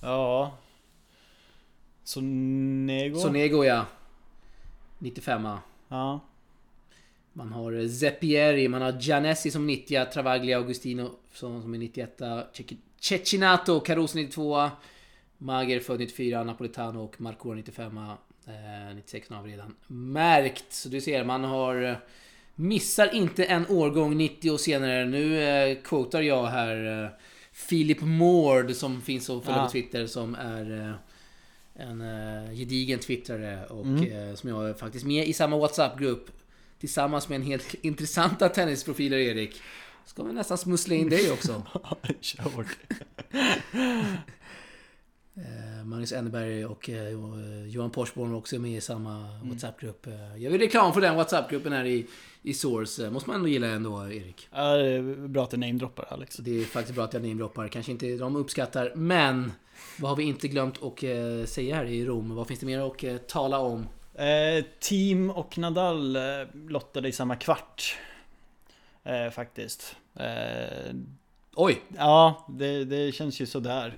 Ja. 0.00 0.56
Sonego? 2.04 3.18
Sonego 3.18 3.64
ja. 3.64 3.86
95 4.98 5.48
Ja. 5.88 6.20
Man 7.32 7.52
har 7.52 7.72
eh, 7.80 7.88
Zeppieri, 7.88 8.68
man 8.68 8.82
har 8.82 8.92
Gianessi 9.00 9.50
som 9.50 9.66
90 9.66 10.04
Travaglia 10.12 10.56
Augustino 10.58 11.10
som, 11.32 11.62
som 11.62 11.74
är 11.74 11.78
91 11.78 12.18
Cec- 12.20 12.76
Cecinato, 13.00 13.80
Caruso 13.80 14.18
92 14.18 14.70
Mager 15.38 15.80
född 15.80 15.98
94, 16.00 16.44
Napolitano 16.44 17.04
och 17.04 17.20
Marcora 17.20 17.56
95 17.56 17.98
eh, 17.98 18.94
96 18.94 19.28
har 19.30 19.42
vi 19.42 19.52
redan 19.52 19.74
märkt. 19.86 20.64
Så 20.72 20.88
du 20.88 21.00
ser, 21.00 21.24
man 21.24 21.44
har... 21.44 21.82
eh, 21.82 21.94
Missar 22.54 23.14
inte 23.14 23.44
en 23.44 23.66
årgång 23.68 24.16
90 24.16 24.50
och 24.50 24.60
senare. 24.60 25.04
Nu 25.04 25.42
eh, 25.42 25.76
quotar 25.84 26.22
jag 26.22 26.46
här 26.46 27.04
eh, 27.04 27.10
Philip 27.68 28.00
Mård 28.00 28.70
som 28.74 29.00
finns 29.02 29.30
att 29.30 29.44
följa 29.44 29.60
Ah. 29.60 29.64
på 29.64 29.70
Twitter 29.70 30.06
som 30.06 30.34
är 30.34 30.88
eh, 30.88 30.94
en 31.88 32.00
eh, 32.00 32.54
gedigen 32.54 32.98
twittrare 32.98 33.66
och 33.66 33.86
Mm. 33.86 34.28
eh, 34.28 34.34
som 34.34 34.48
jag 34.50 34.68
är 34.68 34.74
faktiskt 34.74 35.04
med 35.06 35.28
i 35.28 35.32
samma 35.32 35.56
WhatsApp-grupp 35.58 36.30
tillsammans 36.82 37.28
med 37.28 37.36
en 37.36 37.42
helt 37.42 37.74
intressanta 37.82 38.48
tennisprofiler 38.48 39.16
Erik. 39.18 39.60
Ska 40.06 40.22
vi 40.22 40.32
nästan 40.32 40.58
smussla 40.58 40.94
in 40.94 41.08
dig 41.08 41.32
också. 41.32 41.62
Kör 42.20 42.42
hårt. 42.42 42.76
Eh, 45.34 45.84
Magnus 45.84 46.12
Enneberg 46.12 46.66
och 46.66 46.90
eh, 46.90 47.08
Johan 47.68 47.90
Porsborn 47.90 48.30
var 48.30 48.38
också 48.38 48.58
med 48.58 48.76
i 48.76 48.80
samma 48.80 49.40
WhatsApp-grupp. 49.42 50.06
Eh, 50.06 50.36
Jag 50.36 50.50
vill 50.50 50.60
reklam 50.60 50.92
för 50.94 51.00
den 51.00 51.16
WhatsApp-gruppen 51.16 51.72
här 51.72 51.84
i, 51.84 52.06
i 52.42 52.54
Source. 52.54 53.04
Eh, 53.06 53.10
Måste 53.10 53.28
man 53.28 53.36
ändå 53.36 53.48
gilla 53.48 53.66
ändå, 53.66 54.02
Erik. 54.12 54.48
Ja, 54.52 54.76
det 54.76 54.88
är 54.88 55.28
bra 55.28 55.44
att 55.44 55.50
du 55.50 55.56
namedroppar 55.56 56.06
Alex. 56.10 56.36
Det 56.36 56.60
är 56.60 56.64
faktiskt 56.64 56.94
bra 56.94 57.04
att 57.04 57.12
jag 57.12 57.22
namedroppar. 57.22 57.68
Kanske 57.68 57.92
inte 57.92 58.16
de 58.16 58.36
uppskattar, 58.36 58.92
men 58.96 59.52
vad 59.98 60.10
har 60.10 60.16
vi 60.16 60.22
inte 60.24 60.48
glömt 60.48 60.82
att 60.82 61.02
eh, 61.02 61.44
säga 61.46 61.76
här 61.76 61.84
i 61.84 62.04
Rom? 62.06 62.34
Vad 62.34 62.46
finns 62.48 62.60
det 62.60 62.66
mer 62.66 62.80
att 62.80 63.04
eh, 63.04 63.16
tala 63.16 63.58
om? 63.58 63.86
Eh, 64.14 64.64
Team 64.80 65.30
och 65.30 65.58
Nadal 65.58 66.16
eh, 66.16 66.22
lottade 66.68 67.08
i 67.08 67.12
samma 67.12 67.36
kvart. 67.36 67.98
Eh, 69.04 69.30
faktiskt. 69.30 69.96
Eh, 70.14 70.94
Oj! 71.54 71.82
ja, 71.96 72.46
det, 72.48 72.84
det 72.84 73.12
känns 73.12 73.40
ju 73.40 73.46
sådär. 73.46 73.94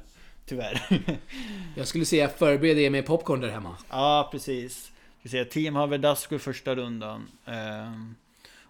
Tyvärr. 0.46 0.82
Jag 1.76 1.88
skulle 1.88 2.04
säga 2.04 2.28
förbered 2.28 2.78
er 2.78 2.90
med 2.90 3.06
popcorn 3.06 3.40
där 3.40 3.48
hemma. 3.48 3.76
ja, 3.90 4.28
precis. 4.32 4.92
Vi 5.22 5.30
ser 5.30 5.44
Team 5.44 5.74
har 5.74 5.86
Verdasco 5.86 6.34
i 6.34 6.38
första 6.38 6.74
rundan. 6.74 7.28
Eh, 7.46 7.92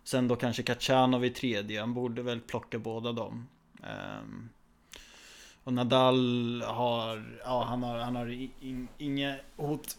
sen 0.04 0.28
då 0.28 0.36
kanske 0.36 0.62
Kachanov 0.62 1.24
i 1.24 1.30
tredje. 1.30 1.80
Han 1.80 1.94
borde 1.94 2.22
väl 2.22 2.40
plocka 2.40 2.78
båda 2.78 3.12
dem. 3.12 3.48
Eh, 3.82 4.24
och 5.64 5.72
Nadal 5.72 6.62
har, 6.66 7.38
ja 7.44 7.64
han 7.64 7.82
har, 7.82 7.98
han 7.98 8.16
har 8.16 8.48
inga 8.98 9.36
hot 9.56 9.96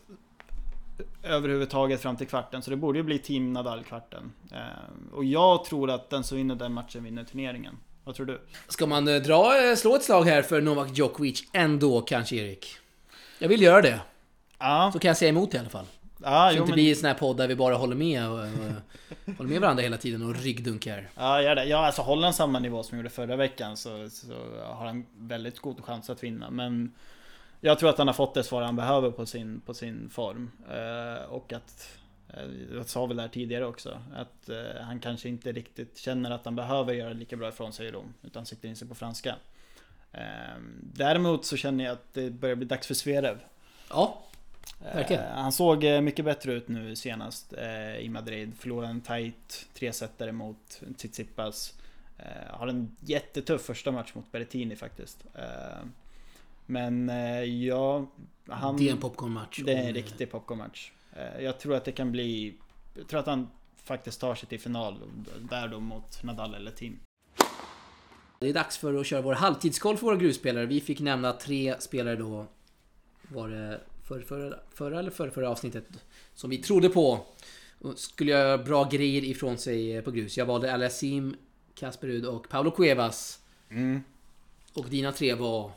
överhuvudtaget 1.25 2.01
fram 2.01 2.15
till 2.17 2.27
kvarten. 2.27 2.61
Så 2.61 2.69
det 2.69 2.75
borde 2.75 2.99
ju 2.99 3.03
bli 3.03 3.19
Team 3.19 3.53
Nadal-kvarten. 3.53 4.31
Eh, 4.51 5.13
och 5.13 5.25
jag 5.25 5.65
tror 5.65 5.89
att 5.91 6.09
den 6.09 6.23
som 6.23 6.37
vinner 6.37 6.55
den 6.55 6.73
matchen 6.73 7.03
vinner 7.03 7.23
turneringen. 7.23 7.77
Vad 8.03 8.15
tror 8.15 8.25
du? 8.25 8.41
Ska 8.67 8.85
man 8.85 9.07
eh, 9.07 9.21
dra, 9.21 9.69
eh, 9.69 9.75
slå 9.75 9.95
ett 9.95 10.03
slag 10.03 10.23
här 10.23 10.41
för 10.41 10.61
Novak 10.61 10.97
Djokovic 10.97 11.43
ändå 11.53 12.01
kanske, 12.01 12.35
Erik? 12.35 12.77
Jag 13.39 13.49
vill 13.49 13.61
göra 13.61 13.81
det. 13.81 13.99
Ja, 14.59 14.89
Så 14.93 14.99
kan 14.99 15.07
jag 15.07 15.17
säga 15.17 15.29
emot 15.29 15.53
i 15.53 15.57
alla 15.57 15.69
fall. 15.69 15.85
ja 16.23 16.49
Så 16.49 16.55
jo, 16.57 16.61
inte 16.61 16.69
men, 16.69 16.73
blir 16.75 16.89
en 16.89 16.95
sån 16.95 17.07
här 17.07 17.13
podd 17.13 17.37
där 17.37 17.47
vi 17.47 17.55
bara 17.55 17.75
håller 17.75 17.95
med 17.95 18.29
och, 18.29 18.39
och, 18.39 19.33
håller 19.37 19.49
med 19.49 19.61
varandra 19.61 19.83
hela 19.83 19.97
tiden 19.97 20.21
och 20.29 20.35
ryggdunkar. 20.35 21.09
ja, 21.15 21.41
gör 21.41 21.55
det. 21.55 21.65
Ja, 21.65 21.85
alltså 21.85 22.01
håller 22.01 22.23
han 22.23 22.33
samma 22.33 22.59
nivå 22.59 22.83
som 22.83 22.91
han 22.95 22.99
gjorde 22.99 23.09
förra 23.09 23.35
veckan 23.35 23.77
så, 23.77 24.09
så 24.09 24.27
har 24.63 24.85
han 24.85 25.05
väldigt 25.17 25.59
god 25.59 25.83
chans 25.83 26.09
att 26.09 26.23
vinna. 26.23 26.49
Men 26.49 26.91
jag 27.61 27.79
tror 27.79 27.89
att 27.89 27.97
han 27.97 28.07
har 28.07 28.13
fått 28.13 28.33
det 28.33 28.43
svar 28.43 28.61
han 28.61 28.75
behöver 28.75 29.11
på 29.11 29.25
sin, 29.25 29.61
på 29.61 29.73
sin 29.73 30.09
form. 30.09 30.51
Eh, 30.71 31.23
och 31.23 31.53
att, 31.53 31.97
eh, 32.33 32.43
jag 32.73 32.89
sa 32.89 33.05
väl 33.05 33.17
det 33.17 33.23
här 33.23 33.29
tidigare 33.29 33.65
också, 33.65 34.01
att 34.15 34.49
eh, 34.49 34.81
han 34.81 34.99
kanske 34.99 35.29
inte 35.29 35.51
riktigt 35.51 35.97
känner 35.97 36.31
att 36.31 36.45
han 36.45 36.55
behöver 36.55 36.93
göra 36.93 37.13
lika 37.13 37.35
bra 37.35 37.49
ifrån 37.49 37.73
sig 37.73 37.87
i 37.87 37.91
Rom. 37.91 38.13
Utan 38.23 38.45
siktar 38.45 38.69
in 38.69 38.75
sig 38.75 38.87
på 38.87 38.95
franska. 38.95 39.35
Eh, 40.11 40.21
däremot 40.81 41.45
så 41.45 41.57
känner 41.57 41.83
jag 41.83 41.93
att 41.93 42.13
det 42.13 42.29
börjar 42.29 42.55
bli 42.55 42.65
dags 42.65 42.87
för 42.87 42.93
Zverev. 42.93 43.39
Ja, 43.89 44.21
Verkligen. 44.93 45.23
Eh, 45.23 45.29
Han 45.29 45.51
såg 45.51 45.83
eh, 45.83 46.01
mycket 46.01 46.25
bättre 46.25 46.53
ut 46.53 46.67
nu 46.67 46.95
senast 46.95 47.53
eh, 47.53 47.97
i 47.97 48.09
Madrid. 48.09 48.51
Förlorade 48.59 48.91
en 48.91 49.01
tight 49.01 49.65
tresetare 49.73 50.31
mot 50.31 50.81
Tsitsipas. 50.97 51.73
Eh, 52.17 52.57
har 52.57 52.67
en 52.67 52.95
jättetuff 52.99 53.61
första 53.61 53.91
match 53.91 54.11
mot 54.13 54.31
Berrettini 54.31 54.75
faktiskt. 54.75 55.25
Eh, 56.67 56.71
men 56.71 57.09
eh, 57.09 57.43
ja, 57.43 58.11
han... 58.47 58.77
det 58.77 58.87
är 58.87 58.91
en 58.91 58.97
popcornmatch. 58.97 59.61
det 59.65 59.73
är 59.73 59.87
en 59.87 59.93
riktig 59.93 60.31
popcornmatch. 60.31 60.91
Eh, 61.13 61.43
jag 61.43 61.59
tror 61.59 61.75
att 61.75 61.85
det 61.85 61.91
kan 61.91 62.11
bli... 62.11 62.57
Jag 62.93 63.07
tror 63.07 63.19
att 63.19 63.25
han 63.25 63.49
faktiskt 63.83 64.21
tar 64.21 64.35
sig 64.35 64.49
till 64.49 64.59
final. 64.59 64.99
Där 65.49 65.67
då 65.67 65.79
mot 65.79 66.23
Nadal 66.23 66.55
eller 66.55 66.71
Team. 66.71 66.99
Det 68.39 68.49
är 68.49 68.53
dags 68.53 68.77
för 68.77 68.93
att 68.93 69.05
köra 69.05 69.21
vår 69.21 69.33
halvtidskoll 69.33 69.97
för 69.97 70.05
våra 70.05 70.15
grusspelare. 70.15 70.65
Vi 70.65 70.81
fick 70.81 70.99
nämna 70.99 71.33
tre 71.33 71.75
spelare 71.79 72.15
då. 72.15 72.45
Var 73.21 73.49
det 73.49 73.81
för, 74.03 74.21
förra, 74.21 74.59
förra 74.73 74.99
eller 74.99 75.11
förra, 75.11 75.31
förra 75.31 75.49
avsnittet? 75.49 75.85
Som 76.33 76.49
vi 76.49 76.57
trodde 76.57 76.89
på. 76.89 77.25
Skulle 77.95 78.31
göra 78.31 78.57
bra 78.57 78.83
grejer 78.83 79.23
ifrån 79.23 79.57
sig 79.57 80.01
på 80.01 80.11
grus. 80.11 80.37
Jag 80.37 80.45
valde 80.45 80.73
Aliasim, 80.73 81.35
Kasper 81.75 82.07
Rud 82.07 82.25
och 82.25 82.49
Paolo 82.49 82.71
Cuevas. 82.71 83.39
Mm. 83.69 84.03
Och 84.73 84.89
dina 84.89 85.11
tre 85.11 85.33
var? 85.33 85.71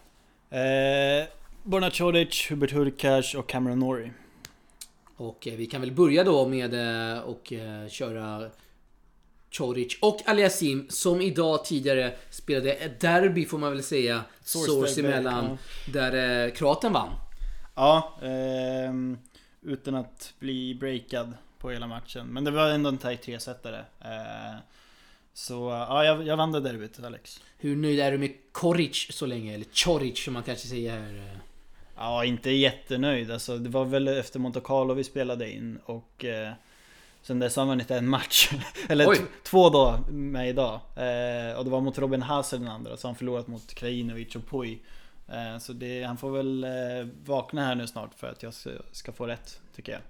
Eh, 0.50 1.28
Borna 1.62 1.90
Coric, 1.90 2.50
Hubert 2.50 2.72
Hurkacz 2.72 3.34
och 3.34 3.48
Cameron 3.48 3.78
Norrie. 3.78 4.12
Och 5.16 5.48
eh, 5.48 5.54
vi 5.54 5.66
kan 5.66 5.80
väl 5.80 5.92
börja 5.92 6.24
då 6.24 6.48
med 6.48 6.74
eh, 6.74 7.18
och 7.18 7.52
eh, 7.52 7.88
köra 7.88 8.50
Choric 9.50 9.98
och 10.00 10.20
Aliasim 10.26 10.86
som 10.88 11.20
idag 11.20 11.64
tidigare 11.64 12.14
spelade 12.30 12.72
ett 12.72 13.00
derby 13.00 13.46
får 13.46 13.58
man 13.58 13.72
väl 13.72 13.82
säga. 13.82 14.24
Source 14.40 15.00
emellan. 15.00 15.58
Där 15.92 16.46
eh, 16.46 16.52
kroaten 16.52 16.92
vann. 16.92 17.10
Ja, 17.74 18.18
ehm, 18.22 19.18
utan 19.62 19.94
att 19.94 20.34
bli 20.38 20.74
breakad 20.74 21.32
på 21.58 21.70
hela 21.70 21.86
matchen. 21.86 22.26
Men 22.26 22.44
det 22.44 22.50
var 22.50 22.70
ändå 22.70 22.88
en 22.88 22.98
tight 22.98 23.22
tresetare. 23.22 23.84
Eh, 24.00 24.58
så 25.38 25.68
ja, 25.88 26.04
jag, 26.04 26.26
jag 26.26 26.36
vann 26.36 26.52
det 26.52 26.60
derbyt 26.60 27.04
Alex. 27.04 27.40
Hur 27.58 27.76
nöjd 27.76 28.00
är 28.00 28.12
du 28.12 28.18
med 28.18 28.32
Koric 28.52 29.06
så 29.10 29.26
länge? 29.26 29.54
Eller 29.54 29.66
Choric 29.72 30.24
som 30.24 30.34
man 30.34 30.42
kanske 30.42 30.68
säger 30.68 30.90
här. 30.90 31.38
Ja, 31.96 32.24
inte 32.24 32.50
jättenöjd. 32.50 33.30
Alltså, 33.30 33.58
det 33.58 33.68
var 33.68 33.84
väl 33.84 34.08
efter 34.08 34.38
Monte 34.38 34.60
Carlo 34.60 34.94
vi 34.94 35.04
spelade 35.04 35.52
in 35.52 35.78
och 35.84 36.24
eh, 36.24 36.52
sen 37.22 37.38
dess 37.38 37.56
har 37.56 37.66
man 37.66 37.80
inte 37.80 37.96
en 37.96 38.08
match. 38.08 38.50
Eller 38.88 39.16
två 39.42 39.70
då 39.70 39.98
med 40.10 40.48
idag. 40.48 40.74
Eh, 40.74 41.58
och 41.58 41.64
det 41.64 41.70
var 41.70 41.80
mot 41.80 41.98
Robin 41.98 42.22
Haase 42.22 42.58
den 42.58 42.68
andra, 42.68 42.96
så 42.96 43.08
han 43.08 43.16
förlorat 43.16 43.46
mot 43.46 43.74
Krajinovic 43.74 44.36
och 44.36 44.46
Puy. 44.46 44.78
Eh, 45.28 45.58
så 45.58 45.72
det, 45.72 46.02
han 46.02 46.16
får 46.16 46.30
väl 46.30 46.64
eh, 46.64 46.70
vakna 47.24 47.66
här 47.66 47.74
nu 47.74 47.86
snart 47.86 48.14
för 48.14 48.26
att 48.26 48.42
jag 48.42 48.54
ska, 48.54 48.70
ska 48.92 49.12
få 49.12 49.26
rätt, 49.26 49.60
tycker 49.76 49.92
jag. 49.92 50.02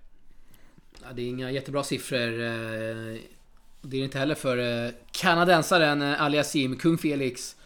Ja, 1.02 1.12
det 1.14 1.22
är 1.22 1.28
inga 1.28 1.50
jättebra 1.50 1.82
siffror. 1.82 3.37
Det 3.82 3.96
är 3.96 4.00
det 4.00 4.04
inte 4.04 4.18
heller 4.18 4.34
för 4.34 4.86
eh, 4.86 4.92
kanadensaren 5.10 6.02
eh, 6.02 6.22
Aliasim, 6.22 6.76
kung 6.76 6.98
Felix. 6.98 7.56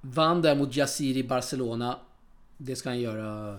Vann 0.00 0.42
där 0.42 0.54
mot 0.54 0.76
Yassir 0.76 1.16
i 1.16 1.24
Barcelona. 1.24 1.98
Det 2.56 2.76
ska 2.76 2.88
han 2.88 3.00
göra 3.00 3.58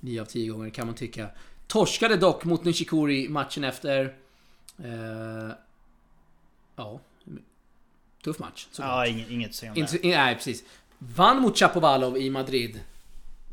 9 0.00 0.20
av 0.20 0.24
10 0.24 0.50
gånger 0.50 0.70
kan 0.70 0.86
man 0.86 0.94
tycka. 0.94 1.28
Torskade 1.66 2.16
dock 2.16 2.44
mot 2.44 2.64
Nishikori 2.64 3.28
matchen 3.28 3.64
efter. 3.64 4.14
Eh, 4.84 5.52
ja. 6.76 7.00
Tuff 8.24 8.38
match. 8.38 8.66
såklart. 8.70 8.90
Ja, 8.90 9.06
inget, 9.06 9.30
inget 9.30 9.48
att 9.48 9.54
säga 9.54 9.72
om 9.72 9.86
det. 9.92 10.08
Nej, 10.08 10.34
precis. 10.34 10.64
Vann 10.98 11.42
mot 11.42 11.58
Chapovalov 11.58 12.16
i 12.16 12.30
Madrid. 12.30 12.80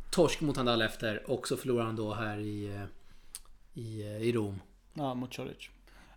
Torsk 0.10 0.42
mot 0.42 0.58
Handal 0.58 0.82
efter. 0.82 1.32
Och 1.32 1.48
så 1.48 1.58
förlorade 1.58 1.86
han 1.86 1.96
då 1.96 2.14
här 2.14 2.38
i, 2.40 2.66
eh, 2.66 3.82
i, 3.84 4.02
i 4.02 4.32
Rom. 4.32 4.62
Ja, 4.94 5.14
mot 5.14 5.36
Choric. 5.36 5.70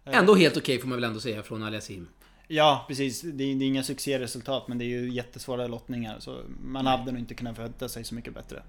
Eh, 0.08 0.18
Ändå 0.18 0.34
helt 0.34 0.56
okej 0.56 0.78
får 0.78 0.88
man 0.88 0.96
väl 0.98 1.04
ändå 1.04 1.20
säga 1.20 1.42
från 1.42 1.62
Aliasim. 1.62 2.08
Ja, 2.48 2.84
precis. 2.88 3.20
Det 3.20 3.28
är, 3.28 3.34
det 3.34 3.64
är 3.64 3.66
inga 3.66 3.82
succéresultat 3.82 4.68
men 4.68 4.78
det 4.78 4.84
är 4.84 4.86
ju 4.86 5.10
jättesvåra 5.10 5.66
lottningar. 5.66 6.16
Så 6.20 6.40
man 6.64 6.86
hade 6.86 7.12
nog 7.12 7.20
inte 7.20 7.34
kunnat 7.34 7.56
förvänta 7.56 7.88
sig 7.88 8.04
så 8.04 8.14
mycket 8.14 8.34
bättre. 8.34 8.62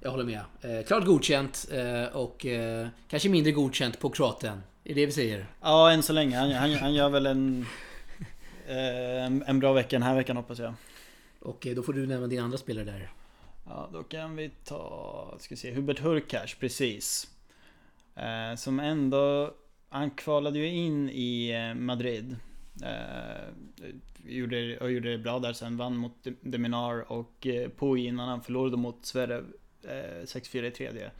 Jag 0.00 0.10
håller 0.10 0.24
med. 0.24 0.40
Eh, 0.60 0.86
klart 0.86 1.04
godkänt 1.04 1.68
eh, 1.72 2.16
och 2.16 2.46
eh, 2.46 2.88
kanske 3.08 3.28
mindre 3.28 3.52
godkänt 3.52 3.98
på 3.98 4.10
kroaten. 4.10 4.62
Är 4.84 4.94
det 4.94 5.06
vi 5.06 5.12
säger? 5.12 5.46
Ja, 5.60 5.90
än 5.90 6.02
så 6.02 6.12
länge. 6.12 6.36
Han, 6.36 6.52
han, 6.52 6.74
han 6.74 6.94
gör 6.94 7.08
väl 7.08 7.26
en, 7.26 7.66
eh, 8.66 9.24
en, 9.24 9.42
en 9.46 9.60
bra 9.60 9.72
vecka 9.72 9.88
den 9.88 10.02
här 10.02 10.14
veckan 10.14 10.36
hoppas 10.36 10.58
jag. 10.58 10.74
Och 11.40 11.66
eh, 11.66 11.74
då 11.74 11.82
får 11.82 11.92
du 11.92 12.06
nämna 12.06 12.26
din 12.26 12.40
andra 12.40 12.58
spelare 12.58 12.84
där. 12.84 13.10
Ja, 13.66 13.90
då 13.92 14.02
kan 14.02 14.36
vi 14.36 14.50
ta, 14.64 15.36
ska 15.40 15.56
se, 15.56 15.72
Hubert 15.72 16.00
Hurkacz, 16.00 16.54
precis. 16.54 17.26
Som 18.56 18.80
ändå, 18.80 19.54
han 19.90 20.10
kvalade 20.10 20.58
ju 20.58 20.66
in 20.66 21.10
i 21.10 21.50
eh, 21.50 21.74
Madrid. 21.74 22.36
Eh, 22.82 23.54
gjorde, 24.24 24.78
och 24.78 24.92
gjorde 24.92 25.10
det 25.10 25.18
bra 25.18 25.38
där 25.38 25.52
sen, 25.52 25.76
vann 25.76 25.96
mot 25.96 26.26
Deminar 26.40 27.12
och 27.12 27.46
eh, 27.46 27.68
Puy 27.78 28.06
innan 28.06 28.28
han 28.28 28.42
förlorade 28.42 28.76
mot 28.76 29.06
Sverre, 29.06 29.36
eh, 29.82 30.24
6-4 30.24 30.64
i 30.64 30.70
tredje. 30.70 31.10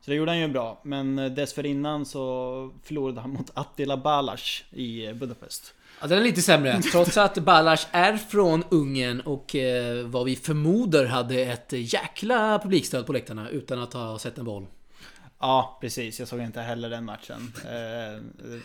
Så 0.00 0.10
det 0.10 0.16
gjorde 0.16 0.30
han 0.30 0.40
ju 0.40 0.48
bra, 0.48 0.80
men 0.82 1.18
eh, 1.18 1.32
dessförinnan 1.32 2.06
så 2.06 2.72
förlorade 2.82 3.20
han 3.20 3.30
mot 3.30 3.50
Attila 3.54 3.96
Balas 3.96 4.64
i 4.70 5.06
eh, 5.06 5.14
Budapest. 5.14 5.74
Ja, 6.00 6.06
den 6.06 6.18
är 6.18 6.22
lite 6.22 6.42
sämre. 6.42 6.82
Trots 6.92 7.16
att 7.16 7.38
Balas 7.38 7.88
är 7.90 8.16
från 8.16 8.64
Ungern 8.70 9.20
och 9.20 9.54
eh, 9.54 10.06
vad 10.06 10.24
vi 10.24 10.36
förmodar 10.36 11.04
hade 11.04 11.40
ett 11.40 11.72
jäkla 11.72 12.58
publikstöd 12.58 13.06
på 13.06 13.12
läktarna 13.12 13.48
utan 13.48 13.78
att 13.78 13.92
ha 13.92 14.18
sett 14.18 14.38
en 14.38 14.44
boll. 14.44 14.66
Ja, 15.46 15.78
precis. 15.80 16.18
Jag 16.18 16.28
såg 16.28 16.40
inte 16.40 16.60
heller 16.60 16.90
den 16.90 17.04
matchen. 17.04 17.52
Eh, 17.64 18.22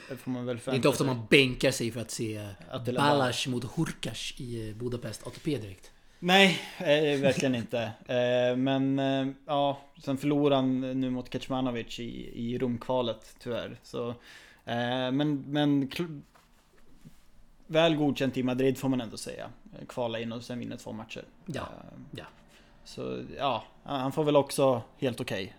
det 0.10 0.18
får 0.18 0.32
man 0.32 0.46
väl 0.46 0.58
Det 0.66 0.72
är 0.72 0.76
inte 0.76 0.88
ofta 0.88 1.04
man 1.04 1.26
bänkar 1.30 1.72
sig 1.72 1.92
för 1.92 2.02
att 2.02 2.12
se 2.12 2.48
Balazs 2.86 3.48
mot 3.48 3.78
Hurkacz 3.78 4.34
i 4.40 4.74
Budapest 4.74 5.28
ATP 5.28 5.58
direkt. 5.58 5.92
Nej, 6.20 6.60
eh, 6.78 7.20
verkligen 7.20 7.56
inte. 7.56 7.82
Eh, 8.08 8.58
men 8.58 9.00
eh, 9.00 9.28
ja, 9.46 9.82
sen 10.04 10.18
förlorade 10.18 10.56
han 10.56 10.80
nu 11.02 11.10
mot 11.10 11.34
Kecmanovic 11.34 12.00
i, 12.00 12.32
i 12.34 12.58
Romkvalet 12.58 13.36
tyvärr. 13.40 13.78
Så, 13.84 14.16
men 14.64 15.44
men 15.48 15.92
väl 17.68 17.96
godkänt 17.96 18.38
i 18.38 18.44
Madrid 18.44 18.78
får 18.78 18.90
man 18.90 19.02
ändå 19.02 19.18
säga. 19.18 19.50
Kvala 19.88 20.20
in 20.20 20.32
och 20.32 20.44
sen 20.44 20.60
vinna 20.60 20.78
två 20.78 20.92
matcher. 20.92 21.24
Ja, 21.46 21.70
ja. 22.12 22.26
Så 22.84 23.24
ja, 23.38 23.64
han 23.84 24.12
får 24.12 24.24
väl 24.24 24.36
också 24.36 24.82
helt 24.98 25.22
okej. 25.22 25.56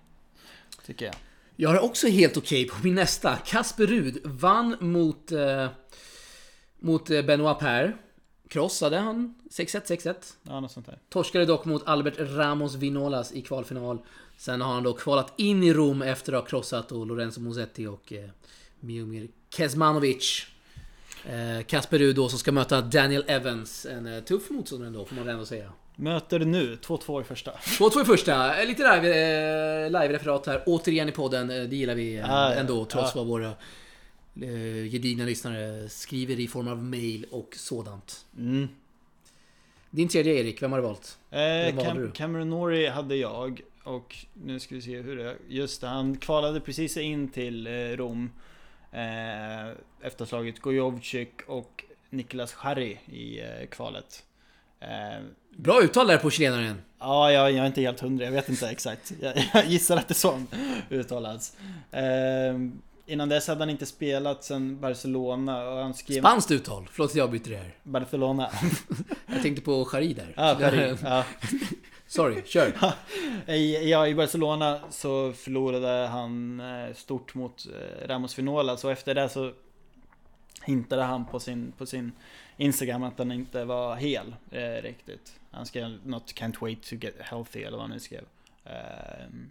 Tycker 0.86 1.04
jag. 1.04 1.14
Jag 1.56 1.70
har 1.70 1.80
också 1.80 2.06
helt 2.06 2.36
okej 2.36 2.68
på 2.68 2.76
min 2.82 2.94
nästa. 2.94 3.36
Kasper 3.36 3.86
Rud 3.86 4.20
vann 4.24 4.76
mot, 4.80 5.32
eh, 5.32 5.68
mot 6.78 7.10
eh, 7.10 7.22
Benoit 7.22 7.58
Per. 7.58 7.96
Krossade 8.48 8.98
han 8.98 9.34
6-1, 9.50 9.86
6-1. 9.86 10.14
Ja, 10.42 10.60
något 10.60 10.72
sånt 10.72 10.86
där. 10.86 10.98
Torskade 11.08 11.44
dock 11.44 11.64
mot 11.64 11.82
Albert 11.86 12.14
Ramos 12.18 12.74
Vinolas 12.74 13.32
i 13.32 13.42
kvalfinal. 13.42 13.98
Sen 14.36 14.60
har 14.60 14.74
han 14.74 14.82
då 14.82 14.92
kvalat 14.92 15.32
in 15.36 15.62
i 15.62 15.72
Rom 15.72 16.02
efter 16.02 16.32
att 16.32 16.40
ha 16.42 16.48
krossat 16.48 16.88
då 16.88 17.04
Lorenzo 17.04 17.40
Musetti 17.40 17.86
och 17.86 18.12
eh, 18.12 18.30
Miomir 18.80 19.28
Kezmanovic. 19.50 20.46
Eh, 21.24 21.64
Kasper 21.66 21.98
Rud 21.98 22.16
då 22.16 22.28
som 22.28 22.38
ska 22.38 22.52
möta 22.52 22.80
Daniel 22.80 23.24
Evans. 23.26 23.86
En 23.86 24.06
eh, 24.06 24.24
tuff 24.24 24.50
motståndare 24.50 24.86
ändå 24.86 25.04
får 25.04 25.14
man 25.14 25.24
väl 25.24 25.32
ändå 25.32 25.46
säga. 25.46 25.72
Möter 25.96 26.38
nu, 26.38 26.76
2-2 26.76 27.20
i 27.20 27.24
första. 27.24 27.50
2-2 27.50 28.02
i 28.02 28.04
första. 28.04 28.60
Eh, 28.60 28.66
Lite 28.66 28.82
live, 28.96 29.08
eh, 29.08 29.90
live-referat 29.90 30.46
här. 30.46 30.62
Återigen 30.66 31.08
i 31.08 31.12
podden. 31.12 31.50
Eh, 31.50 31.62
Det 31.62 31.76
gillar 31.76 31.94
vi 31.94 32.16
ändå 32.56 32.84
trots 32.84 33.14
vad 33.14 33.26
våra 33.26 33.52
gedigna 34.90 35.24
lyssnare 35.24 35.88
skriver 35.88 36.40
i 36.40 36.48
form 36.48 36.68
av 36.68 36.82
mail 36.84 37.26
och 37.30 37.54
sådant. 37.56 38.24
Mm. 38.38 38.68
Din 39.90 40.08
tredje 40.08 40.34
Erik, 40.34 40.62
vem 40.62 40.72
har 40.72 40.78
du 40.78 40.82
valt? 40.84 41.18
Eh, 41.30 41.38
Cam- 41.38 41.94
du? 41.98 42.10
Cameron 42.10 42.50
Norrie 42.50 42.90
hade 42.90 43.16
jag 43.16 43.60
och 43.84 44.16
nu 44.32 44.60
ska 44.60 44.74
vi 44.74 44.82
se 44.82 45.00
hur 45.00 45.16
det 45.16 45.36
Just 45.48 45.80
det, 45.80 45.86
han 45.86 46.16
kvalade 46.16 46.60
precis 46.60 46.96
in 46.96 47.28
till 47.28 47.66
Rom. 47.96 48.30
Eh, 48.92 49.70
efter 50.02 50.24
slagit 50.24 50.60
Gojovcik 50.60 51.32
och 51.46 51.84
Niklas 52.10 52.52
Harry 52.54 52.96
i 53.12 53.40
eh, 53.40 53.66
kvalet. 53.70 54.24
Eh, 54.82 55.24
Bra 55.56 55.82
uttal 55.82 56.06
där 56.06 56.18
på 56.18 56.30
chilenaren. 56.30 56.82
Ja, 56.98 57.32
jag, 57.32 57.52
jag 57.52 57.58
är 57.58 57.66
inte 57.66 57.80
helt 57.80 58.00
hundra, 58.00 58.24
jag 58.24 58.32
vet 58.32 58.48
inte 58.48 58.68
exakt. 58.68 59.12
Jag, 59.20 59.48
jag 59.54 59.66
gissar 59.66 59.96
att 59.96 60.08
det 60.08 60.12
är 60.12 60.14
så 60.14 60.42
uttalas. 60.90 61.56
Eh, 61.90 62.02
innan 63.06 63.28
dess 63.28 63.48
hade 63.48 63.60
han 63.60 63.70
inte 63.70 63.86
spelat 63.86 64.44
sen 64.44 64.80
Barcelona 64.80 65.68
och 65.68 65.78
han 65.78 65.94
skrev... 65.94 66.20
Spanskt 66.20 66.50
uttal. 66.50 66.88
Förlåt 66.92 67.10
att 67.10 67.16
jag 67.16 67.30
byter 67.30 67.50
det 67.50 67.56
här. 67.56 67.74
Barcelona. 67.82 68.50
Jag 69.26 69.42
tänkte 69.42 69.62
på 69.62 69.84
Chari 69.84 70.14
där. 70.14 70.34
Ja, 70.36 70.56
Karim. 70.60 70.96
Ja. 71.04 71.24
Sorry, 72.06 72.42
kör. 72.46 72.72
I, 73.46 73.90
ja, 73.90 74.06
i 74.06 74.14
Barcelona 74.14 74.80
så 74.90 75.32
förlorade 75.32 76.06
han 76.06 76.60
eh, 76.60 76.94
stort 76.94 77.34
mot 77.34 77.66
eh, 77.66 78.08
Ramos 78.08 78.34
Finola, 78.34 78.76
så 78.76 78.88
efter 78.88 79.14
det 79.14 79.28
så 79.28 79.52
hintade 80.62 81.02
han 81.02 81.26
på 81.26 81.40
sin, 81.40 81.72
på 81.78 81.86
sin 81.86 82.12
Instagram 82.56 83.02
att 83.02 83.18
han 83.18 83.32
inte 83.32 83.64
var 83.64 83.96
hel 83.96 84.34
eh, 84.50 84.82
riktigt. 84.82 85.40
Han 85.50 85.66
skrev 85.66 85.98
något 86.04 86.34
'Can't 86.34 86.60
wait 86.60 86.82
to 86.82 86.94
get 86.94 87.14
healthy' 87.18 87.66
eller 87.66 87.76
vad 87.76 87.80
han 87.80 87.90
nu 87.90 88.00
skrev. 88.00 88.24
Ehm, 88.64 89.50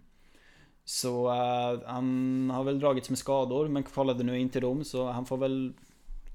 så 0.85 1.27
eh, 1.27 1.79
han 1.85 2.49
har 2.53 2.63
väl 2.63 2.79
dragits 2.79 3.09
med 3.09 3.19
skador 3.19 3.67
men 3.67 3.83
kvalade 3.83 4.23
nu 4.23 4.39
in 4.39 4.49
till 4.49 4.61
Rom 4.61 4.83
så 4.83 5.11
han 5.11 5.25
får 5.25 5.37
väl 5.37 5.73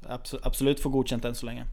abso- 0.02 0.40
absolut 0.42 0.80
få 0.80 0.88
godkänt 0.88 1.24
än 1.24 1.34
så 1.34 1.46
länge. 1.46 1.64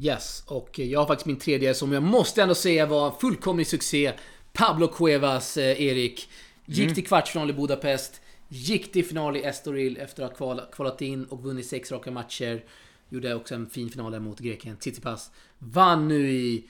Yes, 0.00 0.44
och 0.46 0.78
jag 0.78 1.00
har 1.00 1.06
faktiskt 1.06 1.26
min 1.26 1.38
tredje 1.38 1.74
som 1.74 1.92
jag 1.92 2.02
måste 2.02 2.42
ändå 2.42 2.54
säga 2.54 2.86
var 2.86 3.06
en 3.06 3.12
fullkomlig 3.20 3.66
succé. 3.66 4.12
Pablo 4.52 4.88
Cuevas, 4.88 5.56
eh, 5.56 5.82
Erik. 5.82 6.28
Gick 6.66 6.94
till 6.94 7.06
kvartsfinal 7.06 7.50
i 7.50 7.52
Budapest. 7.52 8.20
Gick 8.48 8.92
till 8.92 9.04
final 9.04 9.36
i 9.36 9.44
Estoril 9.44 9.96
efter 9.96 10.22
att 10.22 10.30
ha 10.30 10.36
kvala, 10.36 10.66
kvalat 10.72 11.02
in 11.02 11.24
och 11.24 11.42
vunnit 11.42 11.66
sex 11.66 11.92
raka 11.92 12.10
matcher. 12.10 12.64
Gjorde 13.08 13.34
också 13.34 13.54
en 13.54 13.70
fin 13.70 13.90
final 13.90 14.12
där 14.12 14.20
mot 14.20 14.38
greken 14.40 14.76
Tsitsipas. 14.76 15.30
Vann 15.58 16.08
nu 16.08 16.30
i... 16.30 16.68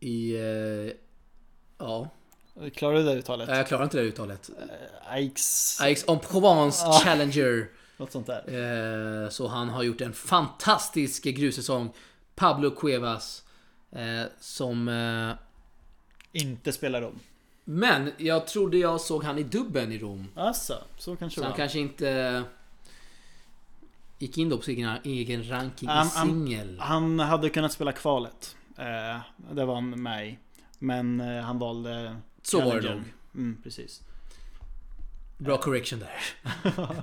I... 0.00 0.34
Eh, 0.36 0.92
ja, 1.78 2.08
Klarar 2.74 2.94
du 2.98 3.02
det 3.02 3.14
uttalet? 3.14 3.48
jag 3.48 3.68
klarar 3.68 3.84
inte 3.84 3.96
det 3.96 4.02
uttalet. 4.02 4.50
Eh, 4.60 5.12
Aix... 5.12 5.80
Aix 5.80 6.04
en 6.08 6.18
Provence 6.18 6.84
Ja. 6.86 6.92
Challenger. 7.04 7.68
Något 7.96 8.12
sånt 8.12 8.26
där. 8.26 9.22
Eh, 9.24 9.28
så 9.28 9.46
han 9.48 9.68
har 9.68 9.82
gjort 9.82 10.00
en 10.00 10.12
fantastisk 10.12 11.24
grussäsong. 11.24 11.92
Pablo 12.34 12.70
Cuevas. 12.70 13.44
Eh, 13.92 14.22
som... 14.40 14.88
Eh, 14.88 16.42
Inte 16.42 16.72
spelar 16.72 17.02
om. 17.02 17.18
men 17.64 18.10
jag 18.16 18.46
trodde 18.46 18.78
jag 18.78 19.00
såg 19.00 19.24
han 19.24 19.38
i 19.38 19.42
dubben 19.42 19.92
i 19.92 19.98
Rom. 19.98 20.28
Alltså, 20.34 20.74
så 20.98 21.16
kanske 21.16 21.40
Så 21.40 21.44
han 21.44 21.50
var. 21.50 21.56
kanske 21.56 21.78
inte... 21.78 22.42
Gick 24.22 24.38
in 24.38 24.48
då 24.48 24.56
på 24.56 24.62
sin 24.62 24.88
egen, 25.04 25.50
ranking 25.50 25.88
Han- 25.88 26.06
i 26.06 26.10
han- 26.14 26.28
singel. 26.28 26.80
Han 26.80 27.18
hade 27.18 27.50
kunnat 27.50 27.72
spela 27.72 27.92
kvalet. 27.92 28.56
Eh, 28.78 29.20
det 29.54 29.64
var 29.64 29.74
han 29.74 29.90
med 30.02 30.28
i. 30.28 30.38
Men 30.78 31.20
eh, 31.20 31.42
han 31.42 31.58
valde 31.58 32.16
Så 32.42 32.60
var 32.60 32.80
det 32.80 32.90
nog. 32.94 33.02
Mm, 33.34 33.58
precis. 33.62 34.00
Bra 35.38 35.56
correction 35.58 35.98
där. 36.00 36.20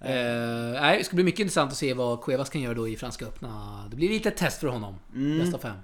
Eh, 0.00 0.80
nej, 0.80 0.98
det 0.98 1.04
ska 1.04 1.14
bli 1.14 1.24
mycket 1.24 1.40
intressant 1.40 1.72
att 1.72 1.78
se 1.78 1.94
vad 1.94 2.22
Cuevas 2.24 2.50
kan 2.50 2.60
göra 2.60 2.74
då 2.74 2.88
i 2.88 2.96
Franska 2.96 3.26
öppna. 3.26 3.84
Det 3.90 3.96
blir 3.96 4.08
lite 4.08 4.28
ett 4.28 4.36
test 4.36 4.60
för 4.60 4.68
honom. 4.68 4.94
Mm, 5.14 5.38
Bäst 5.38 5.54
av 5.54 5.58
fem. 5.58 5.76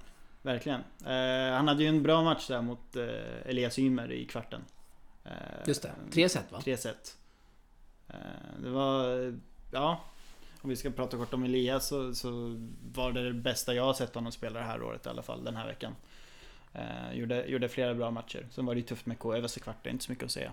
verkligen. 0.42 0.80
Eh, 1.06 1.56
han 1.56 1.68
hade 1.68 1.82
ju 1.82 1.88
en 1.88 2.02
bra 2.02 2.22
match 2.22 2.46
där 2.48 2.62
mot 2.62 2.96
eh, 2.96 3.04
Elias 3.50 3.78
Ymer 3.78 4.12
i 4.12 4.24
kvarten. 4.26 4.60
Eh, 5.24 5.30
Just 5.66 5.82
det. 5.82 5.92
Tre 6.12 6.28
set 6.28 6.52
va? 6.52 6.60
Tre 6.60 6.76
set. 6.76 7.16
Eh, 8.08 8.14
det 8.62 8.70
var... 8.70 9.32
Ja. 9.72 10.04
Om 10.64 10.70
vi 10.70 10.76
ska 10.76 10.90
prata 10.90 11.16
kort 11.16 11.34
om 11.34 11.44
Elias 11.44 11.88
så, 11.88 12.14
så 12.14 12.60
var 12.94 13.12
det 13.12 13.24
det 13.24 13.32
bästa 13.32 13.74
jag 13.74 13.84
har 13.84 13.94
sett 13.94 14.14
honom 14.14 14.32
spela 14.32 14.60
det 14.60 14.66
här 14.66 14.82
året 14.82 15.06
i 15.06 15.08
alla 15.08 15.22
fall, 15.22 15.44
den 15.44 15.56
här 15.56 15.66
veckan. 15.66 15.96
Eh, 16.72 17.18
gjorde, 17.18 17.44
gjorde 17.46 17.68
flera 17.68 17.94
bra 17.94 18.10
matcher. 18.10 18.46
Sen 18.50 18.66
var 18.66 18.74
det 18.74 18.80
ju 18.80 18.86
tufft 18.86 19.06
med 19.06 19.16
i 19.56 19.60
kvarten, 19.60 19.92
inte 19.92 20.04
så 20.04 20.12
mycket 20.12 20.24
att 20.24 20.30
säga. 20.30 20.52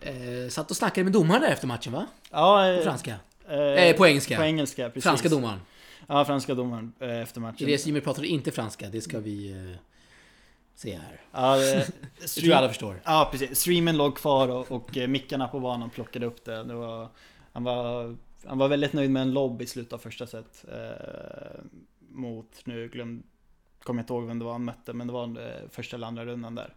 Eh, 0.00 0.48
satt 0.50 0.70
och 0.70 0.76
snackade 0.76 1.04
med 1.04 1.12
domaren 1.12 1.40
där 1.40 1.48
efter 1.48 1.66
matchen 1.66 1.92
va? 1.92 2.06
Ja, 2.30 2.56
På 2.56 2.78
eh, 2.78 2.84
franska? 2.84 3.16
eh, 3.48 3.58
Eh, 3.58 3.96
på 3.96 4.06
engelska. 4.06 4.36
På 4.36 4.42
engelska, 4.42 4.88
precis. 4.88 5.02
Franska 5.02 5.28
domaren. 5.28 5.60
Ja, 6.06 6.24
franska 6.24 6.54
domaren 6.54 6.92
eh, 7.00 7.20
efter 7.20 7.40
matchen. 7.40 7.66
Elias 7.66 7.86
Ymer 7.86 8.00
pratade 8.00 8.26
inte 8.26 8.50
franska, 8.50 8.88
det 8.88 9.00
ska 9.00 9.20
vi 9.20 9.50
eh, 9.52 9.76
se 10.74 10.94
här. 10.96 11.20
Ja, 11.32 11.56
Det 12.20 12.26
tror 12.26 12.48
jag 12.48 12.58
alla 12.58 12.68
förstår. 12.68 13.00
Ja 13.04 13.28
precis, 13.32 13.60
streamen 13.60 13.96
låg 13.96 14.16
kvar 14.16 14.48
och, 14.48 14.72
och 14.72 14.96
mickarna 15.08 15.48
på 15.48 15.60
banan 15.60 15.90
plockade 15.90 16.26
upp 16.26 16.44
det. 16.44 16.64
det 16.64 16.74
var, 16.74 17.08
han, 17.52 17.64
var, 17.64 18.16
han 18.46 18.58
var 18.58 18.68
väldigt 18.68 18.92
nöjd 18.92 19.10
med 19.10 19.22
en 19.22 19.32
lobb 19.32 19.62
i 19.62 19.66
slutet 19.66 19.92
av 19.92 19.98
första 19.98 20.26
set. 20.26 20.64
Eh, 20.72 21.60
mot, 22.08 22.60
nu 22.64 22.88
glöm, 22.88 23.22
kommer 23.82 23.98
jag 23.98 24.02
inte 24.02 24.12
ihåg 24.12 24.26
vem 24.26 24.38
det 24.38 24.44
var 24.44 24.52
han 24.52 24.64
mötte, 24.64 24.92
men 24.92 25.06
det 25.06 25.12
var 25.12 25.24
eh, 25.24 25.68
första 25.70 25.96
eller 25.96 26.06
andra 26.06 26.24
rundan 26.24 26.54
där. 26.54 26.74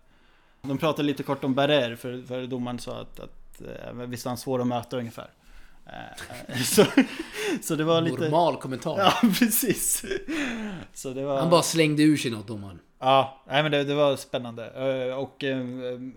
De 0.61 0.77
pratade 0.77 1.07
lite 1.07 1.23
kort 1.23 1.43
om 1.43 1.53
Barrer, 1.53 1.95
för, 1.95 2.21
för 2.21 2.47
domaren 2.47 2.79
sa 2.79 3.01
att, 3.01 3.19
att 3.19 3.61
eh, 3.61 3.93
visst 3.93 4.25
var 4.25 4.29
han 4.29 4.37
svår 4.37 4.61
att 4.61 4.67
möta 4.67 4.97
ungefär. 4.97 5.29
Eh, 5.85 6.61
så, 6.63 6.85
så 7.61 7.75
det 7.75 7.83
var 7.83 8.01
lite... 8.01 8.21
Normal 8.21 8.57
kommentar. 8.57 8.99
Ja, 8.99 9.29
precis. 9.39 10.05
Så 10.93 11.13
det 11.13 11.25
var... 11.25 11.39
Han 11.39 11.49
bara 11.49 11.63
slängde 11.63 12.03
ur 12.03 12.17
sig 12.17 12.31
något 12.31 12.47
domaren. 12.47 12.79
Ja, 12.99 13.41
nej 13.47 13.63
men 13.63 13.71
det, 13.71 13.83
det 13.83 13.95
var 13.95 14.15
spännande. 14.15 14.69
Eh, 14.69 15.15
Och 15.15 15.43
eh, 15.43 15.57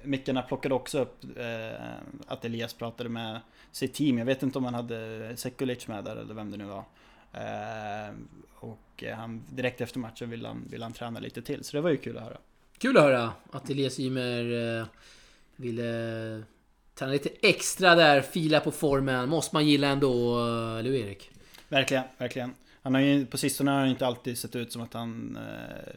mickarna 0.03 0.43
plockade 0.43 0.75
också 0.75 0.99
upp 1.01 1.25
eh, 1.37 1.81
att 2.27 2.45
Elias 2.45 2.75
pratade 2.75 3.09
med 3.09 3.41
sitt 3.73 3.95
team. 3.95 4.19
Jag 4.19 4.25
vet 4.27 4.43
inte 4.43 4.59
om 4.59 4.65
han 4.65 4.75
hade 4.75 5.33
Sekulic 5.37 5.89
med 5.89 6.05
där 6.05 6.17
eller 6.17 6.35
vem 6.35 6.51
det 6.51 6.57
nu 6.57 6.65
var. 6.65 6.85
Eh, 7.33 8.15
Och 8.61 9.03
eh, 9.05 9.17
han, 9.17 9.45
direkt 9.51 9.81
efter 9.81 9.99
matchen 9.99 10.31
ville 10.31 10.49
han, 10.49 10.65
ville 10.71 10.85
han 10.85 10.93
träna 10.93 11.21
lite 11.21 11.43
till. 11.43 11.65
Så 11.65 11.77
det 11.77 11.81
var 11.81 11.91
ju 11.91 11.97
kul 11.97 12.17
att 12.19 12.25
höra. 12.25 12.37
Kul 12.79 12.97
att 12.97 13.03
höra 13.03 13.33
att 13.53 13.71
Elias 13.71 14.01
Ymer 14.01 14.79
eh, 14.81 14.87
ville 15.57 16.43
träna 16.95 17.13
lite 17.13 17.29
extra 17.43 17.95
där, 17.95 18.21
fila 18.21 18.61
på 18.61 18.71
formen. 18.71 19.29
Måste 19.29 19.57
man 19.57 19.67
gilla 19.67 19.89
ändå, 19.89 20.39
eller 20.79 20.91
Erik? 20.95 21.31
Verkligen, 21.69 22.05
verkligen. 22.19 22.55
Han 22.83 22.95
har 22.95 23.01
ju, 23.01 23.27
på 23.27 23.39
sistone 23.39 23.71
har 23.71 23.79
han 23.79 23.89
inte 23.89 24.07
alltid 24.07 24.39
sett 24.39 24.57
ut 24.57 24.73
som 24.73 24.83
att 24.83 24.95
han 24.95 25.37
eh, 25.37 25.93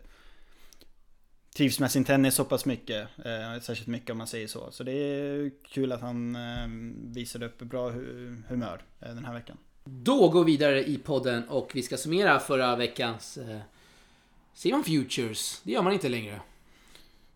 trivs 1.56 1.80
med 1.80 1.92
sin 1.92 2.04
tennis 2.04 2.36
så 2.36 2.46
pass 2.46 2.66
mycket. 2.66 3.08
Eh, 3.26 3.62
särskilt 3.62 3.88
mycket 3.88 4.10
om 4.10 4.18
man 4.18 4.28
säger 4.28 4.48
så. 4.48 4.72
Så 4.72 4.84
det 4.84 4.92
är 4.92 5.52
kul 5.68 5.92
att 5.92 6.02
han 6.02 6.36
eh, 6.36 6.68
visade 7.14 7.46
upp 7.46 7.60
bra 7.60 7.90
hu- 7.90 8.44
humör 8.48 8.82
eh, 9.02 9.08
den 9.08 9.26
här 9.26 9.34
veckan. 9.34 9.58
Då 9.84 10.30
går 10.30 10.44
vi 10.44 10.52
vidare 10.52 10.84
i 10.88 10.98
podden 10.98 11.44
och 11.50 11.72
vi 11.74 11.82
ska 11.82 11.98
summera 11.98 12.40
förra 12.40 12.76
veckans... 12.76 13.38
Eh, 13.38 13.60
säger 14.54 14.76
man 14.76 14.84
Futures? 14.84 15.62
Det 15.64 15.72
gör 15.72 15.82
man 15.82 15.94
inte 15.94 16.10
längre. 16.10 16.42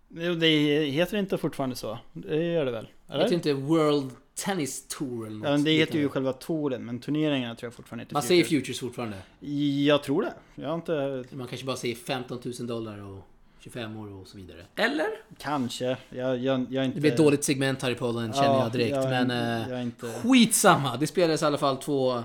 Jo, 0.10 0.34
Det 0.36 0.86
heter 0.86 1.18
inte 1.18 1.38
fortfarande 1.38 1.76
så. 1.76 1.98
Det 2.14 2.44
gör 2.52 2.66
det 2.66 2.72
väl? 2.72 2.88
Det 3.08 3.14
Eller? 3.14 3.24
heter 3.24 3.36
inte 3.36 3.54
World 3.54 4.12
Tennis 4.36 4.88
Tour 4.88 5.28
eller 5.28 5.38
något 5.38 5.46
Ja, 5.46 5.52
men 5.52 5.64
det 5.64 5.72
heter 5.72 6.00
ju 6.00 6.10
själva 6.10 6.34
touren, 6.34 6.86
men 6.86 7.00
turneringarna 7.00 7.56
tror 7.56 7.68
jag 7.68 7.74
fortfarande 7.74 8.04
heter 8.04 8.14
Man 8.14 8.24
säger 8.24 8.44
Futures 8.44 8.80
fortfarande. 8.80 9.18
Jag 9.86 10.04
tror 10.04 10.22
det. 10.22 10.34
Jag 10.56 10.68
har 10.70 10.76
inte... 10.76 11.24
Man 11.32 11.48
kanske 11.48 11.66
bara 11.66 11.76
säger 11.78 11.96
15 11.96 12.42
000 12.60 12.68
dollar 12.68 13.00
och 13.04 13.28
25 13.66 13.98
år 13.98 14.14
och 14.22 14.28
så 14.28 14.38
vidare. 14.38 14.66
Eller? 14.76 15.08
Kanske. 15.38 15.98
Jag, 16.10 16.38
jag, 16.38 16.66
jag 16.70 16.86
inte... 16.86 16.96
Det 16.98 17.02
blir 17.02 17.12
ett 17.12 17.18
dåligt 17.18 17.44
segment 17.44 17.82
här 17.82 17.92
i 17.92 17.96
podden 17.96 18.34
känner 18.34 18.48
Ja, 18.48 18.64
jag 18.64 18.72
direkt. 18.72 18.96
jag 18.96 19.10
men 19.10 19.22
inte- 19.22 19.36
eh, 19.36 19.70
jag 19.70 19.82
inte... 19.82 20.08
skitsamma. 20.08 20.98
Det 20.98 21.08
spelades 21.08 21.42
i 21.42 21.46
alla 21.46 21.58
fall 21.58 21.78
två, 21.78 22.24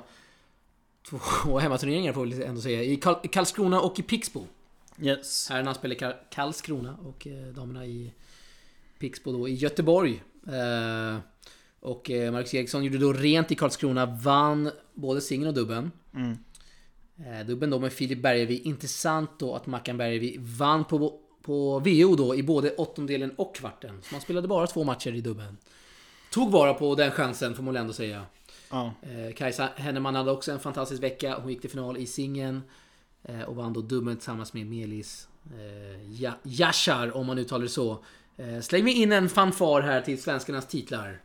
två 1.11 1.59
hemmaturneringar 1.59 2.13
får 2.13 2.27
vi 2.27 2.45
ändå 2.45 2.61
säga. 2.61 2.83
I 2.83 2.97
Karl- 2.97 3.29
Karlskrona 3.29 3.81
och 3.81 3.99
i 3.99 4.03
Pixbo. 4.03 4.47
Yes. 5.03 5.49
Herrarna 5.51 5.75
spelar 5.75 5.95
i 5.95 5.99
Kar- 5.99 6.17
Karlskrona 6.31 6.97
och 7.05 7.27
eh, 7.27 7.47
damerna 7.55 7.87
i 7.87 8.13
Pixbo 8.99 9.33
då 9.33 9.49
i 9.49 9.55
Göteborg. 9.55 10.23
Eh, 10.47 11.19
och 11.81 12.11
Marcus 12.33 12.55
Eriksson 12.55 12.85
gjorde 12.85 12.99
då 12.99 13.13
rent 13.13 13.53
i 13.53 13.55
Karlskrona, 13.55 14.07
vann 14.07 14.71
både 14.95 15.21
singeln 15.21 15.49
och 15.49 15.55
dubben. 15.55 15.91
Mm. 16.15 16.37
Dubben 17.47 17.71
då 17.71 17.79
med 17.79 17.93
Filip 17.93 18.23
Bergevi. 18.23 18.59
Intressant 18.59 19.31
då 19.39 19.55
att 19.55 19.67
Mackan 19.67 19.97
Bergevi 19.97 20.37
vann 20.39 20.85
på, 20.85 21.21
på 21.51 21.79
VO 21.79 22.17
då 22.17 22.35
i 22.35 22.43
både 22.43 22.75
åttondelen 22.75 23.31
och 23.37 23.55
kvarten. 23.55 23.99
Så 24.03 24.15
man 24.15 24.21
spelade 24.21 24.49
bara 24.49 24.67
två 24.67 24.85
matcher 24.85 25.15
i 25.15 25.21
dubben. 25.21 25.57
Tog 26.31 26.51
vara 26.51 26.75
på 26.75 26.95
den 26.95 27.11
chansen 27.11 27.55
får 27.55 27.63
man 27.63 27.75
väl 27.75 27.81
ändå 27.81 27.93
säga. 27.93 28.27
Ja. 28.71 28.93
Eh, 29.03 29.35
Kajsa 29.35 29.69
Henneman 29.77 30.15
hade 30.15 30.31
också 30.31 30.53
en 30.53 30.61
fantastisk 30.61 31.03
vecka. 31.03 31.39
Hon 31.43 31.51
gick 31.51 31.61
till 31.61 31.71
final 31.71 31.97
i 31.97 32.07
singeln. 32.07 32.63
Eh, 33.23 33.43
och 33.43 33.57
vann 33.57 33.73
då 33.73 33.81
dubbeln 33.81 34.17
tillsammans 34.17 34.53
med 34.53 34.67
Melis 34.67 35.29
eh, 35.59 36.23
ja, 36.23 36.33
Yashar, 36.45 37.17
om 37.17 37.27
man 37.27 37.39
uttalar 37.39 37.63
det 37.63 37.69
så. 37.69 38.05
Eh, 38.37 38.61
släng 38.61 38.85
vi 38.85 38.93
in 38.93 39.13
en 39.13 39.29
fanfar 39.29 39.81
här 39.81 40.01
till 40.01 40.23
svenskarnas 40.23 40.67
titlar. 40.67 41.21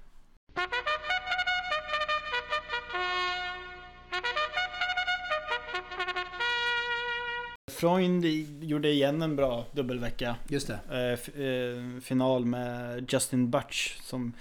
Freund 7.76 8.26
gjorde 8.64 8.90
igen 8.90 9.22
en 9.22 9.36
bra 9.36 9.66
dubbelvecka. 9.72 10.36
Just 10.48 10.68
det. 10.68 10.80
Eh, 10.92 11.46
eh, 11.46 12.00
final 12.02 12.46
med 12.46 13.06
Justin 13.14 13.50
Butch. 13.52 13.98
Som, 14.02 14.34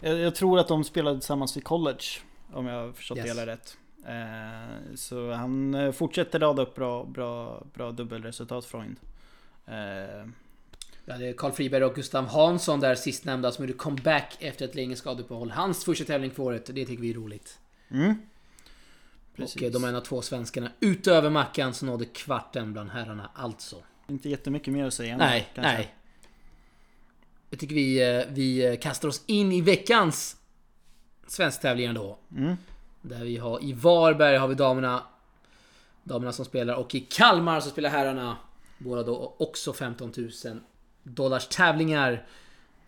jag, 0.00 0.18
jag 0.18 0.34
tror 0.34 0.58
att 0.58 0.68
de 0.68 0.84
spelade 0.84 1.18
tillsammans 1.20 1.56
vid 1.56 1.64
college. 1.64 2.04
Om 2.52 2.66
jag 2.66 2.74
har 2.86 2.92
förstått 2.92 3.18
Yes. 3.18 3.24
det 3.26 3.30
hela 3.40 3.46
rätt. 3.52 3.76
Eh, 4.06 4.94
så 4.96 5.32
han 5.32 5.92
fortsätter 5.92 6.38
rada 6.40 6.62
upp 6.62 6.74
bra, 6.74 7.04
bra, 7.04 7.62
bra 7.74 7.92
dubbelresultat 7.92 8.64
Freund. 8.64 8.96
Eh, 9.66 10.26
Ja, 11.04 11.16
det 11.18 11.28
är 11.28 11.32
Carl 11.32 11.52
Friberg 11.52 11.84
och 11.84 11.94
Gustav 11.94 12.26
Hansson 12.26 12.80
där 12.80 12.94
sistnämnda 12.94 13.52
som 13.52 13.64
gjorde 13.64 13.78
comeback 13.78 14.36
efter 14.40 14.64
ett 14.64 14.74
länge 14.74 14.96
skadeuppehåll. 14.96 15.50
Hans 15.50 15.84
första 15.84 16.04
tävling 16.04 16.30
för 16.30 16.42
året, 16.42 16.66
det 16.66 16.86
tycker 16.86 17.02
vi 17.02 17.10
är 17.10 17.14
roligt. 17.14 17.58
mm. 17.90 18.14
Och 19.38 19.62
eh, 19.62 19.70
de 19.70 19.84
är 19.84 19.88
en 19.88 19.96
av 19.96 20.00
två 20.00 20.22
svenskarna 20.22 20.70
utöver 20.80 21.30
Mackan 21.30 21.74
som 21.74 21.88
nådde 21.88 22.04
kvarten 22.04 22.72
bland 22.72 22.90
herrarna 22.90 23.30
alltså. 23.34 23.76
Inte 24.08 24.28
jättemycket 24.28 24.74
mer 24.74 24.84
att 24.84 24.94
säga. 24.94 25.16
Nej, 25.16 25.48
kanske. 25.54 25.72
nej. 25.72 25.94
Jag 27.50 27.60
tycker 27.60 27.74
vi, 27.74 28.16
eh, 28.16 28.24
vi 28.28 28.66
eh, 28.66 28.76
kastar 28.76 29.08
oss 29.08 29.22
in 29.26 29.52
i 29.52 29.60
veckans 29.60 30.36
svensktävlingar 31.26 31.92
då. 31.92 32.18
Mm. 32.36 32.56
Där 33.02 33.24
vi 33.24 33.36
har 33.36 33.64
i 33.64 33.72
Varberg 33.72 34.36
har 34.36 34.48
vi 34.48 34.54
damerna 34.54 35.02
Damerna 36.04 36.32
som 36.32 36.44
spelar 36.44 36.74
och 36.74 36.94
i 36.94 37.00
Kalmar 37.00 37.60
så 37.60 37.70
spelar 37.70 37.90
herrarna 37.90 38.36
Båda 38.78 39.02
då 39.02 39.34
också 39.38 39.72
15 39.72 40.12
000 40.16 40.60
dollars 41.02 41.46
tävlingar 41.46 42.26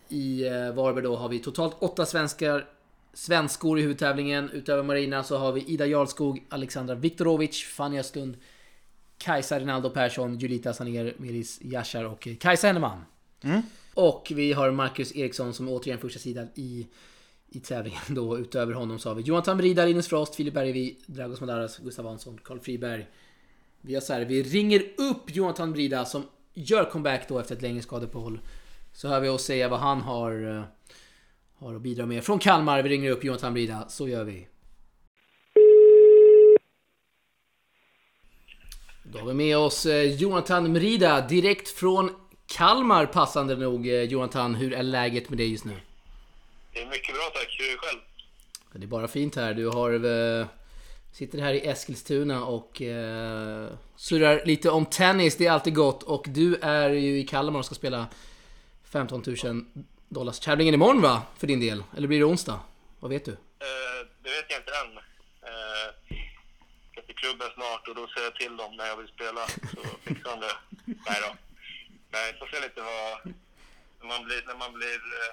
I 0.09 0.45
Varberg 0.74 1.05
då 1.05 1.16
har 1.16 1.28
vi 1.28 1.38
totalt 1.38 1.76
åtta 1.78 2.07
svenskar 2.07 2.66
Svenskor 3.14 3.78
i 3.78 3.82
huvudtävlingen 3.82 4.50
Utöver 4.50 4.82
Marina 4.82 5.22
så 5.22 5.36
har 5.36 5.52
vi 5.52 5.60
Ida 5.60 5.86
Jarlskog 5.86 6.46
Alexandra 6.48 6.94
Viktorovic 6.94 7.64
Fanny 7.64 7.98
Östlund 7.98 8.36
Kajsa 9.18 9.58
Rinaldo 9.60 9.90
Persson 9.90 10.38
Julita 10.38 10.72
Saner 10.72 11.14
Melis 11.16 11.60
Yashar 11.62 12.04
och 12.04 12.28
Kajsa 12.40 12.66
Henneman 12.66 13.04
Mm. 13.44 13.62
och 13.94 14.32
vi 14.34 14.52
har 14.52 14.70
Marcus 14.70 15.16
Eriksson 15.16 15.54
som 15.54 15.68
återigen 15.68 15.98
första 16.00 16.18
sidan 16.18 16.48
i, 16.54 16.86
i 17.48 17.60
tävlingen 17.60 18.00
då. 18.08 18.38
Utöver 18.38 18.72
honom 18.72 18.98
så 18.98 19.08
har 19.10 19.14
vi 19.14 19.22
Johan 19.22 19.42
Tamrida, 19.42 19.84
Linus 19.84 20.08
Frost, 20.08 20.34
Filip 20.34 20.54
Bergevi, 20.54 20.98
Dragos 21.06 21.40
Madaras, 21.40 21.78
Gustav 21.78 22.06
Hansson, 22.06 22.40
Karl 22.44 22.58
Friberg. 22.58 23.06
Vi 23.80 23.94
har 23.94 24.00
så 24.00 24.12
här, 24.12 24.24
vi 24.24 24.42
ringer 24.42 24.82
upp 24.96 25.34
Johan 25.34 25.54
Tamrida 25.54 26.04
som 26.04 26.22
gör 26.54 26.90
comeback 26.90 27.28
då 27.28 27.38
efter 27.38 27.56
ett 27.56 27.62
längre 27.62 27.82
skadeuppehåll. 27.82 28.40
Så 28.92 29.08
hör 29.08 29.20
vi 29.20 29.28
oss 29.28 29.44
säga 29.44 29.68
vad 29.68 29.80
han 29.80 30.00
har, 30.00 30.56
eh, 30.56 30.64
har 31.59 31.74
att 31.74 31.82
bidra 31.82 32.07
med. 32.07 32.24
Från 32.24 32.38
Kalmar, 32.38 32.82
vi 32.82 32.88
ringer 32.88 33.11
upp 33.11 33.24
Johan 33.24 33.38
Tamrida. 33.38 33.88
Så 33.88 34.09
gör 34.09 34.24
vi. 34.24 34.48
Då 39.02 39.18
har 39.18 39.26
vi 39.26 39.34
med 39.34 39.59
oss 39.59 39.86
eh, 39.86 40.02
Jonathan 40.02 40.72
Mrida 40.72 41.20
direkt 41.20 41.68
från 41.68 42.11
Kalmar 42.46 43.07
passande 43.07 43.57
nog. 43.57 43.88
Eh, 43.88 44.02
Jonathan, 44.02 44.55
hur 44.55 44.72
är 44.72 44.82
läget 44.82 45.28
med 45.28 45.38
dig 45.38 45.50
just 45.52 45.64
nu? 45.64 45.76
Det 46.72 46.82
är 46.82 46.86
mycket 46.86 47.14
bra 47.14 47.30
tack. 47.34 47.57
Hur 47.59 47.66
är 47.66 47.72
det 47.72 47.78
själv? 47.78 48.00
Det 48.72 48.84
är 48.84 48.88
bara 48.88 49.09
fint 49.09 49.36
här. 49.36 49.55
Du 49.55 49.68
har... 49.68 49.92
eh, 50.40 50.46
Sitter 51.12 51.38
här 51.38 51.55
i 51.55 51.66
Eskilstuna 51.66 52.44
och 52.44 52.82
eh, 52.82 53.68
surrar 53.96 54.42
lite 54.44 54.70
om 54.70 54.86
tennis. 54.86 55.36
Det 55.36 55.46
är 55.46 55.52
alltid 55.52 55.74
gott. 55.74 56.02
Och 56.02 56.24
du 56.28 56.57
är 56.57 56.90
ju 56.90 57.18
i 57.18 57.26
Kalmar 57.26 57.59
och 57.59 57.64
ska 57.66 57.74
spela 57.74 58.07
15 58.84 59.22
000 59.44 59.64
dollars 60.14 60.40
tävlingen 60.40 60.74
imorgon 60.74 61.02
va? 61.02 61.22
För 61.38 61.46
din 61.46 61.60
del. 61.60 61.84
Eller 61.96 62.08
blir 62.08 62.18
det 62.18 62.24
onsdag? 62.24 62.60
Vad 63.00 63.10
vet 63.10 63.24
du? 63.24 63.32
Eh, 63.32 64.00
det 64.22 64.30
vet 64.30 64.46
jag 64.48 64.58
inte 64.60 64.72
än. 64.82 64.90
Eh, 65.50 65.88
ska 66.92 67.02
till 67.02 67.14
klubben 67.22 67.48
snart 67.54 67.88
och 67.88 67.94
då 67.94 68.06
säger 68.08 68.26
jag 68.30 68.34
till 68.42 68.56
dem 68.56 68.76
när 68.76 68.86
jag 68.86 68.96
vill 68.96 69.08
spela. 69.16 69.42
Så 69.74 69.80
fixar 70.06 70.30
de 70.30 70.40
det. 70.40 70.56
Nej 71.06 71.18
då. 71.24 71.30
Nej, 72.14 72.36
får 72.38 72.46
se 72.46 72.60
lite 72.66 72.80
vad... 72.80 73.34
När 74.00 74.06
man 74.12 74.24
blir... 74.24 74.42
När 74.46 74.58
man 74.64 74.72
blir 74.78 75.00
eh, 75.20 75.32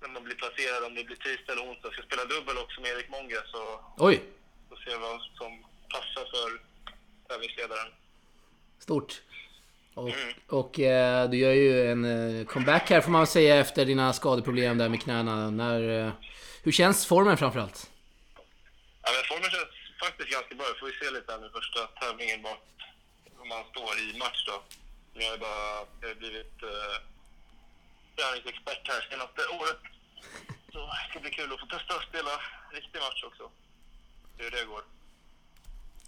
när 0.00 0.08
man 0.08 0.24
blir 0.24 0.34
placerad, 0.34 0.84
om 0.84 0.94
det 0.94 1.04
blir 1.04 1.16
tisdag 1.16 1.52
eller 1.52 1.62
onsdag. 1.68 1.88
Jag 1.88 1.94
ska 1.94 2.02
spela 2.02 2.24
dubbel 2.24 2.56
också 2.58 2.80
med 2.80 2.90
Erik 2.90 3.08
Många 3.16 3.40
så 3.52 3.62
Oj! 4.06 4.22
får 4.68 4.76
se 4.76 4.96
vad 4.96 5.20
som 5.40 5.52
passar 5.94 6.24
för 6.34 6.48
tävlingsledaren. 7.28 7.88
Stort. 8.78 9.22
Och, 9.94 10.10
och 10.48 10.80
eh, 10.80 11.30
du 11.30 11.36
gör 11.36 11.52
ju 11.52 11.90
en 11.90 12.04
eh, 12.04 12.46
comeback 12.46 12.90
här 12.90 13.00
får 13.00 13.10
man 13.10 13.26
säga 13.26 13.56
efter 13.56 13.84
dina 13.84 14.12
skadeproblem 14.12 14.78
där 14.78 14.88
med 14.88 15.02
knäna. 15.02 15.50
När, 15.50 16.06
eh, 16.06 16.12
hur 16.62 16.72
känns 16.72 17.06
formen 17.06 17.36
framförallt? 17.36 17.90
Ja, 19.02 19.10
men 19.14 19.24
formen 19.28 19.50
känns 19.50 19.72
faktiskt 20.04 20.30
ganska 20.30 20.54
bra. 20.54 20.66
Får 20.80 20.86
vi 20.86 20.92
se 20.92 21.10
lite 21.10 21.32
här 21.32 21.40
nu 21.40 21.50
första 21.54 21.80
tävlingen 21.86 22.42
vart 22.42 22.66
man 23.48 23.64
står 23.70 23.92
i 24.04 24.18
match 24.18 24.44
då. 24.46 24.62
Jag 25.14 25.30
har 25.30 25.38
bara 25.38 25.86
jag 26.00 26.08
har 26.08 26.14
blivit 26.14 26.62
eh, 26.62 26.96
träningsexpert 28.16 28.88
här 28.88 29.00
senaste 29.10 29.40
året. 29.58 29.82
Så 30.72 30.78
det 30.78 31.06
ska 31.10 31.20
bli 31.20 31.30
kul 31.30 31.52
att 31.52 31.60
få 31.60 31.66
testa 31.66 31.94
att 31.96 32.08
spela 32.10 32.34
riktig 32.72 32.98
match 33.06 33.24
också. 33.24 33.44
Hur 34.38 34.50
det 34.50 34.64
går. 34.64 34.82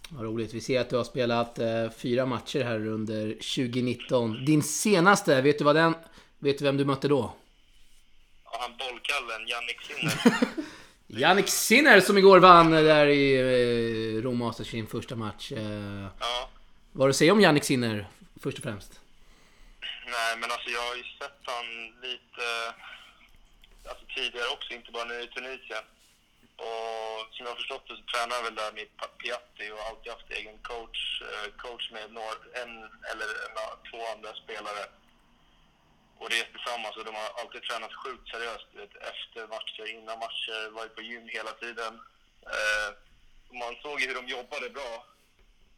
Vad 0.09 0.25
roligt. 0.25 0.55
Vi 0.55 0.61
ser 0.61 0.81
att 0.81 0.91
du 0.91 0.97
har 0.97 1.05
spelat 1.05 1.59
eh, 1.59 1.91
fyra 1.91 2.27
matcher 2.27 2.65
här 2.65 2.87
under 2.87 3.33
2019. 3.33 4.45
Din 4.45 4.63
senaste, 4.63 5.43
vet 5.43 5.59
du 5.59 5.65
vad 5.65 5.77
den... 5.77 5.95
Vet 6.39 6.59
du 6.59 6.65
vem 6.65 6.77
du 6.77 6.85
mötte 6.85 7.09
då? 7.09 7.35
Ja, 8.45 8.59
han 8.61 8.77
bollkallen, 8.77 9.49
Jannik 9.49 9.81
Sinner. 9.83 10.39
Jannik 11.21 11.49
Sinner 11.49 12.01
som 12.01 12.19
igår 12.19 12.39
vann 12.39 12.71
där 12.71 13.07
i 13.07 13.35
eh, 14.17 14.23
Rom 14.23 14.39
Masters 14.39 14.71
sin 14.71 14.87
första 14.87 15.17
match. 15.17 15.53
Eh, 15.53 16.07
ja. 16.21 16.49
vad 16.93 17.09
du 17.09 17.13
säga 17.13 17.33
om 17.33 17.41
Jannik 17.41 17.65
Sinner 17.65 18.07
först 18.43 18.59
och 18.59 18.65
främst? 18.65 19.01
Nej, 20.07 20.37
men 20.41 20.51
alltså 20.51 20.71
jag 20.71 20.81
har 20.81 20.97
ju 20.97 21.03
sett 21.03 21.41
han 21.43 21.67
lite 22.03 22.47
alltså 23.89 24.05
tidigare 24.15 24.49
också, 24.53 24.75
inte 24.75 24.93
bara 24.93 25.05
nu 25.05 25.15
i 25.23 25.27
Tunisien. 25.27 25.85
Och 26.57 27.35
som 27.35 27.47
jag 27.47 27.53
har 27.53 27.63
förstått 27.63 27.89
det 27.89 27.97
så 27.97 28.03
tränar 28.03 28.43
väl 28.43 28.55
där 28.55 28.73
med 28.73 28.89
Piatti 29.19 29.71
och 29.71 29.79
har 29.79 29.91
alltid 29.91 30.13
haft 30.13 30.31
egen 30.31 30.59
coach, 30.71 31.23
eh, 31.23 31.49
coach 31.65 31.91
med 31.91 32.13
några, 32.13 32.37
en 32.63 32.73
eller 33.11 33.29
en, 33.45 33.57
två 33.91 34.01
andra 34.13 34.35
spelare. 34.43 34.85
Och 36.19 36.31
rest 36.31 36.53
tillsammans 36.53 36.97
och 36.97 37.05
de 37.05 37.15
har 37.15 37.31
alltid 37.41 37.63
tränat 37.63 38.01
sjukt 38.03 38.29
seriöst 38.29 38.69
vet, 38.73 38.95
efter 39.13 39.47
matcher, 39.57 39.85
innan 39.97 40.19
matcher, 40.19 40.71
varit 40.71 40.95
på 40.97 41.03
gym 41.03 41.29
hela 41.29 41.53
tiden. 41.53 41.93
Eh, 42.55 42.89
man 43.63 43.75
såg 43.83 44.01
ju 44.01 44.07
hur 44.09 44.15
de 44.15 44.27
jobbade 44.29 44.71
bra. 44.71 45.07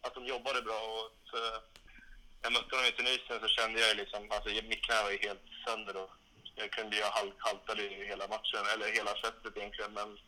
Att 0.03 0.15
de 0.15 0.27
jobbade 0.27 0.63
bra 0.63 0.81
och 0.81 1.11
så, 1.31 1.37
när 1.37 2.43
jag 2.43 2.53
mötte 2.53 2.77
honom 2.77 2.89
i 2.89 2.93
Tunisien 2.93 3.41
så 3.41 3.49
kände 3.49 3.81
jag 3.81 3.97
liksom, 3.97 4.31
alltså 4.31 4.49
mitt 4.49 4.85
knä 4.85 5.03
var 5.03 5.11
ju 5.11 5.19
helt 5.19 5.47
sönder 5.67 5.93
då. 5.95 6.11
Jag 6.55 6.71
kunde 6.71 6.97
ju 6.97 7.03
halt, 7.03 7.35
haltade 7.39 7.83
ju 7.83 8.05
hela 8.07 8.29
matchen, 8.29 8.65
eller 8.73 8.93
hela 8.93 9.15
setet 9.15 9.57
egentligen, 9.57 9.93
men 9.93 10.19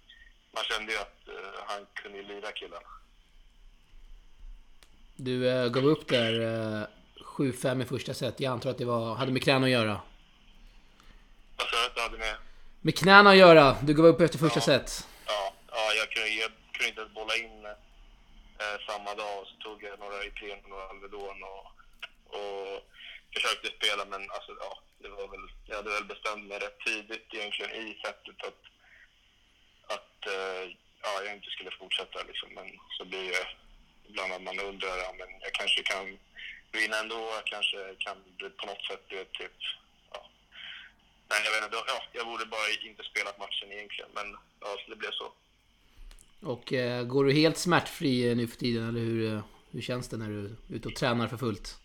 man 0.52 0.64
kände 0.64 0.92
ju 0.92 0.98
att 0.98 1.28
eh, 1.28 1.60
han 1.66 1.86
kunde 1.94 2.22
lira 2.22 2.52
killen. 2.52 2.82
Du 5.16 5.48
eh, 5.50 5.68
gav 5.68 5.84
upp 5.86 6.08
där 6.08 6.40
eh, 6.80 6.86
7-5 7.36 7.82
i 7.82 7.84
första 7.84 8.14
set. 8.14 8.40
Jag 8.40 8.52
antar 8.52 8.70
att 8.70 8.78
det 8.78 8.84
var, 8.84 9.14
hade 9.14 9.32
med 9.32 9.42
knäna 9.42 9.66
att 9.66 9.72
göra. 9.72 10.00
Vad 11.56 11.66
du 11.70 11.86
att 11.86 11.94
du 11.94 12.00
hade 12.00 12.18
med? 12.18 12.36
Med 12.80 12.98
knäna 12.98 13.30
att 13.30 13.36
göra. 13.36 13.76
Du 13.82 13.94
gav 13.94 14.06
upp 14.06 14.20
efter 14.20 14.38
första 14.38 14.60
Ja. 14.60 14.64
set. 14.64 15.06
Ja, 15.26 15.52
ja 15.70 15.92
jag, 15.98 16.10
kunde, 16.10 16.28
jag 16.28 16.50
kunde 16.72 16.88
inte 16.88 17.00
ens 17.00 17.14
bolla 17.14 17.36
in 17.36 17.64
eh, 17.66 18.76
samma 18.88 19.14
dag 19.14 19.40
och 19.40 19.46
så 19.48 19.54
tog 19.56 19.82
jag 19.82 19.98
några 19.98 20.24
Ipren 20.24 20.58
och 20.64 20.70
några 20.70 20.84
Alvedon 20.88 21.42
och, 21.42 21.64
och 22.36 22.82
försökte 23.34 23.68
spela 23.78 24.04
men 24.04 24.22
alltså 24.30 24.52
ja, 24.60 24.78
det 25.02 25.08
var 25.08 25.28
väl, 25.28 25.46
jag 25.66 25.76
hade 25.76 25.90
väl 25.90 26.04
bestämt 26.04 26.44
mig 26.48 26.58
rätt 26.58 26.78
tidigt 26.86 27.26
egentligen 27.34 27.72
i 27.82 28.00
sättet 28.04 28.38
att, 28.48 28.60
att 29.94 30.26
eh, 30.26 30.64
ja, 31.02 31.12
jag 31.24 31.34
inte 31.34 31.50
skulle 31.50 31.70
fortsätta 31.70 32.22
liksom 32.22 32.48
men 32.54 32.68
så 32.96 33.04
blir 33.04 33.30
det 33.30 33.46
ibland 34.08 34.32
att 34.32 34.42
man 34.42 34.60
undrar, 34.60 34.96
ja 35.06 35.14
men 35.18 35.28
jag 35.40 35.52
kanske 35.52 35.82
kan 35.82 36.18
vinna 36.72 36.96
ändå, 36.98 37.18
jag 37.38 37.46
kanske 37.46 37.94
kan 37.98 38.16
på 38.60 38.66
något 38.66 38.84
sätt, 38.88 39.02
du 39.08 39.16
vet, 39.16 39.32
typ, 39.32 39.56
ja. 40.12 40.30
Nej, 41.30 41.40
jag 41.44 41.52
vet 41.52 41.64
inte, 41.64 41.76
ja, 41.86 42.02
jag 42.12 42.26
borde 42.26 42.46
bara 42.46 42.68
inte 42.88 43.02
spelat 43.02 43.38
matchen 43.38 43.72
egentligen, 43.72 44.10
men 44.14 44.36
ja, 44.60 44.76
så 44.80 44.90
det 44.90 44.96
blev 44.96 45.10
så. 45.10 45.32
Och 46.40 46.72
eh, 46.72 47.04
går 47.04 47.24
du 47.24 47.32
helt 47.32 47.58
smärtfri 47.58 48.28
eh, 48.28 48.36
nu 48.36 48.48
för 48.48 48.56
tiden 48.56 48.88
eller 48.88 49.00
hur, 49.00 49.34
eh, 49.34 49.44
hur 49.72 49.82
känns 49.82 50.08
det 50.08 50.16
när 50.16 50.28
du 50.28 50.44
är 50.44 50.56
ute 50.76 50.88
och 50.88 50.96
tränar 50.96 51.28
för 51.28 51.36
fullt? 51.36 51.76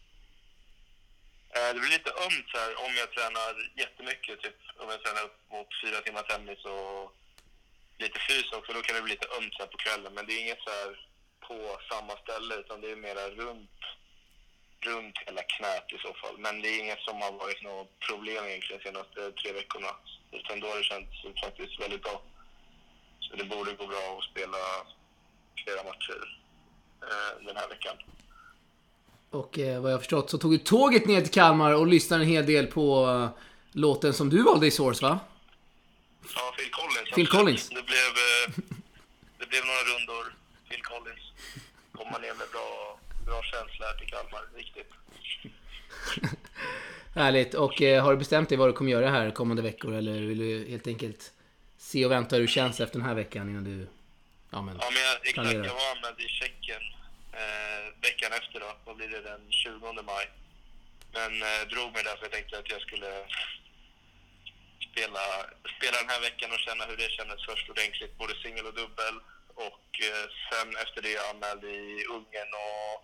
Det 1.74 1.80
blir 1.80 1.98
lite 1.98 2.10
ömt 2.10 2.48
så 2.52 2.58
här, 2.58 2.72
om 2.86 2.92
jag 3.02 3.12
tränar 3.12 3.72
jättemycket, 3.76 4.42
typ 4.42 4.56
om 4.78 4.90
jag 4.90 5.04
tränar 5.04 5.24
upp 5.24 5.38
mot 5.52 5.68
fyra 5.84 6.02
timmar 6.02 6.24
tennis 6.24 6.66
och 6.66 7.16
lite 7.98 8.20
fys 8.20 8.52
också, 8.52 8.74
då 8.74 8.82
kan 8.82 8.96
det 8.96 9.02
bli 9.02 9.14
lite 9.14 9.28
ömt 9.38 9.72
på 9.72 9.78
kvällen. 9.78 10.14
Men 10.14 10.26
det 10.26 10.34
är 10.34 10.42
inget 10.42 10.64
så 10.66 10.70
här 10.70 10.90
på 11.48 11.56
samma 11.92 12.14
ställe, 12.24 12.54
utan 12.62 12.82
det 12.82 12.92
är 12.92 12.96
mera 12.96 13.30
runt, 13.30 13.80
runt 14.88 15.18
hela 15.26 15.44
knät 15.54 15.88
i 15.96 15.98
så 16.06 16.14
fall. 16.22 16.36
Men 16.38 16.62
det 16.62 16.70
är 16.70 16.80
inget 16.84 17.02
som 17.08 17.22
har 17.22 17.32
varit 17.32 17.62
något 17.64 18.00
problem 18.08 18.46
egentligen 18.46 18.82
de 18.82 18.90
senaste 18.90 19.32
tre 19.40 19.52
veckorna. 19.60 19.92
Utan 20.32 20.60
då 20.60 20.68
har 20.68 20.78
det 20.78 20.84
känts 20.84 21.42
faktiskt 21.46 21.80
väldigt 21.84 22.04
bra. 22.04 22.22
Så 23.20 23.36
det 23.36 23.46
borde 23.46 23.74
gå 23.74 23.88
bra 23.88 24.18
att 24.18 24.30
spela 24.32 24.62
flera 25.64 25.84
matcher 25.84 26.22
eh, 27.02 27.46
den 27.46 27.56
här 27.56 27.70
veckan. 27.70 27.98
Och 29.30 29.60
eh, 29.60 29.82
vad 29.82 29.92
jag 29.92 29.96
har 29.96 30.00
förstått 30.00 30.30
så 30.30 30.38
tog 30.38 30.52
du 30.52 30.58
tåget 30.58 31.06
ner 31.06 31.22
till 31.22 31.32
Kalmar 31.32 31.74
och 31.74 31.88
lyssnade 31.88 32.24
en 32.24 32.30
hel 32.30 32.46
del 32.46 32.68
på 32.68 33.06
eh, 33.08 33.30
låten 33.72 34.14
som 34.14 34.30
du 34.30 34.44
valde 34.44 34.68
i 34.68 34.72
Source 34.72 35.06
va? 35.06 35.20
Ja, 36.36 36.54
Phil 36.58 36.72
Collins. 36.72 37.10
Phil. 37.16 37.28
Collins. 37.28 37.70
Det 37.70 37.84
blev, 37.84 38.10
eh, 38.28 38.48
det 39.40 39.46
blev 39.46 39.66
några 39.66 39.84
rundor. 39.92 40.36
Phil 40.70 40.82
Collins. 40.82 41.24
Komma 41.92 42.18
ner 42.18 42.34
med 42.34 42.48
bra, 42.52 43.00
bra 43.26 43.42
känsla 43.44 43.86
här 43.86 43.94
till 43.94 44.08
Kalmar. 44.08 44.44
Riktigt. 44.56 44.92
Härligt. 47.16 47.54
Och 47.54 47.82
eh, 47.82 48.04
har 48.04 48.12
du 48.12 48.18
bestämt 48.18 48.50
dig 48.50 48.58
vad 48.58 48.70
du 48.70 48.74
kommer 48.74 48.92
göra 48.92 49.10
här 49.10 49.32
kommande 49.32 49.62
veckor 49.62 49.94
eller 49.94 50.12
vill 50.12 50.38
du 50.38 50.70
helt 50.70 50.88
enkelt 50.88 51.32
se 51.78 52.06
och 52.06 52.12
vänta 52.12 52.36
hur 52.36 52.42
det 52.42 52.48
känns 52.48 52.80
efter 52.80 53.00
den 53.00 53.08
här 53.08 53.16
veckan 53.16 53.50
innan 53.50 53.64
du... 53.64 53.88
Ja 54.50 54.62
men... 54.62 54.78
Ja, 54.82 54.90
men 54.94 55.02
jag, 55.04 55.28
exakt. 55.28 55.54
Jag 55.54 55.74
var 55.74 55.92
anmäld 55.96 56.20
i 56.20 56.28
Tjeckien 56.28 56.82
eh, 57.34 58.02
veckan 58.02 58.32
efter 58.32 58.60
då. 58.60 58.72
Vad 58.86 58.96
blir 58.96 59.08
det? 59.08 59.22
Den 59.22 59.42
20 59.50 59.94
maj. 60.02 60.30
Men 61.14 61.32
eh, 61.42 61.68
drog 61.70 61.94
mig 61.94 62.04
där 62.04 62.16
för 62.16 62.24
jag 62.24 62.32
tänkte 62.32 62.58
att 62.58 62.70
jag 62.70 62.82
skulle 62.82 63.12
spela, 64.94 65.26
spela 65.76 65.98
den 66.02 66.10
här 66.14 66.22
veckan 66.28 66.50
och 66.56 66.64
känna 66.66 66.84
hur 66.90 66.98
det 66.98 67.10
kändes 67.18 67.46
först 67.50 67.70
ordentligt. 67.70 68.18
Både 68.18 68.34
singel 68.44 68.66
och 68.70 68.78
dubbel. 68.82 69.16
Och 69.68 69.88
eh, 70.10 70.26
sen 70.50 70.68
efter 70.84 71.00
det 71.02 71.14
jag 71.20 71.26
anmälde 71.32 71.68
i 71.68 72.06
Ungern 72.16 72.52
och, 72.66 72.96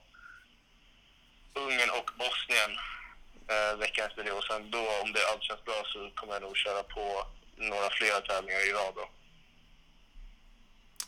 Ungern 1.63 1.91
och 1.99 2.09
Bosnien 2.21 2.71
eh, 3.53 3.73
veckan 3.83 4.05
efter 4.07 4.23
det. 4.23 4.31
Och 4.31 4.43
sen 4.49 4.71
då, 4.75 4.83
om 5.03 5.13
det 5.13 5.23
allt 5.29 5.43
känns 5.43 5.65
bra, 5.69 5.79
så 5.93 5.99
kommer 6.15 6.33
jag 6.33 6.41
nog 6.41 6.57
köra 6.57 6.83
på 6.83 7.05
några 7.55 7.89
flera 7.89 8.19
tävlingar 8.21 8.69
i 8.69 8.73
rad 8.73 8.93
då. 8.95 9.05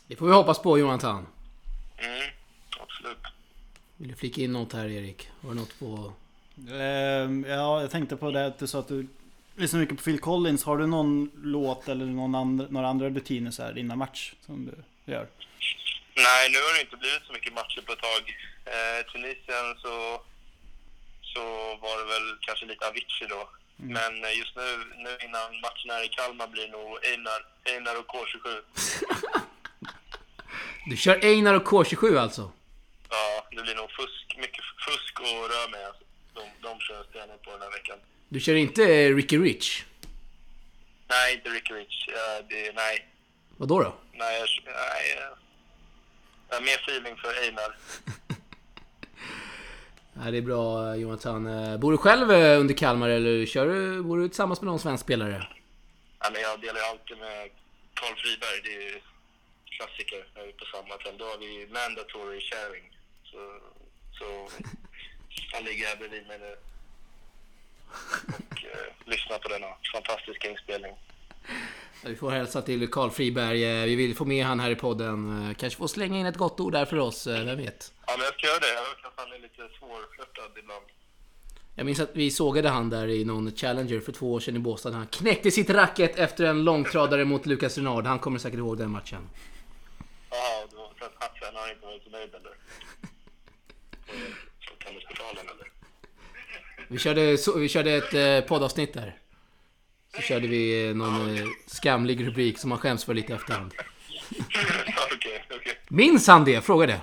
Det 0.06 0.16
får 0.16 0.26
vi 0.26 0.32
hoppas 0.32 0.62
på 0.62 0.78
Jonathan. 0.78 1.26
Mm, 1.98 2.30
absolut. 2.80 3.24
Vill 3.96 4.08
du 4.08 4.16
flika 4.16 4.40
in 4.40 4.52
något 4.52 4.72
här 4.72 4.88
Erik? 4.88 5.30
Har 5.42 5.48
du 5.48 5.56
något 5.56 5.78
på... 5.78 6.12
Ehm, 6.70 7.44
ja, 7.48 7.80
jag 7.80 7.90
tänkte 7.90 8.16
på 8.16 8.30
det 8.30 8.46
att 8.46 8.58
du 8.58 8.66
sa 8.66 8.78
att 8.78 8.88
du 8.88 9.06
lyssnar 9.56 9.80
mycket 9.80 9.96
på 9.96 10.02
Phil 10.02 10.18
Collins. 10.20 10.64
Har 10.64 10.76
du 10.78 10.86
någon 10.86 11.30
låt 11.42 11.88
eller 11.88 12.04
någon 12.04 12.34
and- 12.34 12.70
några 12.72 12.88
andra 12.88 13.08
rutiner 13.10 13.50
så 13.50 13.62
här 13.62 13.78
innan 13.78 13.98
match 13.98 14.32
som 14.46 14.64
du 14.66 14.74
gör? 15.12 15.26
Nej, 16.16 16.50
nu 16.50 16.58
har 16.58 16.74
det 16.74 16.80
inte 16.80 16.96
blivit 16.96 17.22
så 17.26 17.32
mycket 17.32 17.52
matcher 17.54 17.80
på 17.86 17.92
ett 17.92 17.98
tag. 17.98 18.22
Eh, 18.64 19.06
Tunisien 19.12 19.66
så, 19.82 20.22
så 21.22 21.42
var 21.82 21.98
det 21.98 22.04
väl 22.04 22.36
kanske 22.40 22.66
lite 22.66 22.86
Avicii 22.88 23.26
då. 23.28 23.48
Men 23.76 24.24
eh, 24.24 24.38
just 24.38 24.56
nu, 24.56 24.68
nu 25.04 25.10
innan 25.24 25.60
matchen 25.60 25.90
här 25.90 26.04
i 26.04 26.08
Kalmar 26.08 26.46
blir 26.46 26.68
nog 26.68 27.04
Einar, 27.06 27.40
Einar 27.64 27.98
och 28.00 28.06
K27. 28.14 28.60
Du 30.86 30.96
kör 30.96 31.24
Einar 31.24 31.54
och 31.54 31.66
K27 31.68 32.18
alltså? 32.18 32.52
Ja, 33.10 33.46
det 33.50 33.62
blir 33.62 33.74
nog 33.74 33.90
fusk, 33.90 34.36
mycket 34.38 34.64
fusk 34.86 35.20
och 35.20 35.26
rör 35.52 35.68
med. 35.70 35.86
Alltså. 35.86 36.04
De, 36.34 36.40
de 36.62 36.80
kör 36.80 37.04
stenhårt 37.10 37.42
på 37.44 37.50
den 37.50 37.62
här 37.62 37.70
veckan. 37.70 37.98
Du 38.32 38.40
kör 38.40 38.54
inte 38.54 39.08
Ricky 39.12 39.38
Rich? 39.38 39.84
Nej, 41.08 41.34
inte 41.34 41.48
Ricky 41.48 41.74
Rich. 41.74 42.08
Ja, 42.08 42.42
det, 42.48 42.72
nej, 42.74 43.08
Vad 43.56 43.68
då 43.68 43.82
då? 43.82 43.94
nej, 44.12 44.38
jag, 44.40 44.48
nej. 44.64 45.16
eh, 45.16 45.36
Jag 46.48 46.56
har 46.56 46.62
mer 46.62 46.74
feeling 46.74 47.16
för 47.16 47.34
Einar. 47.42 47.76
Ja, 50.24 50.30
det 50.30 50.38
är 50.38 50.42
bra 50.42 50.96
Jonathan. 50.96 51.46
Eh, 51.46 51.76
Bor 51.78 51.92
du 51.92 51.98
själv 51.98 52.30
eh, 52.32 52.60
under 52.60 52.74
Kalmar 52.74 53.08
eller 53.08 53.46
kör 53.46 53.66
du, 53.66 54.02
bor 54.02 54.18
du 54.18 54.28
tillsammans 54.28 54.60
med 54.60 54.66
någon 54.66 54.78
svensk 54.78 55.04
spelare? 55.04 55.46
Men 56.32 56.42
jag 56.42 56.60
delar 56.60 56.80
ju 56.80 56.86
alltid 56.86 57.18
med 57.18 57.50
Carl 57.94 58.16
Friberg. 58.16 58.60
Det 58.64 58.74
är 58.76 58.80
ju 58.90 59.00
klassiker 59.76 60.26
när 60.34 60.42
vi 60.42 60.48
är 60.48 60.52
på 60.52 60.64
samma 60.64 60.94
hotell. 60.94 61.18
Då 61.18 61.24
har 61.24 61.38
vi 61.38 61.66
mandatory 61.72 62.40
sharing. 62.40 62.98
Så, 63.24 63.38
så 64.18 64.48
han 65.52 65.64
ligger 65.64 65.86
här 65.86 65.96
bredvid 65.96 66.26
mig 66.26 66.38
nu 66.38 66.56
och 68.28 68.64
eh, 68.64 68.92
lyssnar 69.04 69.38
på 69.38 69.48
denna 69.48 69.66
fantastiska 69.92 70.50
inspelning. 70.50 70.92
Ja, 72.02 72.08
Vi 72.08 72.16
får 72.16 72.30
hälsa 72.30 72.62
till 72.62 72.90
Karl 72.90 73.10
Friberg. 73.10 73.64
Eh, 73.80 73.84
Vi 73.84 73.94
vill 73.96 74.16
få 74.16 74.24
med 74.24 74.44
han 74.44 74.60
här 74.60 74.70
i 74.70 74.76
podden. 74.76 75.48
Eh, 75.50 75.54
Kanske 75.54 75.78
få 75.78 75.88
slänga 75.88 76.18
in 76.18 76.26
ett 76.26 76.36
gott 76.36 76.60
ord 76.60 76.72
där 76.72 76.84
för 76.84 76.98
oss, 76.98 77.26
vem 77.26 77.56
vet? 77.56 77.92
Ja, 78.06 78.14
men 78.16 78.24
jag 78.24 78.34
ska 78.34 78.46
göra 78.46 78.58
det. 78.58 78.68
Jag 78.68 78.78
har 78.80 78.86
hört 78.88 79.04
att 79.04 79.12
han 79.16 79.32
är 79.32 79.38
lite 79.38 79.68
svårflörtad 79.78 80.58
ibland. 80.58 80.84
Jag 81.74 81.86
minns 81.86 82.00
att 82.00 82.10
vi 82.12 82.30
sågade 82.30 82.68
han 82.68 82.90
där 82.90 83.08
i 83.08 83.24
någon 83.24 83.56
Challenger 83.56 84.00
för 84.00 84.12
två 84.12 84.32
år 84.32 84.40
sedan 84.40 84.56
i 84.56 84.58
Båstad. 84.58 84.90
Han 84.92 85.06
knäckte 85.06 85.50
sitt 85.50 85.70
racket 85.70 86.16
efter 86.18 86.44
en 86.44 86.64
långtradare 86.64 87.24
mot 87.24 87.46
Lukas 87.46 87.76
Renard. 87.78 88.06
Han 88.06 88.18
kommer 88.18 88.38
säkert 88.38 88.58
ihåg 88.58 88.78
den 88.78 88.90
matchen. 88.90 89.28
Jaha, 90.30 90.66
då 90.70 90.92
sen 90.98 91.08
sen 91.40 91.54
har 91.54 91.60
han 91.62 91.70
inte 91.70 91.86
varit 91.86 92.02
så 92.04 92.10
nöjd 92.10 92.34
eller? 92.34 92.52
På 94.68 94.84
Tennisportalen 94.84 95.44
eller? 95.48 95.61
Vi 96.92 96.98
körde, 96.98 97.38
så, 97.38 97.58
vi 97.58 97.68
körde 97.68 97.92
ett 97.92 98.14
eh, 98.14 98.40
poddavsnitt 98.48 98.94
där. 98.94 99.16
Så 100.16 100.22
körde 100.22 100.46
vi 100.46 100.88
eh, 100.88 100.94
någon 100.94 101.36
eh, 101.38 101.44
skamlig 101.66 102.26
rubrik 102.26 102.58
som 102.58 102.68
man 102.70 102.78
skäms 102.78 103.04
för 103.04 103.14
lite 103.14 103.32
i 103.32 103.36
efterhand. 103.36 103.74
Ja, 103.78 103.84
Okej, 105.12 105.44
okej. 105.50 105.78
Minns 105.88 106.26
han 106.26 106.44
det? 106.44 106.60
Fråga 106.60 106.86
det. 106.86 107.00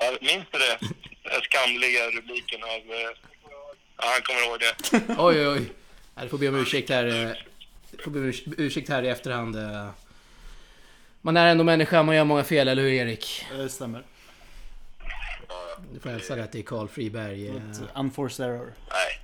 Ja, 0.00 0.16
minns 0.20 0.44
du 0.52 0.58
det? 0.58 0.78
Den 1.22 1.40
skamliga 1.42 2.10
rubriken 2.10 2.62
av... 2.62 2.68
eh, 2.94 3.16
Ja, 4.00 4.04
han 4.14 4.22
kommer 4.22 4.46
ihåg 4.46 4.60
det. 4.60 5.14
Oj, 5.22 5.40
oj, 5.40 5.48
oj. 5.48 5.72
Ja, 6.14 6.22
Du 6.22 6.28
får 6.28 6.38
be 6.38 6.48
om 6.48 6.54
ursäkt 6.54 6.90
här. 6.90 7.06
eh, 7.26 7.32
Du 7.90 8.02
får 8.02 8.10
be 8.10 8.18
om 8.18 8.24
urs- 8.32 8.54
ursäkt 8.58 8.88
här 8.88 9.02
i 9.02 9.08
efterhand. 9.08 9.56
eh. 9.56 9.88
Man 11.22 11.36
är 11.36 11.46
ändå 11.46 11.64
människa, 11.64 12.02
man 12.02 12.16
gör 12.16 12.24
många 12.24 12.44
fel, 12.44 12.68
eller 12.68 12.82
hur 12.82 12.92
Erik? 12.92 13.44
Det 13.56 13.68
stämmer. 13.68 14.02
Du 15.92 16.00
får 16.00 16.10
hälsa 16.10 16.36
det 16.36 16.46
till 16.46 16.64
Karl 16.66 16.88
Friberg. 16.88 17.48
eh. 17.48 17.54
Unforced 17.94 18.46
error. 18.46 18.72
Nej. 18.90 19.20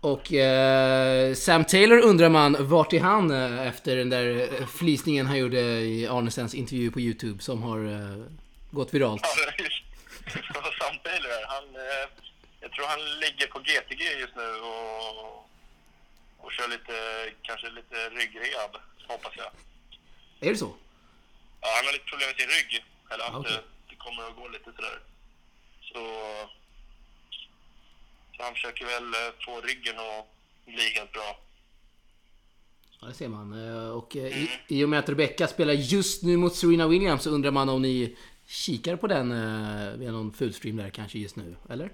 Och 0.00 0.32
eh, 0.32 1.34
Sam 1.34 1.64
Taylor 1.64 1.98
undrar 1.98 2.28
man, 2.28 2.56
vart 2.68 2.92
är 2.92 3.00
han 3.00 3.30
eh, 3.30 3.66
efter 3.66 3.96
den 3.96 4.10
där 4.10 4.48
flisningen 4.66 5.26
han 5.26 5.38
gjorde 5.38 5.60
i 5.80 6.06
Arnesens 6.06 6.54
intervju 6.54 6.90
på 6.90 7.00
YouTube 7.00 7.42
som 7.42 7.62
har 7.62 7.78
eh, 7.84 8.24
gått 8.70 8.94
viralt? 8.94 9.22
Ja, 9.22 9.52
Sam 10.80 10.96
Taylor 11.04 11.46
han... 11.48 11.64
eh, 11.64 12.08
Jag 12.60 12.72
tror 12.72 12.86
han 12.86 13.18
ligger 13.20 13.46
på 13.46 13.58
GTG 13.58 14.02
just 14.20 14.36
nu 14.36 14.48
och, 14.70 15.36
och 16.38 16.52
kör 16.52 16.68
lite, 16.68 16.94
kanske 17.42 17.66
lite 17.70 17.96
ryggrehab, 18.18 18.76
hoppas 19.08 19.32
jag. 19.36 19.50
Är 20.40 20.50
det 20.52 20.56
så? 20.56 20.74
Ja, 21.60 21.68
han 21.76 21.84
har 21.86 21.92
lite 21.92 22.04
problem 22.04 22.28
med 22.28 22.36
sin 22.40 22.48
rygg. 22.56 22.84
Eller 23.10 23.24
att 23.24 23.34
Okej. 23.34 23.52
det, 23.52 23.62
det 23.90 23.96
kommer 24.04 24.22
att 24.28 24.36
gå 24.36 24.48
lite 24.48 24.70
sådär. 24.76 24.98
Så, 25.92 25.98
så 28.36 28.42
han 28.42 28.52
försöker 28.54 28.84
väl 28.86 29.04
eh, 29.14 29.32
få 29.44 29.60
ryggen 29.60 29.98
att 29.98 30.26
bli 30.66 30.88
helt 30.96 31.12
bra. 31.12 31.38
Ja, 33.00 33.06
det 33.06 33.14
ser 33.14 33.28
man. 33.28 33.68
Eh, 33.68 33.88
Och 33.90 34.16
eh, 34.16 34.38
i, 34.42 34.50
i 34.68 34.84
och 34.84 34.88
med 34.88 34.98
att 34.98 35.08
Rebecca 35.08 35.46
spelar 35.48 35.72
just 35.72 36.22
nu 36.22 36.36
mot 36.36 36.54
Serena 36.56 36.86
Williams 36.88 37.22
så 37.22 37.30
undrar 37.30 37.50
man 37.50 37.68
om 37.68 37.82
ni 37.82 38.16
kikar 38.46 38.96
på 38.96 39.06
den 39.06 39.28
via 40.00 40.10
någon 40.10 40.32
fulstream 40.32 40.76
där 40.76 40.90
kanske 40.90 41.18
just 41.18 41.36
nu, 41.36 41.56
eller? 41.70 41.90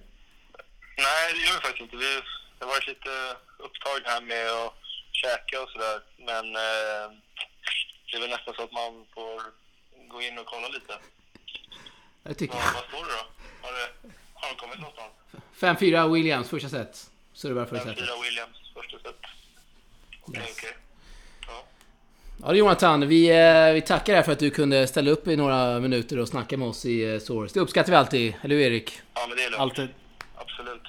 Nej, 0.97 1.33
det 1.33 1.39
gör 1.47 1.55
vi 1.55 1.61
faktiskt 1.61 1.81
inte. 1.81 1.97
Vi 1.97 2.21
har 2.61 2.67
varit 2.67 2.87
lite 2.87 3.37
upptagna 3.59 4.09
här 4.09 4.21
med 4.21 4.51
att 4.51 4.75
käka 5.13 5.63
och 5.63 5.69
sådär. 5.71 6.01
Men 6.19 6.45
eh, 6.57 7.17
det 8.11 8.17
är 8.17 8.21
väl 8.21 8.31
nästan 8.31 8.55
så 8.55 8.63
att 8.63 8.73
man 8.73 9.07
får 9.15 9.43
gå 10.09 10.23
in 10.23 10.39
och 10.39 10.47
kolla 10.47 10.69
lite. 10.69 10.99
Det 12.23 12.35
tycker 12.35 12.55
Vad, 12.55 12.65
jag. 12.65 12.73
vad 12.75 12.85
står 12.85 13.05
det 13.07 13.13
då? 13.19 13.25
Har, 13.63 13.73
det, 13.73 13.91
har 14.83 14.87
de 14.87 14.97
kommit 14.97 15.33
någonstans? 15.33 15.81
5-4 15.81 16.13
Williams, 16.15 16.49
första 16.49 16.69
set. 16.69 17.11
Så 17.33 17.47
är 17.47 17.49
det 17.51 17.55
bara 17.55 17.67
första 17.67 17.85
Den 17.85 17.95
setet. 17.95 18.09
fyra 18.09 18.23
Williams, 18.23 18.57
första 18.75 18.99
set. 18.99 19.17
Okej, 20.23 20.41
Yes. 20.43 20.57
okej. 20.59 20.71
Ja. 21.47 21.65
Ja 22.43 22.53
du 22.53 22.59
Jonathan, 22.59 23.09
vi, 23.09 23.31
eh, 23.31 23.73
vi 23.75 23.81
tackar 23.81 24.15
dig 24.15 24.23
för 24.23 24.33
att 24.33 24.39
du 24.39 24.51
kunde 24.51 24.87
ställa 24.87 25.11
upp 25.11 25.27
i 25.29 25.37
några 25.37 25.81
minuter 25.81 26.19
och 26.19 26.29
snacka 26.29 26.57
med 26.57 26.69
oss 26.69 26.85
i 26.87 27.15
eh, 27.15 27.19
Source. 27.21 27.55
Det 27.55 27.61
uppskattar 27.61 27.91
vi 27.93 27.97
alltid, 27.97 28.35
eller 28.43 28.55
hur 28.57 28.63
Erik? 28.63 29.01
ja, 29.15 29.27
men 29.29 29.37
det 29.37 29.43
är 29.45 29.51
lugnt. 29.51 29.61
Alltid. 29.61 29.89
Absolut. 30.37 30.83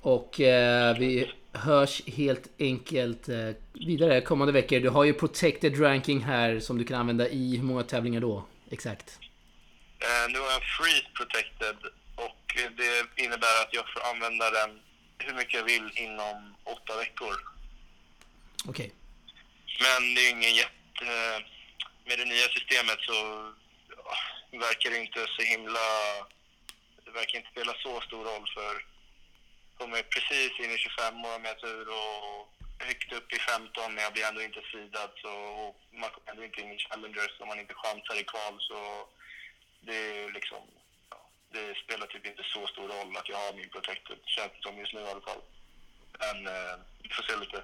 Och 0.00 0.40
eh, 0.40 0.98
vi 0.98 1.30
hörs 1.52 2.02
helt 2.06 2.48
enkelt 2.58 3.28
eh, 3.28 3.36
vidare 3.72 4.20
kommande 4.20 4.52
veckor. 4.52 4.80
Du 4.80 4.88
har 4.88 5.04
ju 5.04 5.12
protected 5.12 5.80
ranking 5.82 6.20
här 6.24 6.60
som 6.60 6.78
du 6.78 6.84
kan 6.84 7.00
använda 7.00 7.28
i 7.28 7.56
hur 7.56 7.64
många 7.64 7.82
tävlingar 7.82 8.20
då? 8.20 8.44
Exakt. 8.70 9.18
Eh, 10.00 10.32
nu 10.32 10.38
har 10.38 10.46
jag 10.46 10.62
freeze 10.62 11.06
protected 11.14 11.76
och 12.54 12.72
det 12.76 13.22
innebär 13.24 13.62
att 13.62 13.74
jag 13.74 13.84
får 13.92 14.02
använda 14.10 14.50
den 14.50 14.82
hur 15.18 15.34
mycket 15.34 15.54
jag 15.54 15.64
vill 15.64 15.90
inom 15.94 16.56
åtta 16.64 16.96
veckor. 16.96 17.34
Okej. 18.68 18.92
Men 19.80 20.14
det 20.14 20.20
är 20.20 20.30
ingen 20.30 20.54
jätte... 20.54 21.44
Med 22.06 22.18
det 22.18 22.24
nya 22.24 22.48
systemet 22.48 22.98
så 23.00 23.52
ja, 23.88 24.16
verkar 24.58 24.90
det 24.90 24.98
inte 24.98 25.26
så 25.26 25.42
himla... 25.42 25.86
Det 27.04 27.10
verkar 27.10 27.38
inte 27.38 27.50
spela 27.50 27.74
så 27.82 28.00
stor 28.00 28.24
roll 28.24 28.46
för 28.54 28.94
är 29.98 30.02
precis 30.02 30.52
in 30.60 30.70
i 30.70 30.78
25 30.78 31.24
år 31.24 31.38
med 31.38 31.60
tur 31.60 31.86
och 31.88 32.48
högt 32.86 33.12
upp 33.12 33.32
i 33.32 33.38
15 33.38 33.94
men 33.94 34.04
jag 34.04 34.12
blir 34.12 34.24
ändå 34.24 34.42
inte 34.42 34.62
sidad 34.72 35.10
så 35.22 35.32
och 35.60 35.76
man 36.00 36.10
kommer 36.10 36.30
ändå 36.30 36.44
inte 36.44 36.60
in 36.60 36.72
i 36.72 36.78
Challengers 36.78 37.40
om 37.40 37.48
man 37.48 37.60
inte 37.60 37.74
chansar 37.74 38.16
i 38.20 38.24
kval 38.24 38.56
så 38.68 39.08
det 39.86 39.96
är 39.96 40.32
liksom... 40.32 40.62
Det 41.54 41.74
spelar 41.84 42.06
typ 42.06 42.26
inte 42.26 42.42
så 42.54 42.66
stor 42.66 42.82
roll 42.82 43.16
att 43.16 43.28
jag 43.28 43.36
har 43.36 43.52
min 43.56 43.68
protected, 43.70 44.16
känns 44.26 44.52
det 44.56 44.62
som 44.68 44.78
just 44.78 44.94
nu 44.94 45.00
i 45.00 45.10
alla 45.12 45.20
fall. 45.20 45.42
Men 46.18 46.46
eh, 46.46 46.74
vi 47.02 47.08
får 47.08 47.22
se 47.22 47.36
lite. 47.40 47.62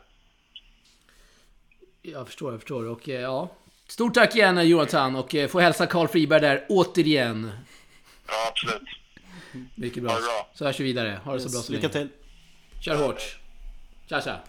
Jag 2.03 2.27
förstår, 2.27 2.53
jag 2.53 2.61
förstår. 2.61 2.85
Och 2.85 3.09
eh, 3.09 3.21
ja, 3.21 3.49
stort 3.87 4.15
tack 4.15 4.35
igen 4.37 4.69
Jonathan 4.69 5.17
och 5.17 5.35
eh, 5.35 5.49
få 5.49 5.61
hälsa 5.61 5.87
Karl 5.87 6.09
Friberg 6.09 6.41
där 6.41 6.67
återigen. 6.69 7.51
Ja, 8.27 8.49
absolut. 8.49 8.89
Mycket 9.75 10.03
bra. 10.03 10.13
Bra. 10.13 10.49
Så 10.55 10.65
hörs 10.65 10.81
vi 10.81 10.85
vidare. 10.85 11.21
Ha 11.25 11.35
det 11.35 11.41
så 11.41 11.49
bra 11.51 11.61
så 11.61 11.73
Lycka 11.73 11.89
länge. 11.89 12.09
till. 12.09 12.17
Kör 12.85 12.97
hårt. 13.07 13.39
Tja 14.09 14.21
tja. 14.21 14.41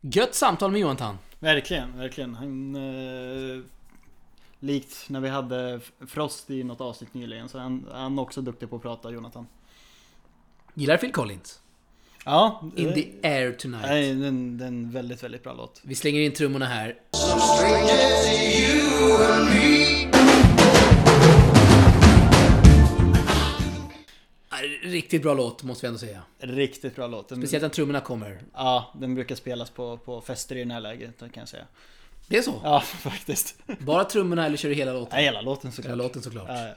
Gött 0.00 0.34
samtal 0.34 0.70
med 0.70 0.80
Jonathan. 0.80 1.18
Verkligen, 1.38 1.98
verkligen. 1.98 2.34
Han... 2.34 2.74
Eh, 2.74 3.62
likt 4.64 5.04
när 5.08 5.20
vi 5.20 5.28
hade 5.28 5.80
Frost 6.06 6.50
i 6.50 6.64
något 6.64 6.80
avsnitt 6.80 7.14
nyligen 7.14 7.48
så 7.48 7.58
är 7.58 7.62
han, 7.62 7.86
han 7.92 8.18
är 8.18 8.22
också 8.22 8.40
duktig 8.40 8.70
på 8.70 8.76
att 8.76 8.82
prata, 8.82 9.10
Jonathan. 9.10 9.46
Gillar 10.74 10.96
Phil 10.96 11.12
Collins? 11.12 11.60
Ja, 12.24 12.70
In 12.76 12.88
eh, 12.88 12.94
the 12.94 13.08
air 13.22 13.52
tonight. 13.52 13.86
Nej, 13.86 14.14
den, 14.14 14.58
den 14.58 14.60
är 14.60 14.66
en 14.66 14.90
väldigt, 14.90 15.22
väldigt 15.22 15.42
bra 15.42 15.54
låt. 15.54 15.80
Vi 15.84 15.94
slänger 15.94 16.20
in 16.20 16.32
trummorna 16.32 16.66
här. 16.66 16.96
Riktigt 24.82 25.22
bra 25.22 25.34
låt 25.34 25.62
måste 25.62 25.86
vi 25.86 25.88
ändå 25.88 25.98
säga. 25.98 26.22
Riktigt 26.38 26.96
bra 26.96 27.06
låt. 27.06 27.28
Den, 27.28 27.38
Speciellt 27.38 27.62
när 27.62 27.68
trummorna 27.68 28.00
kommer. 28.00 28.42
Ja, 28.54 28.92
den 29.00 29.14
brukar 29.14 29.34
spelas 29.34 29.70
på, 29.70 29.96
på 29.96 30.20
fester 30.20 30.56
i 30.56 30.64
det 30.64 30.72
här 30.72 30.80
läget 30.80 31.18
kan 31.18 31.30
jag 31.34 31.48
säga. 31.48 31.64
Det 32.28 32.36
är 32.38 32.42
så? 32.42 32.60
Ja, 32.64 32.80
faktiskt. 33.00 33.54
Bara 33.78 34.04
trummorna 34.04 34.46
eller 34.46 34.56
kör 34.56 34.68
du 34.68 34.74
hela 34.74 34.92
låten? 34.92 35.18
Ja, 35.18 35.24
hela 35.24 35.40
låten 35.40 35.72
såklart. 35.72 35.90
Hela 35.92 36.02
låten 36.02 36.22
såklart. 36.22 36.48
Ja, 36.48 36.66
ja. 36.68 36.74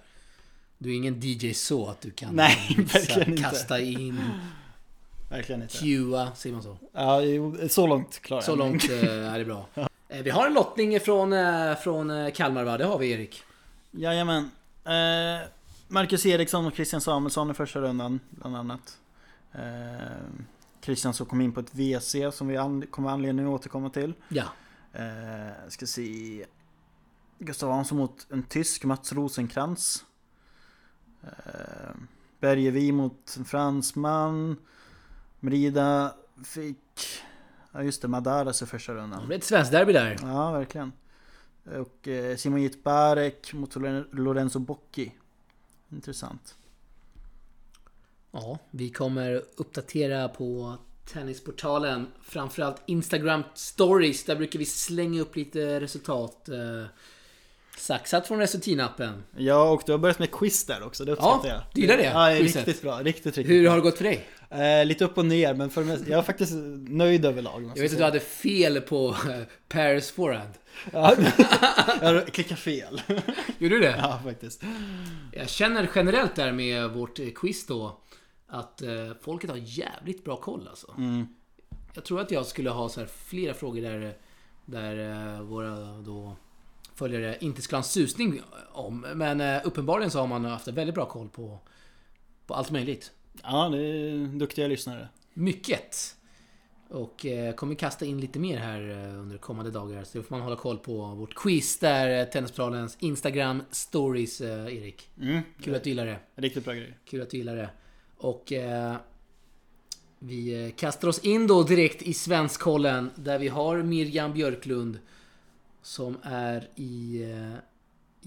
Du 0.78 0.90
är 0.92 0.96
ingen 0.96 1.20
DJ 1.24 1.54
så 1.54 1.88
att 1.90 2.02
du 2.02 2.12
kan 2.12 2.36
Nej, 2.36 2.76
mixa, 2.78 3.00
verkligen 3.00 3.30
inte. 3.30 3.44
kasta 3.44 3.80
in, 3.80 4.20
Verkligen 5.30 5.62
inte. 5.62 5.78
cuea, 5.78 6.32
säger 6.36 6.54
man 6.54 6.64
så? 6.64 6.78
Ja, 6.94 7.22
så 7.70 7.88
långt 7.88 8.20
klarar 8.22 8.42
Så 8.42 8.52
jag 8.52 8.58
mig. 8.58 8.68
långt 8.70 8.90
eh, 8.90 9.00
är 9.34 9.40
det 9.40 9.46
bra. 9.46 9.66
Eh, 10.10 10.22
Vi 10.24 10.30
har 10.30 10.48
en 10.48 10.54
lottning 10.54 11.00
från, 11.00 11.34
eh, 11.34 11.76
från 11.76 12.32
Kalmar 12.32 12.64
va? 12.64 12.78
Det 12.78 12.86
har 12.86 12.98
vi 13.00 13.12
Erik. 13.12 13.44
Jajamän. 13.92 14.52
Marcus 15.88 16.26
Eriksson 16.26 16.66
och 16.66 16.74
Christian 16.76 17.02
Samuelsson 17.02 17.52
i 17.52 17.54
första 17.54 17.80
rundan, 17.82 18.20
bland 18.30 18.56
annat. 18.58 18.98
Christian 20.82 21.14
som 21.14 21.26
kom 21.26 21.42
in 21.42 21.52
på 21.52 21.60
ett 21.60 21.74
WC 21.76 22.16
som 22.34 22.48
vi 22.48 22.86
kommer 22.92 23.10
anledning 23.10 23.46
att 23.46 23.52
återkomma 23.52 23.90
till. 23.90 24.14
Ja. 24.30 24.44
Eh, 24.94 25.70
ska 25.70 25.88
se... 25.88 26.46
Gustav 27.40 27.72
Hansson 27.72 27.98
mot 27.98 28.28
en 28.32 28.44
tysk, 28.44 28.84
Mats 28.84 29.14
Rosenkrantz. 29.14 30.06
Eh, 31.24 31.96
Bergevi 32.40 32.92
mot 32.92 33.36
en 33.38 33.46
fransman. 33.46 34.58
Merida 35.40 36.16
fick... 36.44 37.08
Ja 37.72 37.84
just 37.84 38.02
det, 38.02 38.08
Madaras 38.08 38.62
i 38.62 38.66
första 38.66 38.94
rundan. 38.94 39.22
Det 39.22 39.28
blir 39.28 39.38
ett 39.38 39.44
svenskt 39.44 39.72
derby 39.72 39.94
där. 39.94 40.18
Ja, 40.22 40.52
verkligen. 40.52 40.92
Och 41.66 42.08
eh, 42.08 42.36
Simon 42.36 42.62
Jitbarek 42.62 43.54
mot 43.54 43.76
Loren- 43.76 44.08
Lorenzo 44.12 44.60
Bocchi. 44.60 45.12
Intressant. 45.90 46.58
Ja, 48.32 48.60
vi 48.72 48.90
kommer 48.90 49.44
uppdatera 49.58 50.30
på 50.30 50.78
Tennisportalen. 51.14 52.08
Framförallt 52.24 52.82
Instagram 52.86 53.44
stories. 53.54 54.24
Där 54.24 54.36
brukar 54.36 54.60
vi 54.60 54.66
slänga 54.66 55.22
upp 55.22 55.36
lite 55.36 55.80
resultat. 55.80 56.50
Eh, 56.50 56.86
saxat 57.78 58.28
från 58.28 58.40
Resultinappen. 58.40 59.24
Ja, 59.38 59.70
och 59.72 59.82
du 59.86 59.92
har 59.92 60.00
börjat 60.00 60.20
med 60.20 60.32
quiz 60.32 60.66
där 60.66 60.84
också, 60.84 61.06
det 61.06 61.12
uppskattar 61.12 61.48
Ja, 61.50 61.54
jag. 61.54 61.64
du 61.74 61.82
gillar 61.82 61.98
det, 61.98 62.04
Ja, 62.04 62.36
quizet. 62.40 62.56
riktigt 62.68 62.82
bra. 62.82 63.00
Riktigt, 63.04 63.26
riktigt 63.38 63.48
Hur 63.56 63.62
bra. 63.64 63.70
har 63.72 63.78
det 63.78 63.82
gått 63.84 63.98
för 63.98 64.04
dig? 64.04 64.28
Eh, 64.50 64.86
lite 64.86 65.06
upp 65.06 65.18
och 65.18 65.26
ner, 65.26 65.54
men 65.54 65.70
för 65.70 65.82
det 65.82 65.88
mesta, 65.88 66.10
jag 66.10 66.18
är 66.20 66.24
faktiskt 66.24 66.54
nöjd 66.90 67.26
överlag. 67.26 67.72
Jag 67.76 67.82
vet 67.82 67.92
att 67.92 67.98
du 67.98 68.04
hade 68.04 68.20
fel 68.20 68.82
på 68.82 69.10
eh, 69.10 69.42
Paris 69.68 70.12
forehand. 70.12 70.54
Ja, 70.92 71.16
jag 72.02 72.28
klickade 72.28 72.62
fel. 72.62 73.02
Gjorde 73.58 73.76
du 73.76 73.82
det? 73.82 73.96
Ja, 74.02 74.20
faktiskt. 74.24 74.62
Jag 75.32 75.50
känner 75.50 75.90
generellt 75.96 76.36
där 76.36 76.52
med 76.52 76.90
vårt 76.90 77.20
eh, 77.20 77.26
quiz 77.36 77.66
då 77.68 78.00
att 78.48 78.82
eh, 78.82 79.12
folket 79.22 79.50
har 79.50 79.58
jävligt 79.58 80.24
bra 80.24 80.38
koll 80.38 80.68
alltså. 80.68 80.94
Mm. 80.98 81.28
Jag 81.94 82.04
tror 82.04 82.22
att 82.22 82.32
jag 82.32 82.46
skulle 82.46 82.70
ha 82.70 82.90
så 82.90 83.00
här 83.00 83.08
flera 83.08 83.54
frågor 83.54 83.82
där, 83.82 84.18
där 84.66 85.12
eh, 85.36 85.42
våra 85.42 85.98
då 85.98 86.36
följare 86.96 87.38
inte 87.42 87.62
skulle 87.62 87.76
ha 87.78 87.82
en 87.82 87.84
susning 87.84 88.42
om. 88.72 89.06
Men 89.16 89.42
eh, 89.42 89.62
uppenbarligen 89.64 90.12
så 90.12 90.20
har 90.20 90.28
man 90.28 90.46
haft 90.46 90.68
väldigt 90.68 90.96
bra 90.96 91.06
koll 91.06 91.30
på, 91.30 91.60
på 92.46 92.54
allt 92.54 92.72
möjligt. 92.72 93.12
Ja, 93.44 93.70
det 93.70 93.78
är 93.78 94.40
duktiga 94.40 94.68
lyssnare. 94.68 95.08
Mycket! 95.34 96.16
Och 96.90 97.26
eh, 97.26 97.54
kommer 97.54 97.76
kasta 97.76 98.06
in 98.06 98.22
lite 98.22 98.40
mer 98.40 98.58
här 98.58 98.90
eh, 98.90 99.20
under 99.20 99.38
kommande 99.38 99.72
dagar. 99.72 100.04
Så 100.04 100.18
då 100.18 100.24
får 100.24 100.36
man 100.36 100.42
hålla 100.42 100.56
koll 100.56 100.78
på 100.78 101.06
vårt 101.06 101.36
quiz 101.36 101.80
där, 101.80 102.20
eh, 102.20 102.26
Tennisportalens 102.26 102.98
Instagram 103.00 103.64
stories, 103.72 104.42
eh, 104.42 104.78
Erik. 104.78 105.10
Mm. 105.22 105.42
Kul 105.62 105.76
att 105.76 105.84
du 105.84 105.90
gillar 105.90 106.06
det. 106.06 106.20
Riktigt 106.36 106.66
bra 106.66 106.74
grejer. 106.74 106.98
Kul 107.06 107.22
att 107.22 107.30
du 107.30 107.38
gillar 107.38 107.56
det. 107.56 107.70
Och 108.18 108.54
eh, 108.54 108.96
vi 110.20 110.66
eh, 110.66 110.72
kastar 110.76 111.08
oss 111.08 111.20
in 111.20 111.48
då 111.48 111.64
direkt 111.64 112.02
i 112.02 112.14
Svenskkollen 112.14 113.12
där 113.16 113.40
vi 113.40 113.48
har 113.48 113.84
Miriam 113.84 114.34
Björklund 114.34 115.00
som 115.82 116.18
är 116.24 116.70
i, 116.76 117.24
eh, 117.24 117.54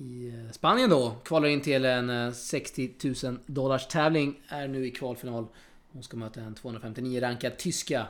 i 0.05 0.29
eh, 0.29 0.53
Spanien 0.53 0.91
då. 0.91 1.17
Kvalar 1.25 1.49
in 1.49 1.61
till 1.61 1.85
en 1.85 2.11
eh, 2.11 2.33
60 2.33 2.91
000 3.25 3.39
dollars 3.47 3.87
tävling. 3.87 4.41
Är 4.49 4.69
nu 4.69 4.87
i 4.87 4.91
kvalfinal. 4.91 5.47
Hon 5.93 6.03
ska 6.03 6.17
möta 6.17 6.41
en 6.41 6.55
259 6.55 7.21
rankad 7.21 7.59
tyska. 7.59 8.07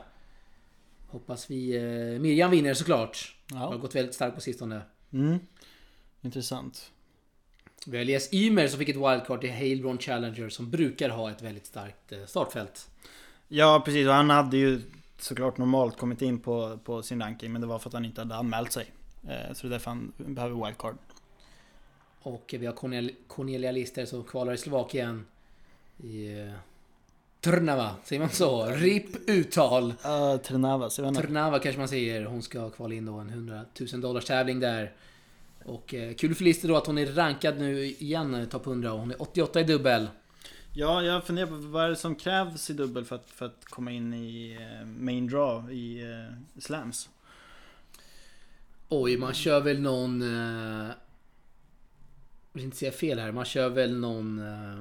Hoppas 1.07 1.51
vi 1.51 1.75
eh, 1.75 2.21
Miriam 2.21 2.51
vinner 2.51 2.73
såklart. 2.73 3.35
Har 3.51 3.71
Ja. 3.73 3.77
gått 3.77 3.95
väldigt 3.95 4.15
starkt 4.15 4.35
på 4.35 4.41
sistone. 4.41 4.81
Mm. 5.13 5.39
Intressant. 6.21 6.91
Vi 7.85 7.97
har 7.97 8.01
Elias 8.01 8.33
Ymer 8.33 8.67
som 8.67 8.79
fick 8.79 8.89
ett 8.89 8.95
wildcard 8.95 9.41
till 9.41 9.51
Heilbronn 9.51 9.97
Challenger 9.97 10.49
som 10.49 10.69
brukar 10.69 11.09
ha 11.09 11.31
ett 11.31 11.41
väldigt 11.41 11.65
starkt 11.65 12.11
eh, 12.11 12.25
startfält. 12.25 12.89
Ja, 13.47 13.81
precis. 13.85 14.07
Och 14.07 14.13
han 14.13 14.29
hade 14.29 14.57
ju 14.57 14.81
såklart 15.19 15.57
normalt 15.57 15.97
kommit 15.97 16.21
in 16.21 16.39
på, 16.39 16.79
på 16.83 17.03
sin 17.03 17.21
ranking, 17.21 17.51
men 17.51 17.61
det 17.61 17.67
var 17.67 17.79
för 17.79 17.89
att 17.89 17.93
han 17.93 18.05
inte 18.05 18.21
hade 18.21 18.35
anmält 18.35 18.71
sig. 18.71 18.91
Eh, 19.23 19.53
så 19.53 19.61
det 19.61 19.67
är 19.67 19.69
därför 19.69 19.89
han 19.89 20.13
behöver 20.17 20.65
wildcard. 20.65 20.95
Och 22.21 22.55
vi 22.59 22.65
har 22.65 22.73
Cornel- 22.73 23.15
Cornelia 23.27 23.71
Lister 23.71 24.05
som 24.05 24.23
kvalar 24.23 24.53
i 24.53 24.57
Slovakien. 24.57 25.25
I 26.03 26.39
eh, 26.39 26.53
Trnava, 27.41 27.95
säger 28.03 28.19
man 28.19 28.29
så? 28.29 28.65
RIP 28.65 29.29
uttal. 29.29 29.83
Uh, 30.05 30.33
inte. 30.33 31.21
Trnava 31.21 31.59
kanske 31.59 31.79
man 31.79 31.87
säger. 31.87 32.25
Hon 32.25 32.41
ska 32.41 32.69
kvala 32.69 32.93
in 32.93 33.05
då 33.05 33.13
en 33.13 33.29
100 33.29 33.65
000 33.93 34.01
dollars 34.01 34.25
tävling 34.25 34.59
där. 34.59 34.91
Och 35.65 35.93
eh, 35.93 36.13
kul 36.15 36.35
för 36.35 36.43
Lister 36.43 36.67
då 36.67 36.77
att 36.77 36.87
hon 36.87 36.97
är 36.97 37.05
rankad 37.05 37.59
nu 37.59 37.85
igen, 37.85 38.47
topp 38.49 38.67
100. 38.67 38.93
Och 38.93 38.99
hon 38.99 39.11
är 39.11 39.21
88 39.21 39.59
i 39.59 39.63
dubbel. 39.63 40.07
Ja, 40.73 41.03
jag 41.03 41.23
funderar 41.23 41.47
på 41.47 41.55
vad 41.55 41.85
är 41.85 41.89
det 41.89 41.95
som 41.95 42.15
krävs 42.15 42.69
i 42.69 42.73
dubbel 42.73 43.05
för 43.05 43.15
att, 43.15 43.29
för 43.29 43.45
att 43.45 43.65
komma 43.65 43.91
in 43.91 44.13
i 44.13 44.57
eh, 44.59 44.85
main 44.85 45.27
draw 45.27 45.73
i 45.73 46.01
eh, 46.01 46.61
slams? 46.61 47.09
Oj, 48.89 49.17
man 49.17 49.33
kör 49.33 49.59
väl 49.59 49.81
någon... 49.81 50.21
Eh, 50.21 50.87
jag 52.53 52.53
vill 52.53 52.63
inte 52.63 52.77
säga 52.77 52.91
fel 52.91 53.19
här. 53.19 53.31
Man 53.31 53.45
kör 53.45 53.69
väl 53.69 53.97
någon... 53.97 54.39
Eh, 54.39 54.79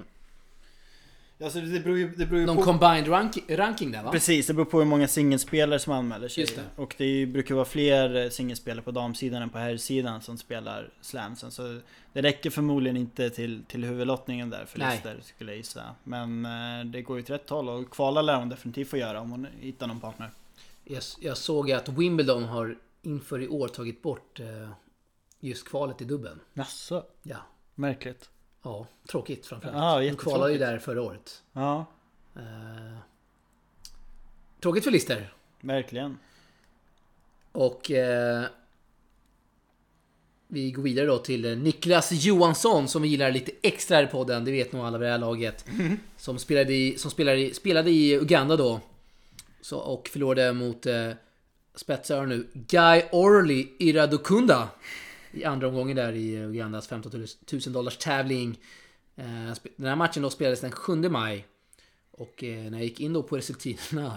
Alltså 1.42 1.60
det 1.60 1.80
beror 1.80 1.98
ju, 1.98 2.08
det 2.08 2.26
beror 2.26 2.40
ju 2.40 2.46
någon 2.46 2.56
på... 2.56 2.62
combined 2.62 3.08
ranking, 3.08 3.44
ranking 3.48 3.92
där 3.92 4.02
va? 4.02 4.12
Precis, 4.12 4.46
det 4.46 4.54
beror 4.54 4.64
på 4.64 4.78
hur 4.78 4.86
många 4.86 5.08
singelspelare 5.08 5.78
som 5.78 5.92
anmäler 5.92 6.28
sig. 6.28 6.40
Just 6.40 6.56
det. 6.56 6.62
Och 6.76 6.94
det 6.98 7.04
ju- 7.04 7.26
brukar 7.26 7.54
vara 7.54 7.64
fler 7.64 8.16
eh, 8.16 8.30
singelspelare 8.30 8.82
på 8.82 8.90
damsidan 8.90 9.42
än 9.42 9.50
på 9.50 9.58
herrsidan 9.58 10.20
som 10.20 10.38
spelar 10.38 10.90
slamsen. 11.00 11.50
Så 11.50 11.80
det 12.12 12.22
räcker 12.22 12.50
förmodligen 12.50 12.96
inte 12.96 13.30
till, 13.30 13.64
till 13.68 13.84
huvudlottningen 13.84 14.50
där 14.50 14.64
för 14.64 14.78
Nej. 14.78 14.94
Lister 14.94 15.20
skulle 15.24 15.50
jag 15.50 15.56
gissa. 15.56 15.94
Men 16.04 16.44
eh, 16.44 16.84
det 16.84 17.02
går 17.02 17.16
ju 17.16 17.22
åt 17.22 17.30
rätt 17.30 17.50
håll 17.50 17.68
och 17.68 17.90
kvala 17.90 18.22
lär 18.22 18.36
hon 18.36 18.48
definitivt 18.48 18.88
få 18.88 18.96
göra 18.96 19.20
om 19.20 19.30
hon 19.30 19.46
hittar 19.60 19.86
någon 19.86 20.00
partner. 20.00 20.30
Jag, 20.84 21.02
jag 21.20 21.36
såg 21.36 21.72
att 21.72 21.88
Wimbledon 21.88 22.44
har 22.44 22.76
inför 23.02 23.42
i 23.42 23.48
år 23.48 23.68
tagit 23.68 24.02
bort 24.02 24.40
eh, 24.40 24.70
just 25.40 25.68
kvalet 25.68 26.00
i 26.00 26.04
dubbeln. 26.04 26.40
Jaså? 26.54 27.04
Ja. 27.22 27.36
Märkligt. 27.74 28.30
Ja, 28.62 28.86
tråkigt 29.08 29.46
framförallt. 29.46 29.76
Ja, 30.04 30.10
De 30.10 30.16
kvalade 30.16 30.52
ju 30.52 30.58
där 30.58 30.78
förra 30.78 31.02
året. 31.02 31.42
Ja, 31.52 31.86
Eh, 32.36 32.98
tråkigt 34.60 34.84
för 34.84 34.90
Lister. 34.90 35.32
verkligen. 35.60 36.18
Och 37.52 37.90
eh, 37.90 38.44
vi 40.48 40.70
går 40.70 40.82
vidare 40.82 41.06
då 41.06 41.18
till 41.18 41.44
eh, 41.44 41.56
Niklas 41.56 42.12
Johansson 42.12 42.88
som 42.88 43.02
vi 43.02 43.08
gillar 43.08 43.30
lite 43.30 43.52
extra 43.62 43.96
här 43.96 44.04
i 44.04 44.06
podden. 44.06 44.44
Det 44.44 44.52
vet 44.52 44.72
nog 44.72 44.84
alla 44.86 44.98
vid 44.98 45.08
det 45.08 45.12
här 45.12 45.18
laget. 45.18 45.64
Som 46.16 46.38
spelade 46.38 46.72
i, 46.74 46.98
som 46.98 47.10
spelade 47.10 47.38
i, 47.38 47.54
spelade 47.54 47.90
i 47.90 48.12
Uganda 48.14 48.56
då. 48.56 48.80
Så, 49.60 49.78
och 49.78 50.08
förlorade 50.12 50.52
mot 50.52 50.86
eh, 50.86 51.10
spetsar 51.74 52.26
nu. 52.26 52.46
Guy 52.52 53.02
Orley 53.12 53.68
Iradokunda. 53.78 54.68
I 55.32 55.44
andra 55.44 55.68
omgången 55.68 55.96
där 55.96 56.12
i 56.12 56.36
Ugandas 56.36 56.88
15 56.88 57.12
000 57.52 57.60
dollars 57.66 57.96
tävling. 57.96 58.58
Eh, 59.16 59.54
den 59.76 59.86
här 59.86 59.96
matchen 59.96 60.22
då 60.22 60.30
spelades 60.30 60.60
den 60.60 60.72
7 60.72 61.08
maj. 61.08 61.46
Och 62.10 62.44
eh, 62.44 62.70
när 62.70 62.78
jag 62.78 62.84
gick 62.84 63.00
in 63.00 63.12
då 63.12 63.22
på 63.22 63.36
resultaten 63.36 64.00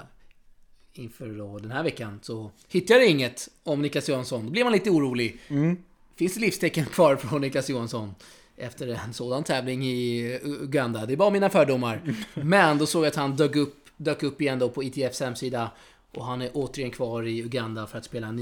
inför 0.93 1.27
då 1.27 1.57
den 1.57 1.71
här 1.71 1.83
veckan 1.83 2.19
så 2.21 2.51
hittade 2.67 2.99
jag 2.99 3.09
inget 3.09 3.49
om 3.63 3.81
Niklas 3.81 4.09
Johansson. 4.09 4.45
Då 4.45 4.51
blev 4.51 4.65
man 4.65 4.73
lite 4.73 4.89
orolig. 4.89 5.39
Mm. 5.47 5.77
Finns 6.15 6.33
det 6.33 6.39
livstecken 6.39 6.85
kvar 6.85 7.15
från 7.15 7.41
Niklas 7.41 7.69
Johansson? 7.69 8.15
Efter 8.57 8.87
en 8.87 9.13
sådan 9.13 9.43
tävling 9.43 9.85
i 9.85 10.39
Uganda. 10.43 11.05
Det 11.05 11.13
är 11.13 11.17
bara 11.17 11.29
mina 11.29 11.49
fördomar. 11.49 12.01
Men 12.33 12.77
då 12.77 12.85
såg 12.85 13.03
jag 13.03 13.07
att 13.07 13.15
han 13.15 13.35
dök 13.35 13.55
upp, 13.55 13.89
dök 13.97 14.23
upp 14.23 14.41
igen 14.41 14.59
då 14.59 14.69
på 14.69 14.83
ITFs 14.83 15.19
hemsida. 15.19 15.71
Och 16.11 16.25
han 16.25 16.41
är 16.41 16.49
återigen 16.53 16.91
kvar 16.91 17.23
i 17.23 17.39
Uganda 17.43 17.87
för 17.87 17.97
att 17.97 18.05
spela 18.05 18.27
en 18.27 18.35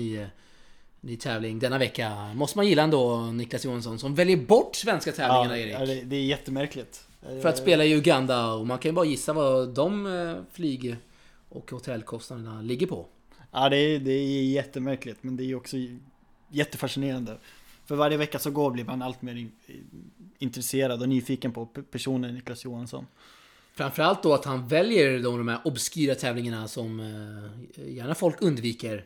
ny, 1.01 1.17
tävling 1.17 1.59
denna 1.59 1.77
vecka. 1.77 2.33
Måste 2.35 2.57
man 2.57 2.67
gilla 2.67 2.83
ändå 2.83 3.17
Niklas 3.17 3.65
Johansson 3.65 3.99
som 3.99 4.15
väljer 4.15 4.37
bort 4.37 4.75
svenska 4.75 5.11
tävlingarna, 5.11 5.57
ja, 5.57 5.63
Erik. 5.63 5.73
Ja, 5.73 5.85
det, 5.85 6.01
det 6.01 6.15
är 6.15 6.23
jättemärkligt. 6.23 7.07
För 7.41 7.49
att 7.49 7.57
spela 7.57 7.85
i 7.85 7.93
Uganda 7.93 8.53
och 8.53 8.67
man 8.67 8.77
kan 8.79 8.89
ju 8.89 8.93
bara 8.93 9.05
gissa 9.05 9.33
vad 9.33 9.69
de 9.69 10.05
eh, 10.05 10.37
flyg 10.51 10.95
och 11.49 11.71
hotellkostnaderna 11.71 12.61
ligger 12.61 12.87
på. 12.87 13.05
Ja, 13.51 13.69
det 13.69 13.77
är, 13.77 13.99
det 13.99 14.11
är 14.11 14.43
jättemärkligt 14.43 15.23
men 15.23 15.37
det 15.37 15.43
är 15.43 15.55
också 15.55 15.77
jättefascinerande. 16.49 17.37
För 17.85 17.95
varje 17.95 18.17
vecka 18.17 18.39
så 18.39 18.51
går 18.51 18.71
blir 18.71 18.83
man 18.83 19.01
allt 19.01 19.21
mer 19.21 19.35
in, 19.35 19.51
intresserad 20.39 21.01
och 21.01 21.09
nyfiken 21.09 21.51
på 21.51 21.65
personen 21.65 22.35
Niklas 22.35 22.65
Johansson. 22.65 23.07
Framförallt 23.73 24.23
då 24.23 24.33
att 24.33 24.45
han 24.45 24.67
väljer 24.67 25.19
de, 25.19 25.37
de 25.37 25.47
här 25.47 25.59
obskyra 25.63 26.15
tävlingarna 26.15 26.67
som 26.67 26.99
eh, 26.99 27.93
gärna 27.93 28.15
folk 28.15 28.41
undviker. 28.41 29.05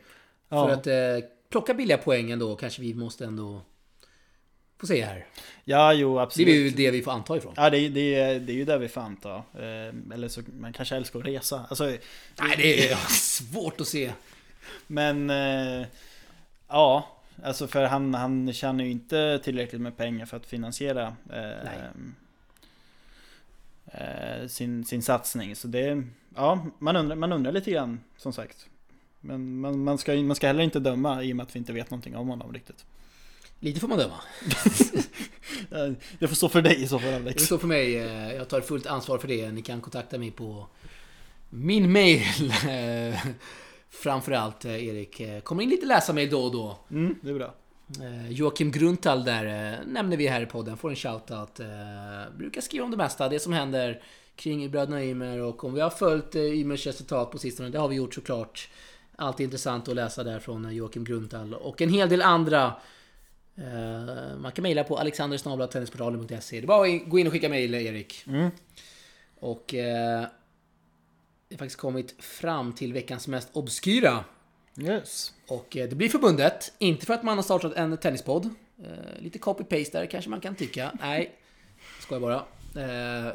Ja. 0.49 0.67
För 0.67 0.73
att 0.73 0.87
eh, 0.87 1.29
plocka 1.55 1.73
billiga 1.73 1.97
poäng 1.97 2.31
ändå 2.31 2.55
kanske 2.55 2.81
vi 2.81 2.93
måste 2.93 3.25
ändå 3.25 3.61
få 4.77 4.87
se 4.87 5.05
här. 5.05 5.25
Ja, 5.63 5.93
jo 5.93 6.19
absolut. 6.19 6.47
Det 6.47 6.51
är 6.51 6.55
ju 6.55 6.69
det 6.69 6.91
vi 6.91 7.01
får 7.01 7.11
anta 7.11 7.37
ifrån. 7.37 7.53
Ja, 7.57 7.69
det, 7.69 7.89
det, 7.89 8.39
det 8.39 8.53
är 8.53 8.55
ju 8.55 8.65
det 8.65 8.77
vi 8.77 8.87
får 8.87 9.01
anta. 9.01 9.35
Eh, 9.35 10.13
eller 10.13 10.27
så 10.27 10.41
man 10.59 10.73
kanske 10.73 10.95
älskar 10.95 11.19
att 11.19 11.25
resa. 11.25 11.65
Alltså, 11.69 11.83
Nej, 11.83 12.55
det 12.57 12.89
är 12.89 12.95
svårt 13.09 13.81
att 13.81 13.87
se. 13.87 14.11
Men 14.87 15.29
eh, 15.29 15.87
ja, 16.67 17.07
alltså 17.43 17.67
för 17.67 17.83
han, 17.83 18.13
han 18.13 18.53
tjänar 18.53 18.83
ju 18.83 18.91
inte 18.91 19.39
tillräckligt 19.43 19.81
med 19.81 19.97
pengar 19.97 20.25
för 20.25 20.37
att 20.37 20.45
finansiera 20.45 21.15
eh, 21.33 21.85
eh, 23.85 24.47
sin, 24.47 24.85
sin 24.85 25.01
satsning. 25.01 25.55
Så 25.55 25.67
det, 25.67 26.03
ja, 26.35 26.65
man 26.79 26.95
undrar, 26.95 27.15
man 27.15 27.33
undrar 27.33 27.51
lite 27.51 27.71
grann 27.71 27.99
som 28.17 28.33
sagt. 28.33 28.67
Men 29.26 29.59
man, 29.59 29.84
man, 29.84 29.97
ska, 29.97 30.13
man 30.15 30.36
ska 30.36 30.47
heller 30.47 30.63
inte 30.63 30.80
döma 30.80 31.23
i 31.23 31.32
och 31.32 31.36
med 31.36 31.43
att 31.43 31.55
vi 31.55 31.59
inte 31.59 31.73
vet 31.73 31.91
någonting 31.91 32.15
om 32.15 32.28
honom 32.28 32.53
riktigt. 32.53 32.86
Lite 33.59 33.80
får 33.80 33.88
man 33.88 33.97
döma. 33.97 34.19
det 36.19 36.28
får 36.28 36.36
stå 36.36 36.49
för 36.49 36.61
dig 36.61 36.84
i 36.84 36.88
så 36.88 36.99
fall 36.99 37.13
Alex. 37.13 37.41
Det 37.41 37.45
står 37.45 37.57
för 37.57 37.67
mig. 37.67 37.97
Eh, 37.97 38.34
jag 38.34 38.49
tar 38.49 38.61
fullt 38.61 38.86
ansvar 38.86 39.17
för 39.17 39.28
det. 39.28 39.51
Ni 39.51 39.61
kan 39.61 39.82
kontakta 39.82 40.17
mig 40.17 40.32
på 40.32 40.67
min 41.49 41.91
mail. 41.91 42.21
Eh, 42.69 43.19
framförallt 43.89 44.65
eh, 44.65 44.88
Erik. 44.88 45.43
Kommer 45.43 45.63
in 45.63 45.69
lite 45.69 45.86
läsarmail 45.86 46.30
då 46.30 46.43
och 46.43 46.51
då. 46.51 46.80
Mm, 46.91 47.15
det 47.21 47.30
är 47.30 47.34
bra. 47.34 47.53
Joakim 48.30 48.71
Gruntal 48.71 49.23
där 49.23 49.80
nämner 49.88 50.17
vi 50.17 50.28
här 50.28 50.41
i 50.41 50.45
podden. 50.45 50.78
Får 50.78 50.89
en 50.89 50.95
shoutout. 50.95 51.59
Brukar 52.38 52.61
skriva 52.61 52.86
om 52.86 52.91
det 52.91 52.97
mesta. 52.97 53.30
Det 53.30 53.39
som 53.39 53.53
händer 53.53 54.01
kring 54.36 54.71
bröderna 54.71 55.03
Ymer 55.03 55.39
och 55.39 55.63
om 55.63 55.73
vi 55.73 55.82
har 55.82 55.89
följt 55.89 56.36
Ymers 56.36 56.88
resultat 56.88 57.32
på 57.32 57.38
sistone. 57.38 57.69
Det 57.69 57.80
har 57.80 57.88
vi 57.88 57.95
gjort 57.95 58.13
såklart. 58.13 58.69
Alltid 59.18 59.43
intressant 59.43 59.88
att 59.88 59.95
läsa 59.95 60.24
där 60.24 60.39
från 60.39 60.76
Joakim 60.76 61.03
Gruntal. 61.03 61.53
Och 61.53 61.82
en 61.82 61.89
hel 61.89 62.09
del 62.09 62.22
andra 62.22 62.74
Uh, 63.57 64.38
man 64.38 64.51
kan 64.51 64.63
mejla 64.63 64.84
på 64.84 64.97
alexandersnabla.tennisportalen.se. 64.97 66.59
Det 66.59 66.66
är 66.66 66.68
bara 66.68 66.95
att 66.95 67.09
gå 67.09 67.20
in 67.20 67.28
och 67.28 67.34
skicka 67.34 67.49
mejl, 67.49 67.74
Erik. 67.74 68.24
Mm. 68.28 68.49
Och 69.39 69.74
uh, 69.74 69.80
det 69.80 71.51
har 71.51 71.57
faktiskt 71.57 71.80
kommit 71.80 72.24
fram 72.24 72.74
till 72.74 72.93
veckans 72.93 73.28
mest 73.28 73.49
obskyra. 73.53 74.24
Yes. 74.78 75.34
Och 75.47 75.76
uh, 75.76 75.84
det 75.84 75.95
blir 75.95 76.09
förbundet. 76.09 76.74
Inte 76.78 77.05
för 77.05 77.13
att 77.13 77.24
man 77.24 77.38
har 77.38 77.43
startat 77.43 77.74
en 77.74 77.97
tennispodd. 77.97 78.49
lite 79.20 79.39
copy-paste 79.39 79.91
där 79.91 80.05
kanske 80.05 80.30
man 80.30 80.41
kan 80.41 80.55
tycka. 80.55 80.91
Nej, 80.99 81.36
ska 81.99 82.16
jag 82.16 82.22
bara. 82.22 82.45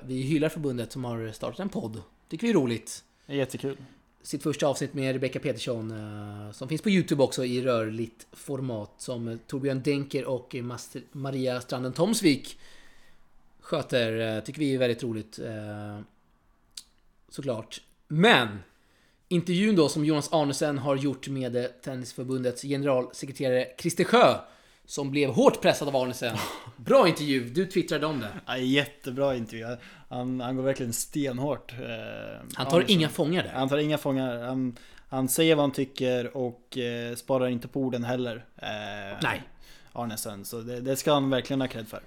vi 0.02 0.22
hyllar 0.22 0.48
förbundet 0.48 0.92
som 0.92 1.04
har 1.04 1.32
startat 1.32 1.60
en 1.60 1.68
podd. 1.68 2.02
Tycker 2.28 2.46
vi 2.46 2.50
är 2.50 2.54
roligt. 2.54 3.04
Jättekul 3.26 3.76
sitt 4.22 4.42
första 4.42 4.66
avsnitt 4.66 4.94
med 4.94 5.12
Rebecca 5.12 5.38
Petersson 5.38 5.90
eh, 5.90 6.52
som 6.52 6.68
finns 6.68 6.82
på 6.82 6.90
Youtube 6.90 7.22
också 7.22 7.44
i 7.44 7.62
rörligt 7.62 8.26
format 8.32 8.90
som 8.98 9.38
Torbjörn 9.46 9.82
Denker 9.82 10.24
och 10.24 10.56
Maria 11.12 11.60
Stranden 11.60 11.92
Tomsvik 11.92 12.58
sköter. 13.60 14.36
Eh, 14.36 14.42
tycker 14.42 14.60
vi 14.60 14.74
är 14.74 14.78
väldigt 14.78 15.02
roligt. 15.02 15.38
Eh, 15.38 16.00
såklart. 17.28 17.80
Men 18.08 18.58
intervjun 19.28 19.76
då 19.76 19.88
som 19.88 20.04
Jonas 20.04 20.32
Arnesen 20.32 20.78
har 20.78 20.96
gjort 20.96 21.28
med 21.28 21.82
Tennisförbundets 21.82 22.62
generalsekreterare 22.62 23.66
Christer 23.78 24.04
Sjö 24.04 24.38
som 24.90 25.10
blev 25.10 25.30
hårt 25.30 25.60
pressad 25.60 25.88
av 25.88 25.96
Arnesen. 25.96 26.36
Bra 26.76 27.08
intervju, 27.08 27.48
du 27.48 27.66
twittrade 27.66 28.06
om 28.06 28.20
det. 28.20 28.28
Ja, 28.46 28.56
jättebra 28.56 29.36
intervju. 29.36 29.76
Han, 30.08 30.40
han 30.40 30.56
går 30.56 30.62
verkligen 30.62 30.92
stenhårt. 30.92 31.72
Eh, 31.72 31.78
han 32.54 32.66
tar 32.66 32.76
Arnesen. 32.76 32.96
inga 32.96 33.08
fångar 33.08 33.42
där. 33.42 33.52
Han 33.52 33.68
tar 33.68 33.78
inga 33.78 33.98
fångar. 33.98 34.42
Han, 34.42 34.76
han 35.08 35.28
säger 35.28 35.54
vad 35.54 35.62
han 35.62 35.72
tycker 35.72 36.36
och 36.36 36.78
eh, 36.78 37.14
sparar 37.14 37.48
inte 37.48 37.68
på 37.68 37.80
orden 37.80 38.04
heller. 38.04 38.44
Eh, 38.56 38.68
Nej. 39.22 39.42
Arnesen, 39.92 40.44
så 40.44 40.60
det, 40.60 40.80
det, 40.80 40.96
ska 40.96 41.12
han 41.12 41.30
verkligen 41.30 41.60
ha 41.60 41.68
cred 41.68 41.88
för. 41.88 42.00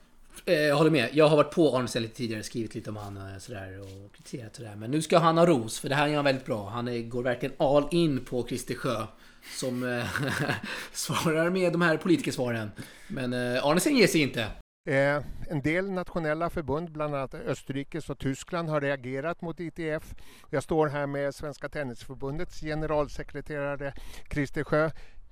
Eh, 0.46 0.54
jag 0.54 0.76
håller 0.76 0.92
med. 0.92 1.10
Jag 1.14 1.28
har 1.28 1.38
varit 1.38 1.54
på 1.54 1.78
Arnesen 1.78 2.02
lite 2.02 2.16
tidigare, 2.16 2.44
skrivit 2.44 2.76
lite 2.76 2.90
om 2.90 2.98
han 2.98 3.18
och 3.18 3.42
sådär 3.42 3.82
och 3.82 4.16
kritiserat 4.16 4.56
sådär. 4.56 4.76
Men 4.76 4.92
nu 4.92 5.02
ska 5.02 5.18
han 5.18 5.38
ha 5.38 5.46
ros, 5.46 5.80
för 5.80 5.90
det 5.90 5.96
här 5.96 6.08
gör 6.08 6.16
han 6.16 6.26
väldigt 6.26 6.46
bra. 6.46 6.70
Han 6.70 6.88
är, 6.88 7.00
går 7.00 7.24
verkligen 7.24 7.56
all 7.58 7.88
in 7.92 8.26
på 8.26 8.48
Christer 8.48 8.76
Sjö 8.76 9.06
som 9.52 9.84
eh, 9.84 10.06
svarar 10.92 11.50
med 11.50 11.72
de 11.72 11.82
här 11.82 11.98
politikersvaren. 11.98 12.72
Men 13.08 13.34
eh, 13.34 13.66
Arnesen 13.66 13.96
ger 13.96 14.08
sig 14.08 14.22
inte. 14.22 14.42
Eh, 14.90 15.24
en 15.50 15.62
del 15.64 15.92
nationella 15.92 16.50
förbund, 16.50 16.92
bland 16.92 17.16
annat 17.16 17.34
Österrikes 17.34 18.10
och 18.10 18.20
Tyskland, 18.20 18.70
har 18.70 18.82
reagerat 18.82 19.42
mot 19.42 19.60
ITF. 19.60 20.16
Jag 20.50 20.64
står 20.64 20.88
här 20.88 21.08
med 21.08 21.36
Svenska 21.36 21.70
Tennisförbundets 21.70 22.62
generalsekreterare 22.62 23.94
Christer 24.32 24.64
Sjö. 24.64 24.90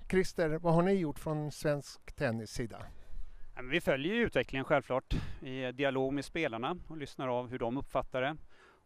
Christer, 0.09 0.49
vad 0.49 0.73
har 0.73 0.81
ni 0.81 0.93
gjort 0.93 1.19
från 1.19 1.51
svensk 1.51 2.15
tennis 2.15 2.51
sida? 2.51 2.85
Vi 3.71 3.81
följer 3.81 4.13
utvecklingen 4.13 4.65
självklart 4.65 5.13
i 5.41 5.71
dialog 5.71 6.13
med 6.13 6.25
spelarna 6.25 6.77
och 6.87 6.97
lyssnar 6.97 7.27
av 7.27 7.49
hur 7.49 7.59
de 7.59 7.77
uppfattar 7.77 8.21
det. 8.21 8.37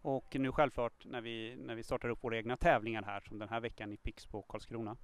Och 0.01 0.35
nu 0.35 0.51
självklart 0.51 1.05
när 1.05 1.21
vi, 1.21 1.55
när 1.55 1.75
vi 1.75 1.83
startar 1.83 2.09
upp 2.09 2.23
våra 2.23 2.37
egna 2.37 2.57
tävlingar 2.57 3.03
här 3.03 3.19
som 3.19 3.39
den 3.39 3.49
här 3.49 3.59
veckan 3.59 3.93
i 3.93 3.97
Pix 3.97 4.25
på 4.25 4.41
Karlskrona. 4.41 4.97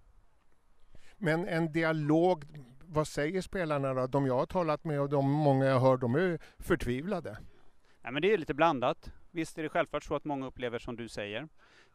Men 1.24 1.48
en 1.48 1.72
dialog, 1.72 2.46
vad 2.86 3.08
säger 3.08 3.42
spelarna 3.42 3.94
då? 3.94 4.08
De 4.08 4.26
jag 4.26 4.38
har 4.38 4.46
talat 4.46 4.84
med 4.84 5.02
och 5.02 5.10
de 5.10 5.32
många 5.32 5.66
jag 5.66 5.80
hör, 5.80 5.98
de 5.98 6.16
är 6.16 6.40
förtvivlade. 6.60 7.38
Nej, 8.02 8.14
men 8.14 8.22
det 8.22 8.34
är 8.34 8.38
lite 8.38 8.54
blandat. 8.54 9.12
Visst 9.32 9.58
är 9.58 9.64
det 9.64 9.70
självklart 9.70 10.04
så 10.04 10.16
att 10.16 10.26
många 10.26 10.48
upplever 10.48 10.80
som 10.80 10.96
du 10.96 11.10
säger. 11.10 11.48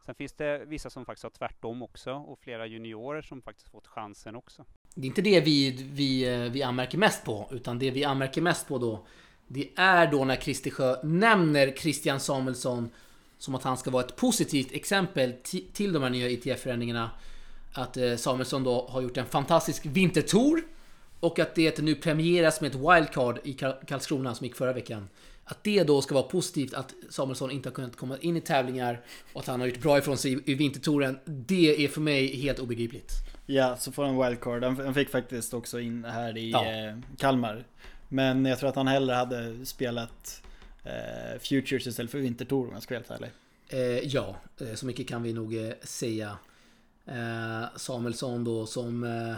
Sen 0.05 0.15
finns 0.15 0.33
det 0.33 0.65
vissa 0.65 0.89
som 0.89 1.05
faktiskt 1.05 1.23
har 1.23 1.29
tvärtom 1.29 1.83
också 1.83 2.13
och 2.13 2.39
flera 2.39 2.67
juniorer 2.67 3.21
som 3.21 3.41
faktiskt 3.41 3.69
fått 3.69 3.87
chansen 3.87 4.35
också. 4.35 4.65
Det 4.95 5.01
är 5.01 5.05
inte 5.05 5.21
det 5.21 5.41
vi, 5.41 5.71
vi, 5.91 6.49
vi 6.49 6.63
anmärker 6.63 6.97
mest 6.97 7.25
på, 7.25 7.47
utan 7.51 7.79
det 7.79 7.91
vi 7.91 8.03
anmärker 8.03 8.41
mest 8.41 8.67
på 8.67 8.77
då 8.77 9.05
det 9.47 9.69
är 9.75 10.11
då 10.11 10.25
när 10.25 10.35
Christer 10.35 10.71
Sjö 10.71 10.95
nämner 11.03 11.71
Christian 11.71 12.19
Samuelsson 12.19 12.89
som 13.37 13.55
att 13.55 13.63
han 13.63 13.77
ska 13.77 13.91
vara 13.91 14.03
ett 14.03 14.15
positivt 14.15 14.71
exempel 14.71 15.33
till 15.73 15.93
de 15.93 16.03
här 16.03 16.09
nya 16.09 16.29
ITF-förändringarna 16.29 17.09
att 17.77 17.97
eh, 17.97 18.15
Samuelsson 18.15 18.63
då 18.63 18.87
har 18.89 19.01
gjort 19.01 19.17
en 19.17 19.25
fantastisk 19.25 19.85
vintertour 19.85 20.61
och 21.19 21.39
att 21.39 21.55
det 21.55 21.81
nu 21.81 21.95
premieras 21.95 22.61
med 22.61 22.75
ett 22.75 22.75
wildcard 22.75 23.39
i 23.43 23.53
Karlskrona 23.87 24.35
som 24.35 24.45
gick 24.45 24.55
förra 24.55 24.73
veckan. 24.73 25.09
Att 25.43 25.63
det 25.63 25.83
då 25.83 26.01
ska 26.01 26.15
vara 26.15 26.23
positivt 26.23 26.73
att 26.73 26.93
Samuelsson 27.09 27.51
inte 27.51 27.69
har 27.69 27.73
kunnat 27.73 27.95
komma 27.95 28.17
in 28.21 28.37
i 28.37 28.41
tävlingar 28.41 29.01
och 29.33 29.41
att 29.41 29.47
han 29.47 29.59
har 29.59 29.67
gjort 29.67 29.81
bra 29.81 29.97
ifrån 29.97 30.17
sig 30.17 30.39
i 30.45 30.53
vintertouren. 30.53 31.19
Det 31.25 31.83
är 31.83 31.87
för 31.87 32.01
mig 32.01 32.35
helt 32.35 32.59
obegripligt. 32.59 33.11
Ja, 33.45 33.77
så 33.77 33.91
får 33.91 34.05
han 34.05 34.23
wildcard. 34.23 34.63
Han 34.63 34.93
fick 34.93 35.09
faktiskt 35.09 35.53
också 35.53 35.79
in 35.79 36.05
här 36.05 36.37
i 36.37 36.51
ja. 36.51 36.65
Eh, 36.65 36.97
Kalmar. 37.17 37.65
Men 38.09 38.45
jag 38.45 38.59
tror 38.59 38.69
att 38.69 38.75
han 38.75 38.87
hellre 38.87 39.13
hade 39.13 39.65
spelat 39.65 40.41
eh, 40.83 41.39
Futures 41.39 41.87
istället 41.87 42.11
för 42.11 42.17
Vintertour 42.17 42.67
om 42.67 42.73
jag 42.73 42.83
ska 42.83 42.95
vara 42.95 43.03
helt 43.09 43.21
ärlig. 43.21 43.31
Eh, 43.69 44.07
ja, 44.07 44.35
eh, 44.61 44.73
så 44.73 44.85
mycket 44.85 45.07
kan 45.07 45.23
vi 45.23 45.33
nog 45.33 45.55
eh, 45.55 45.73
säga. 45.81 46.37
Eh, 47.07 47.65
Samuelsson 47.75 48.43
då 48.43 48.65
som 48.65 49.03
eh, 49.03 49.37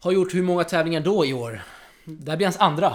har 0.00 0.12
gjort 0.12 0.34
hur 0.34 0.42
många 0.42 0.64
tävlingar 0.64 1.00
då 1.00 1.26
i 1.26 1.32
år? 1.32 1.62
Det 2.04 2.30
här 2.30 2.36
blir 2.36 2.46
hans 2.46 2.58
andra. 2.58 2.94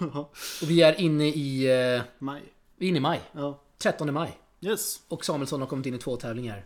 Och 0.62 0.68
vi 0.68 0.82
är 0.82 1.00
inne 1.00 1.28
i... 1.28 1.66
Eh, 1.96 2.02
maj. 2.18 2.42
Vi 2.76 2.86
är 2.86 2.88
inne 2.88 2.98
i 2.98 3.00
maj. 3.00 3.20
Ja. 3.32 3.60
13 3.78 4.14
maj. 4.14 4.38
Yes. 4.60 5.02
Och 5.08 5.24
Samuelsson 5.24 5.60
har 5.60 5.68
kommit 5.68 5.86
in 5.86 5.94
i 5.94 5.98
två 5.98 6.16
tävlingar. 6.16 6.64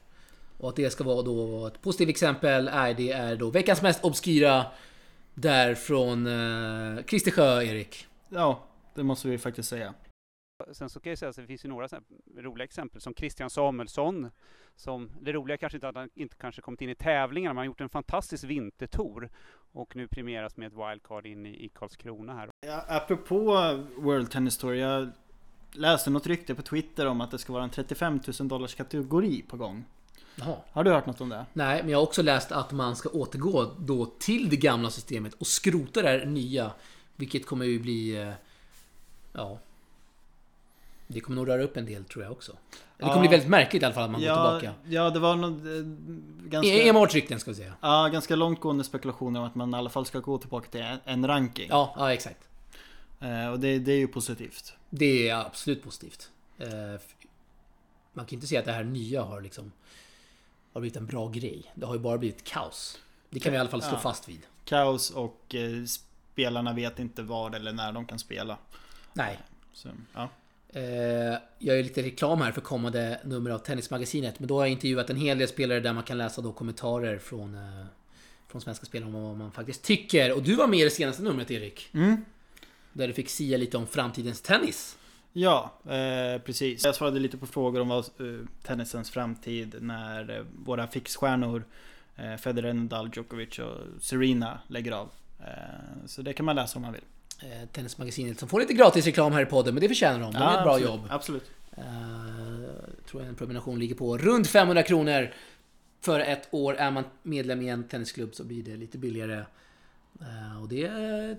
Och 0.58 0.68
att 0.68 0.76
det 0.76 0.90
ska 0.90 1.04
vara 1.04 1.22
då 1.22 1.66
ett 1.66 1.82
positivt 1.82 2.08
exempel 2.08 2.68
är 2.68 2.94
det 2.94 3.12
är 3.12 3.36
då 3.36 3.50
veckans 3.50 3.82
mest 3.82 4.04
obskyra 4.04 4.66
där 5.34 5.74
från 5.74 6.26
uh, 6.26 7.04
Christer 7.04 7.30
Sjö, 7.30 7.62
Erik. 7.62 8.06
Ja, 8.28 8.64
det 8.94 9.02
måste 9.02 9.28
vi 9.28 9.38
faktiskt 9.38 9.68
säga. 9.68 9.94
Sen 10.72 10.90
så 10.90 11.00
kan 11.00 11.10
jag 11.10 11.18
säga 11.18 11.28
att 11.28 11.36
det 11.36 11.46
finns 11.46 11.64
ju 11.64 11.68
några 11.68 11.88
roliga 12.36 12.64
exempel 12.64 13.00
som 13.00 13.14
Christian 13.14 13.50
Samuelsson. 13.50 14.30
Som, 14.78 15.10
det 15.20 15.32
roliga 15.32 15.56
kanske 15.56 15.76
inte 15.76 15.88
att 15.88 15.94
han 15.94 16.10
inte 16.14 16.36
kanske 16.36 16.62
kommit 16.62 16.80
in 16.80 16.90
i 16.90 16.94
tävlingarna, 16.94 17.52
men 17.54 17.56
han 17.56 17.62
har 17.62 17.66
gjort 17.72 17.80
en 17.80 17.88
fantastisk 17.88 18.44
vintertour. 18.44 19.30
Och 19.72 19.96
nu 19.96 20.08
premieras 20.08 20.56
med 20.56 20.66
ett 20.66 20.72
wildcard 20.72 21.26
in 21.26 21.46
i, 21.46 21.64
i 21.64 21.68
Karlskrona 21.68 22.34
här. 22.34 22.50
Ja, 22.66 22.84
apropå 22.88 23.44
World 23.96 24.30
Tennis 24.30 24.56
Tour, 24.58 24.74
jag 24.74 25.10
läste 25.72 26.10
något 26.10 26.26
rykte 26.26 26.54
på 26.54 26.62
Twitter 26.62 27.06
om 27.06 27.20
att 27.20 27.30
det 27.30 27.38
ska 27.38 27.52
vara 27.52 27.64
en 27.64 27.70
35 27.70 28.20
000 28.40 28.48
dollars 28.48 28.74
kategori 28.74 29.42
på 29.42 29.56
gång. 29.56 29.84
Jaha. 30.36 30.56
Har 30.72 30.84
du 30.84 30.90
hört 30.90 31.06
något 31.06 31.20
om 31.20 31.28
det? 31.28 31.46
Nej, 31.52 31.82
men 31.82 31.90
jag 31.90 31.98
har 31.98 32.02
också 32.02 32.22
läst 32.22 32.52
att 32.52 32.72
man 32.72 32.96
ska 32.96 33.08
återgå 33.08 33.64
då 33.78 34.06
till 34.06 34.48
det 34.48 34.56
gamla 34.56 34.90
systemet 34.90 35.34
och 35.34 35.46
skrota 35.46 36.02
det 36.02 36.08
här 36.08 36.26
nya. 36.26 36.72
Vilket 37.16 37.46
kommer 37.46 37.64
ju 37.64 37.78
bli... 37.80 38.16
eh, 38.22 38.32
Ja... 39.32 39.58
Det 41.10 41.20
kommer 41.20 41.36
nog 41.36 41.48
röra 41.48 41.62
upp 41.62 41.76
en 41.76 41.86
del 41.86 42.04
tror 42.04 42.24
jag 42.24 42.32
också. 42.32 42.52
Det 42.96 43.02
kommer 43.02 43.14
Ja. 43.14 43.20
bli 43.20 43.28
väldigt 43.28 43.48
märkligt 43.48 43.82
i 43.82 43.86
alla 43.86 43.94
fall 43.94 44.04
att 44.04 44.10
man 44.10 44.22
ja, 44.22 44.34
går 44.52 44.58
tillbaka. 44.60 44.78
Ja, 44.88 45.10
det 45.10 45.18
var 45.18 45.36
något 45.36 45.64
eh, 45.64 46.50
ganska, 46.50 46.82
Enbart 46.82 47.14
rykten 47.14 47.40
ska 47.40 47.50
vi 47.50 47.54
säga. 47.56 47.74
ja, 47.80 48.08
ganska 48.08 48.36
långtgående 48.36 48.84
spekulationer 48.84 49.40
om 49.40 49.46
att 49.46 49.54
man 49.54 49.74
i 49.74 49.76
alla 49.76 49.90
fall 49.90 50.06
ska 50.06 50.18
gå 50.18 50.38
tillbaka 50.38 50.68
till 50.70 50.84
en, 51.04 51.26
ranking. 51.26 51.66
Ja, 51.70 51.94
ja 51.98 52.12
exakt. 52.12 52.48
Eh, 53.20 53.48
och 53.48 53.60
det, 53.60 53.78
det 53.78 53.92
är 53.92 53.96
ju 53.98 54.08
positivt. 54.08 54.72
Det 54.90 55.28
är 55.28 55.36
absolut 55.46 55.82
positivt. 55.82 56.30
Eh, 56.58 56.68
Man 58.12 58.26
kan 58.26 58.34
inte 58.36 58.46
säga 58.46 58.60
att 58.60 58.66
det 58.66 58.72
här 58.72 58.84
nya 58.84 59.22
har 59.22 59.40
liksom 59.40 59.72
har 60.72 60.80
blivit 60.80 60.96
en 60.96 61.06
bra 61.06 61.28
grej. 61.28 61.72
Det 61.74 61.86
har 61.86 61.94
ju 61.94 62.00
bara 62.00 62.18
blivit 62.18 62.44
kaos. 62.44 62.98
Det 63.30 63.40
kan 63.40 63.52
vi 63.52 63.56
i 63.56 63.60
alla 63.60 63.70
fall 63.70 63.82
stå 63.82 63.94
Ja. 63.94 63.98
fast 63.98 64.28
vid. 64.28 64.40
Kaos 64.64 65.10
och 65.10 65.54
spelarna 65.86 66.72
vet 66.72 66.98
inte 66.98 67.22
var 67.22 67.50
eller 67.50 67.72
när 67.72 67.92
de 67.92 68.06
kan 68.06 68.18
spela. 68.18 68.58
Nej. 69.12 69.38
Så, 69.72 69.88
ja. 70.14 70.28
Eh, 70.72 70.82
jag 71.58 71.76
gör 71.76 71.82
lite 71.82 72.02
reklam 72.02 72.40
här 72.40 72.52
för 72.52 72.60
kommande 72.60 73.20
nummer 73.24 73.50
av 73.50 73.58
Tennismagasinet. 73.58 74.40
Men 74.40 74.48
då 74.48 74.56
har 74.56 74.62
jag 74.62 74.72
intervjuat 74.72 75.10
en 75.10 75.16
hel 75.16 75.38
del 75.38 75.48
spelare 75.48 75.80
där 75.80 75.92
man 75.92 76.02
kan 76.02 76.18
läsa 76.18 76.40
då 76.40 76.52
kommentarer 76.52 77.18
från, 77.18 77.54
eh, 77.54 77.86
från 78.48 78.60
svenska 78.60 78.86
spelare 78.86 79.08
om 79.08 79.22
vad 79.22 79.36
man 79.36 79.52
faktiskt 79.52 79.82
tycker. 79.82 80.32
Och 80.32 80.42
du 80.42 80.54
var 80.54 80.66
med 80.66 80.78
i 80.78 80.84
det 80.84 80.90
senaste 80.90 81.22
numret 81.22 81.50
Erik. 81.50 81.88
Mm. 81.94 82.24
Där 82.92 83.08
du 83.08 83.14
fick 83.14 83.28
sia 83.28 83.58
lite 83.58 83.76
om 83.76 83.86
framtidens 83.86 84.42
tennis. 84.42 84.98
Ja, 85.32 85.72
eh, 85.84 86.42
precis. 86.42 86.84
Jag 86.84 86.94
svarade 86.94 87.20
lite 87.20 87.36
på 87.36 87.46
frågor 87.46 87.80
om 87.80 87.88
vad, 87.88 87.98
eh, 87.98 88.46
tennisens 88.62 89.10
framtid 89.10 89.74
när 89.80 90.36
eh, 90.38 90.44
våra 90.64 90.86
fixstjärnor 90.86 91.64
Federer, 92.38 92.72
Nadal, 92.72 93.10
Djokovic 93.14 93.58
och 93.58 93.76
Serena 94.00 94.60
lägger 94.68 94.92
av. 94.92 95.10
Så 96.06 96.22
det 96.22 96.32
kan 96.32 96.46
man 96.46 96.56
läsa 96.56 96.76
om 96.78 96.82
man 96.82 96.92
vill. 96.92 97.02
Eh, 97.40 97.68
Tennismagasinet 97.72 98.38
som 98.38 98.48
får 98.48 98.60
lite 98.60 98.72
gratis 98.72 99.04
reklam 99.06 99.32
här 99.32 99.42
i 99.42 99.46
podden, 99.46 99.74
men 99.74 99.80
det 99.80 99.88
förtjänar 99.88 100.20
de. 100.20 100.32
De 100.32 100.38
gör 100.38 100.58
ett 100.58 100.62
bra 100.62 100.74
absolut, 100.74 100.88
jobb. 100.88 101.06
Absolut. 101.10 101.50
Eh, 101.76 101.84
tror 103.10 103.22
jag 103.22 103.28
en 103.28 103.34
prenumeration 103.34 103.78
ligger 103.78 103.94
på 103.94 104.18
runt 104.18 104.46
500 104.46 104.82
kronor. 104.82 105.30
För 106.00 106.20
ett 106.20 106.48
år 106.50 106.74
är 106.74 106.90
man 106.90 107.04
medlem 107.22 107.62
i 107.62 107.68
en 107.68 107.88
tennisklubb 107.88 108.34
så 108.34 108.44
blir 108.44 108.62
det 108.62 108.76
lite 108.76 108.98
billigare. 108.98 109.44
Eh, 110.20 110.62
och 110.62 110.68
det 110.68 110.90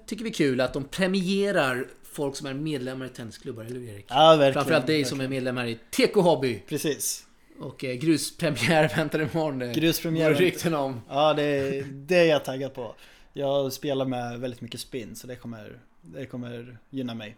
tycker 0.08 0.24
vi 0.24 0.30
är 0.30 0.34
kul 0.34 0.62
att 0.62 0.74
de 0.74 0.84
premierar 0.84 1.88
folk 2.04 2.36
som 2.36 2.48
är 2.48 2.54
medlemmar 2.54 3.06
i 3.06 3.10
tennisklubbar, 3.10 3.64
eller 3.64 3.80
hur 3.80 3.90
Erik? 3.90 4.06
Ja, 4.10 4.30
verkligen. 4.30 4.54
Framförallt 4.54 4.88
dig 4.88 5.06
som 5.06 5.22
är 5.22 5.28
medlem 5.28 5.58
här 5.58 5.66
i 5.66 5.80
TK 5.90 6.22
Hobby. 6.22 6.64
Precis. 6.68 7.26
Och 7.60 7.84
eh, 7.84 7.96
gruspremiär 7.96 8.88
väntar 8.96 9.22
imorgon. 9.22 9.74
Gruspremiär. 9.74 10.34
rykten 10.34 10.74
om. 10.74 11.02
Ja, 11.10 11.34
det, 11.34 11.82
det 11.82 12.18
är 12.18 12.26
jag 12.26 12.46
taggad 12.46 12.74
på. 12.74 12.96
Jag 13.34 13.74
spelar 13.74 14.06
med 14.06 14.40
väldigt 14.40 14.62
mycket 14.62 14.80
spin 14.80 15.16
så 15.16 15.28
det 15.28 15.36
kommer, 15.36 15.80
det 16.02 16.26
kommer 16.26 16.78
gynna 16.90 17.14
mig. 17.14 17.36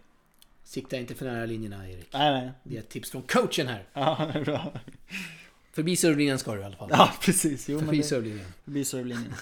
Sikta 0.64 0.98
inte 0.98 1.16
för 1.16 1.26
nära 1.26 1.46
linjerna 1.46 1.90
Erik. 1.90 2.08
Nej, 2.14 2.32
nej. 2.32 2.52
Det 2.64 2.76
är 2.76 2.80
ett 2.80 2.90
tips 2.90 3.12
från 3.12 3.22
coachen 3.22 3.68
här. 3.68 3.84
Ja, 3.94 4.30
det 4.34 4.40
är 4.40 4.46
bra. 4.46 4.74
Förbi 5.72 5.96
servlinjen 5.96 6.40
ska 6.40 6.56
du 6.56 6.62
i 6.62 6.64
alla 6.64 6.76
fall. 6.76 6.90
Ja, 6.92 7.14
precis. 7.22 7.70
Jo, 7.70 7.80
Förbi 7.80 8.04
servlinjen. 8.04 8.46
förbi 8.66 8.86
servlinjen. 8.86 9.34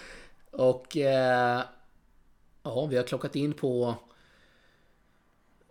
Och... 0.50 0.96
Eh, 0.96 1.62
ja, 2.62 2.86
vi 2.86 2.96
har 2.96 3.04
klockat 3.04 3.36
in 3.36 3.52
på... 3.52 3.94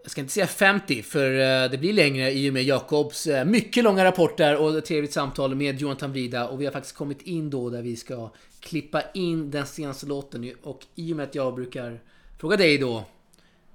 Jag 0.04 0.12
ska 0.12 0.22
inte 0.22 0.34
säga 0.34 0.48
50, 0.48 1.04
för 1.04 1.32
eh, 1.32 1.72
det 1.72 1.78
blir 1.78 1.94
längre 1.94 2.32
i 2.32 2.50
och 2.50 2.54
med 2.54 2.64
Jakobs 2.64 3.28
eh, 3.28 3.46
mycket 3.46 3.84
långa 3.84 4.06
rapporter 4.06 4.58
och 4.58 4.86
trevligt 4.86 5.14
samtal 5.14 5.56
med 5.56 5.82
Johan 5.82 5.98
Tambrida. 5.98 6.48
Och 6.48 6.62
vi 6.62 6.66
har 6.66 6.72
faktiskt 6.72 6.96
kommit 6.96 7.22
in 7.22 7.50
då 7.50 7.70
där 7.70 7.82
vi 7.82 7.96
ska 7.96 8.30
klippa 8.60 9.04
in 9.14 9.52
den 9.52 9.66
senaste 9.66 10.06
låten. 10.06 10.54
Och 10.64 10.86
i 10.96 11.14
och 11.14 11.18
med 11.18 11.24
att 11.24 11.36
jag 11.36 11.56
brukar 11.56 12.00
fråga 12.42 12.58
dig 12.58 12.78
då, 12.78 13.06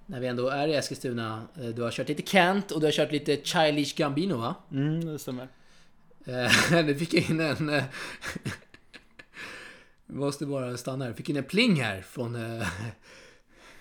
när 0.06 0.20
vi 0.20 0.26
ändå 0.26 0.48
är 0.48 0.68
i 0.68 0.74
Eskilstuna. 0.74 1.48
eh, 1.60 1.66
Du 1.66 1.82
har 1.82 1.90
kört 1.90 2.08
lite 2.08 2.22
Kent 2.22 2.70
och 2.70 2.80
du 2.80 2.86
har 2.86 2.92
kört 2.92 3.12
lite 3.12 3.36
Childish 3.44 3.94
Gambino 3.96 4.36
va? 4.36 4.54
Mm, 4.72 5.04
det 5.06 5.18
stämmer. 5.18 5.48
Eh, 6.26 6.52
Nu 6.84 6.94
fick 6.94 7.14
jag 7.14 7.30
in 7.30 7.40
en... 7.40 7.68
eh, 7.68 7.84
Vi 10.06 10.14
måste 10.14 10.46
bara 10.46 10.76
stanna 10.76 11.04
här. 11.04 11.12
Fick 11.12 11.28
in 11.28 11.36
en 11.36 11.44
pling 11.44 11.82
här 11.82 12.00
från... 12.02 12.34
eh, 12.60 12.68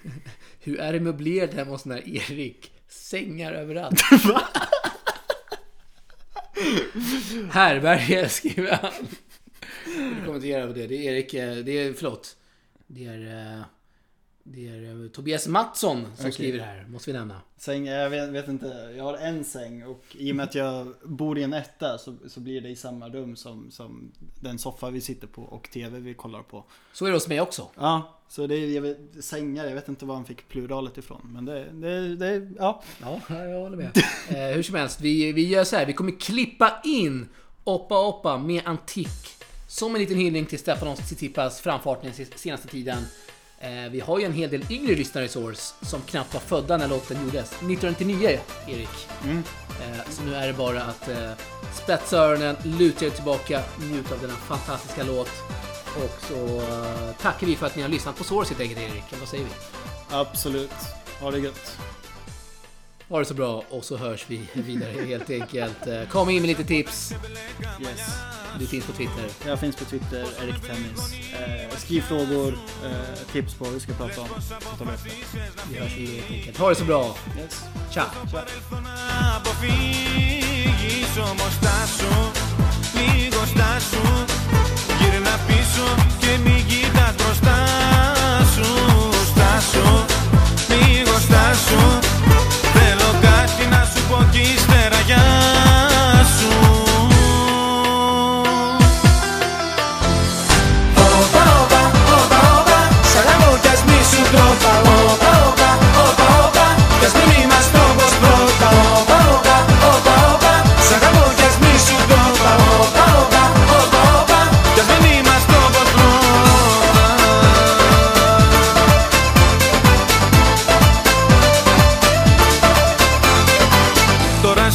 Hur 0.59 0.79
är 0.79 0.93
det 0.93 0.99
möblerat 0.99 1.53
hemma 1.53 1.71
hos 1.71 1.83
den 1.83 1.91
här 1.91 2.09
Erik? 2.09 2.71
Sängar 2.87 3.53
överallt. 3.53 4.01
Härberge 7.51 8.29
skriver 8.29 8.71
han. 8.71 8.91
Jag 10.17 10.25
kommenterar 10.25 10.67
på 10.67 10.73
det. 10.73 10.87
Det 10.87 10.95
är 11.07 11.11
Erik... 11.13 11.33
eh, 11.33 11.55
Det 11.55 11.71
är... 11.71 11.93
Förlåt. 11.93 12.37
Det 12.87 13.05
är... 13.05 13.63
Det 14.47 14.67
är 14.67 15.03
eh, 15.03 15.09
Tobias 15.09 15.47
Mattsson 15.47 16.01
som 16.01 16.11
Okej. 16.19 16.31
skriver 16.31 16.59
här. 16.59 16.85
Måste 16.87 17.11
vi 17.11 17.17
nämna. 17.17 17.41
Säng, 17.57 17.85
jag 17.85 18.09
vet, 18.09 18.29
vet 18.29 18.47
inte, 18.47 18.93
jag 18.97 19.03
har 19.03 19.17
en 19.17 19.43
säng 19.43 19.83
och 19.85 20.03
i 20.11 20.31
och 20.31 20.35
med 20.35 20.43
att 20.43 20.55
jag 20.55 20.93
bor 21.03 21.37
i 21.37 21.43
en 21.43 21.53
etta 21.53 21.97
så, 21.97 22.17
så 22.27 22.39
blir 22.39 22.61
det 22.61 22.69
i 22.69 22.75
samma 22.75 23.09
rum 23.09 23.35
som, 23.35 23.71
som 23.71 24.11
den 24.39 24.59
soffa 24.59 24.89
vi 24.89 25.01
sitter 25.01 25.27
på 25.27 25.41
och 25.41 25.69
TV 25.73 25.99
vi 25.99 26.13
kollar 26.13 26.41
på. 26.41 26.63
Så 26.93 27.05
är 27.05 27.09
det 27.09 27.15
hos 27.15 27.27
mig 27.27 27.41
också. 27.41 27.67
Ja, 27.75 28.19
så 28.29 28.47
det 28.47 28.55
är 28.55 28.75
jag 28.75 28.81
vet, 28.81 28.97
sängar, 29.21 29.65
jag 29.65 29.75
vet 29.75 29.89
inte 29.89 30.05
var 30.05 30.15
han 30.15 30.25
fick 30.25 30.47
pluralet 30.47 30.97
ifrån. 30.97 31.21
Men 31.33 31.45
det, 31.45 31.71
det, 31.71 32.15
det 32.15 32.51
ja. 32.57 32.83
Ja, 33.01 33.21
jag 33.29 33.59
håller 33.59 33.77
med. 33.77 33.97
Eh, 34.29 34.55
hur 34.55 34.63
som 34.63 34.75
helst, 34.75 35.01
vi, 35.01 35.31
vi 35.31 35.47
gör 35.47 35.63
så 35.63 35.75
här. 35.75 35.85
Vi 35.85 35.93
kommer 35.93 36.19
klippa 36.19 36.81
in 36.83 37.27
Oppa 37.63 38.07
Oppa 38.07 38.37
med 38.37 38.61
Antik. 38.65 39.07
Som 39.67 39.95
en 39.95 40.01
liten 40.01 40.17
hyllning 40.17 40.45
till 40.45 40.59
Stefanos 40.59 40.99
Tsitsipas 40.99 41.61
framfart 41.61 42.01
den 42.01 42.13
senaste 42.35 42.67
tiden. 42.67 42.97
Eh, 43.65 43.91
vi 43.91 43.99
har 43.99 44.19
ju 44.19 44.25
en 44.25 44.33
hel 44.33 44.49
del 44.49 44.71
yngre 44.71 44.95
lyssnare 44.95 45.25
i 45.25 45.27
Source 45.27 45.73
som 45.81 46.01
knappt 46.01 46.33
var 46.33 46.41
födda 46.41 46.77
när 46.77 46.87
låten 46.87 47.25
gjordes. 47.25 47.51
1999, 47.51 48.39
Erik. 48.67 49.07
Mm. 49.23 49.43
Eh, 49.81 50.09
så 50.09 50.23
nu 50.23 50.35
är 50.35 50.47
det 50.47 50.53
bara 50.53 50.83
att 50.83 51.09
eh, 51.09 51.31
spetsa 51.83 52.17
öronen, 52.17 52.55
luta 52.63 53.05
er 53.05 53.09
tillbaka, 53.09 53.61
njuta 53.79 54.13
av 54.15 54.21
denna 54.21 54.33
fantastiska 54.33 55.03
låt. 55.03 55.29
Och 55.95 56.21
så 56.21 56.57
eh, 56.57 57.15
tackar 57.21 57.47
vi 57.47 57.55
för 57.55 57.65
att 57.65 57.75
ni 57.75 57.81
har 57.81 57.89
lyssnat 57.89 58.17
på 58.17 58.23
Source 58.23 58.49
helt 58.49 58.61
enkelt, 58.61 58.93
Erik. 58.93 59.19
Vad 59.19 59.29
säger 59.29 59.43
vi? 59.43 59.51
Absolut. 60.09 60.71
Ha 61.19 61.31
det 61.31 61.39
gött. 61.39 61.77
Ha 63.08 63.18
det 63.18 63.24
så 63.24 63.34
bra 63.34 63.64
och 63.70 63.84
så 63.84 63.96
hörs 63.96 64.24
vi 64.28 64.40
vidare 64.52 64.92
helt 65.06 65.30
enkelt. 65.30 65.86
Eh, 65.86 66.08
Kom 66.08 66.30
in 66.30 66.42
med 66.42 66.48
lite 66.48 66.64
tips. 66.64 67.12
Yes. 67.80 68.00
Du 68.58 68.66
finns 68.66 68.86
på 68.86 68.92
Twitter. 68.92 69.28
Jag 69.46 69.60
finns 69.60 69.76
på 69.76 69.84
Twitter, 69.84 70.26
Erik 70.42 70.60
Tennis. 70.62 71.12
Eh, 71.32 71.78
skriv 71.78 72.00
frågor, 72.00 72.58
eh, 72.84 73.32
tips 73.32 73.54
på 73.54 73.64
vad 73.64 73.74
vi 73.74 73.80
ska 73.80 73.92
prata 73.92 74.20
om. 74.20 74.28
Så 74.28 74.76
tar 74.78 74.84
vi 74.84 74.92
upp 74.92 75.04
det. 75.04 75.72
Vi 75.72 75.78
hörs 75.78 75.96
helt 75.96 76.30
enkelt. 76.30 76.58
Ha 76.58 76.68
det 76.68 76.74
så 76.74 76.84
bra. 76.84 77.14
Yes. 77.38 77.64
Tja! 77.90 78.04
να 78.70 79.36
αποφύγεις 79.36 81.18
όμως 81.18 81.52
στάσου 81.52 82.30
Λίγο 82.94 83.46
στάσου 83.46 84.20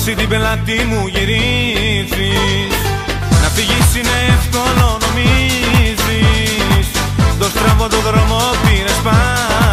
φάση 0.00 0.14
την 0.14 0.28
πελάτη 0.28 0.84
μου 0.84 1.06
γυρίζεις; 1.06 2.74
Να 3.42 3.48
φύγεις 3.48 3.94
είναι 3.96 4.16
εύκολο 4.28 4.98
νομίζεις. 5.00 6.90
Το 7.38 7.44
στραβό 7.44 7.86
το 7.88 8.00
δρόμο 8.00 8.40
πήρες 8.64 9.00
πάλι. 9.04 9.69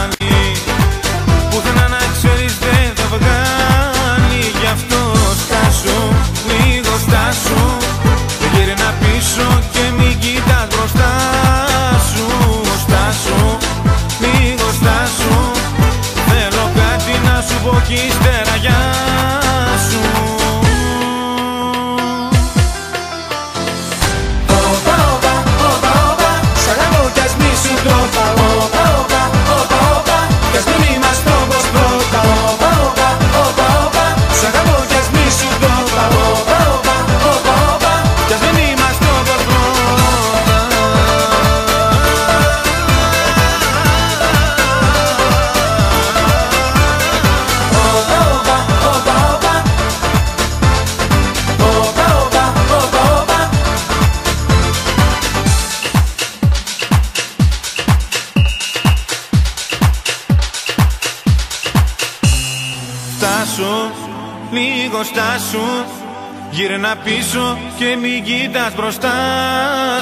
Γύρνα 66.88 67.03
πίσω 67.03 67.57
και 67.77 67.95
μην 68.01 68.23
κοιτάς 68.23 68.76
μπροστά 68.76 69.18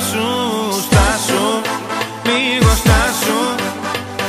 σου. 0.09 0.27
Στάσου, 0.81 1.47
λίγο 2.23 2.69
στάσου 2.81 3.41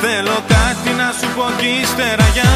Θέλω 0.01 0.39
κάτι 0.49 0.91
να 0.97 1.13
σου 1.19 1.29
πω 1.37 1.45
κι 1.59 1.67
ύστερα 1.83 2.27
για 2.33 2.56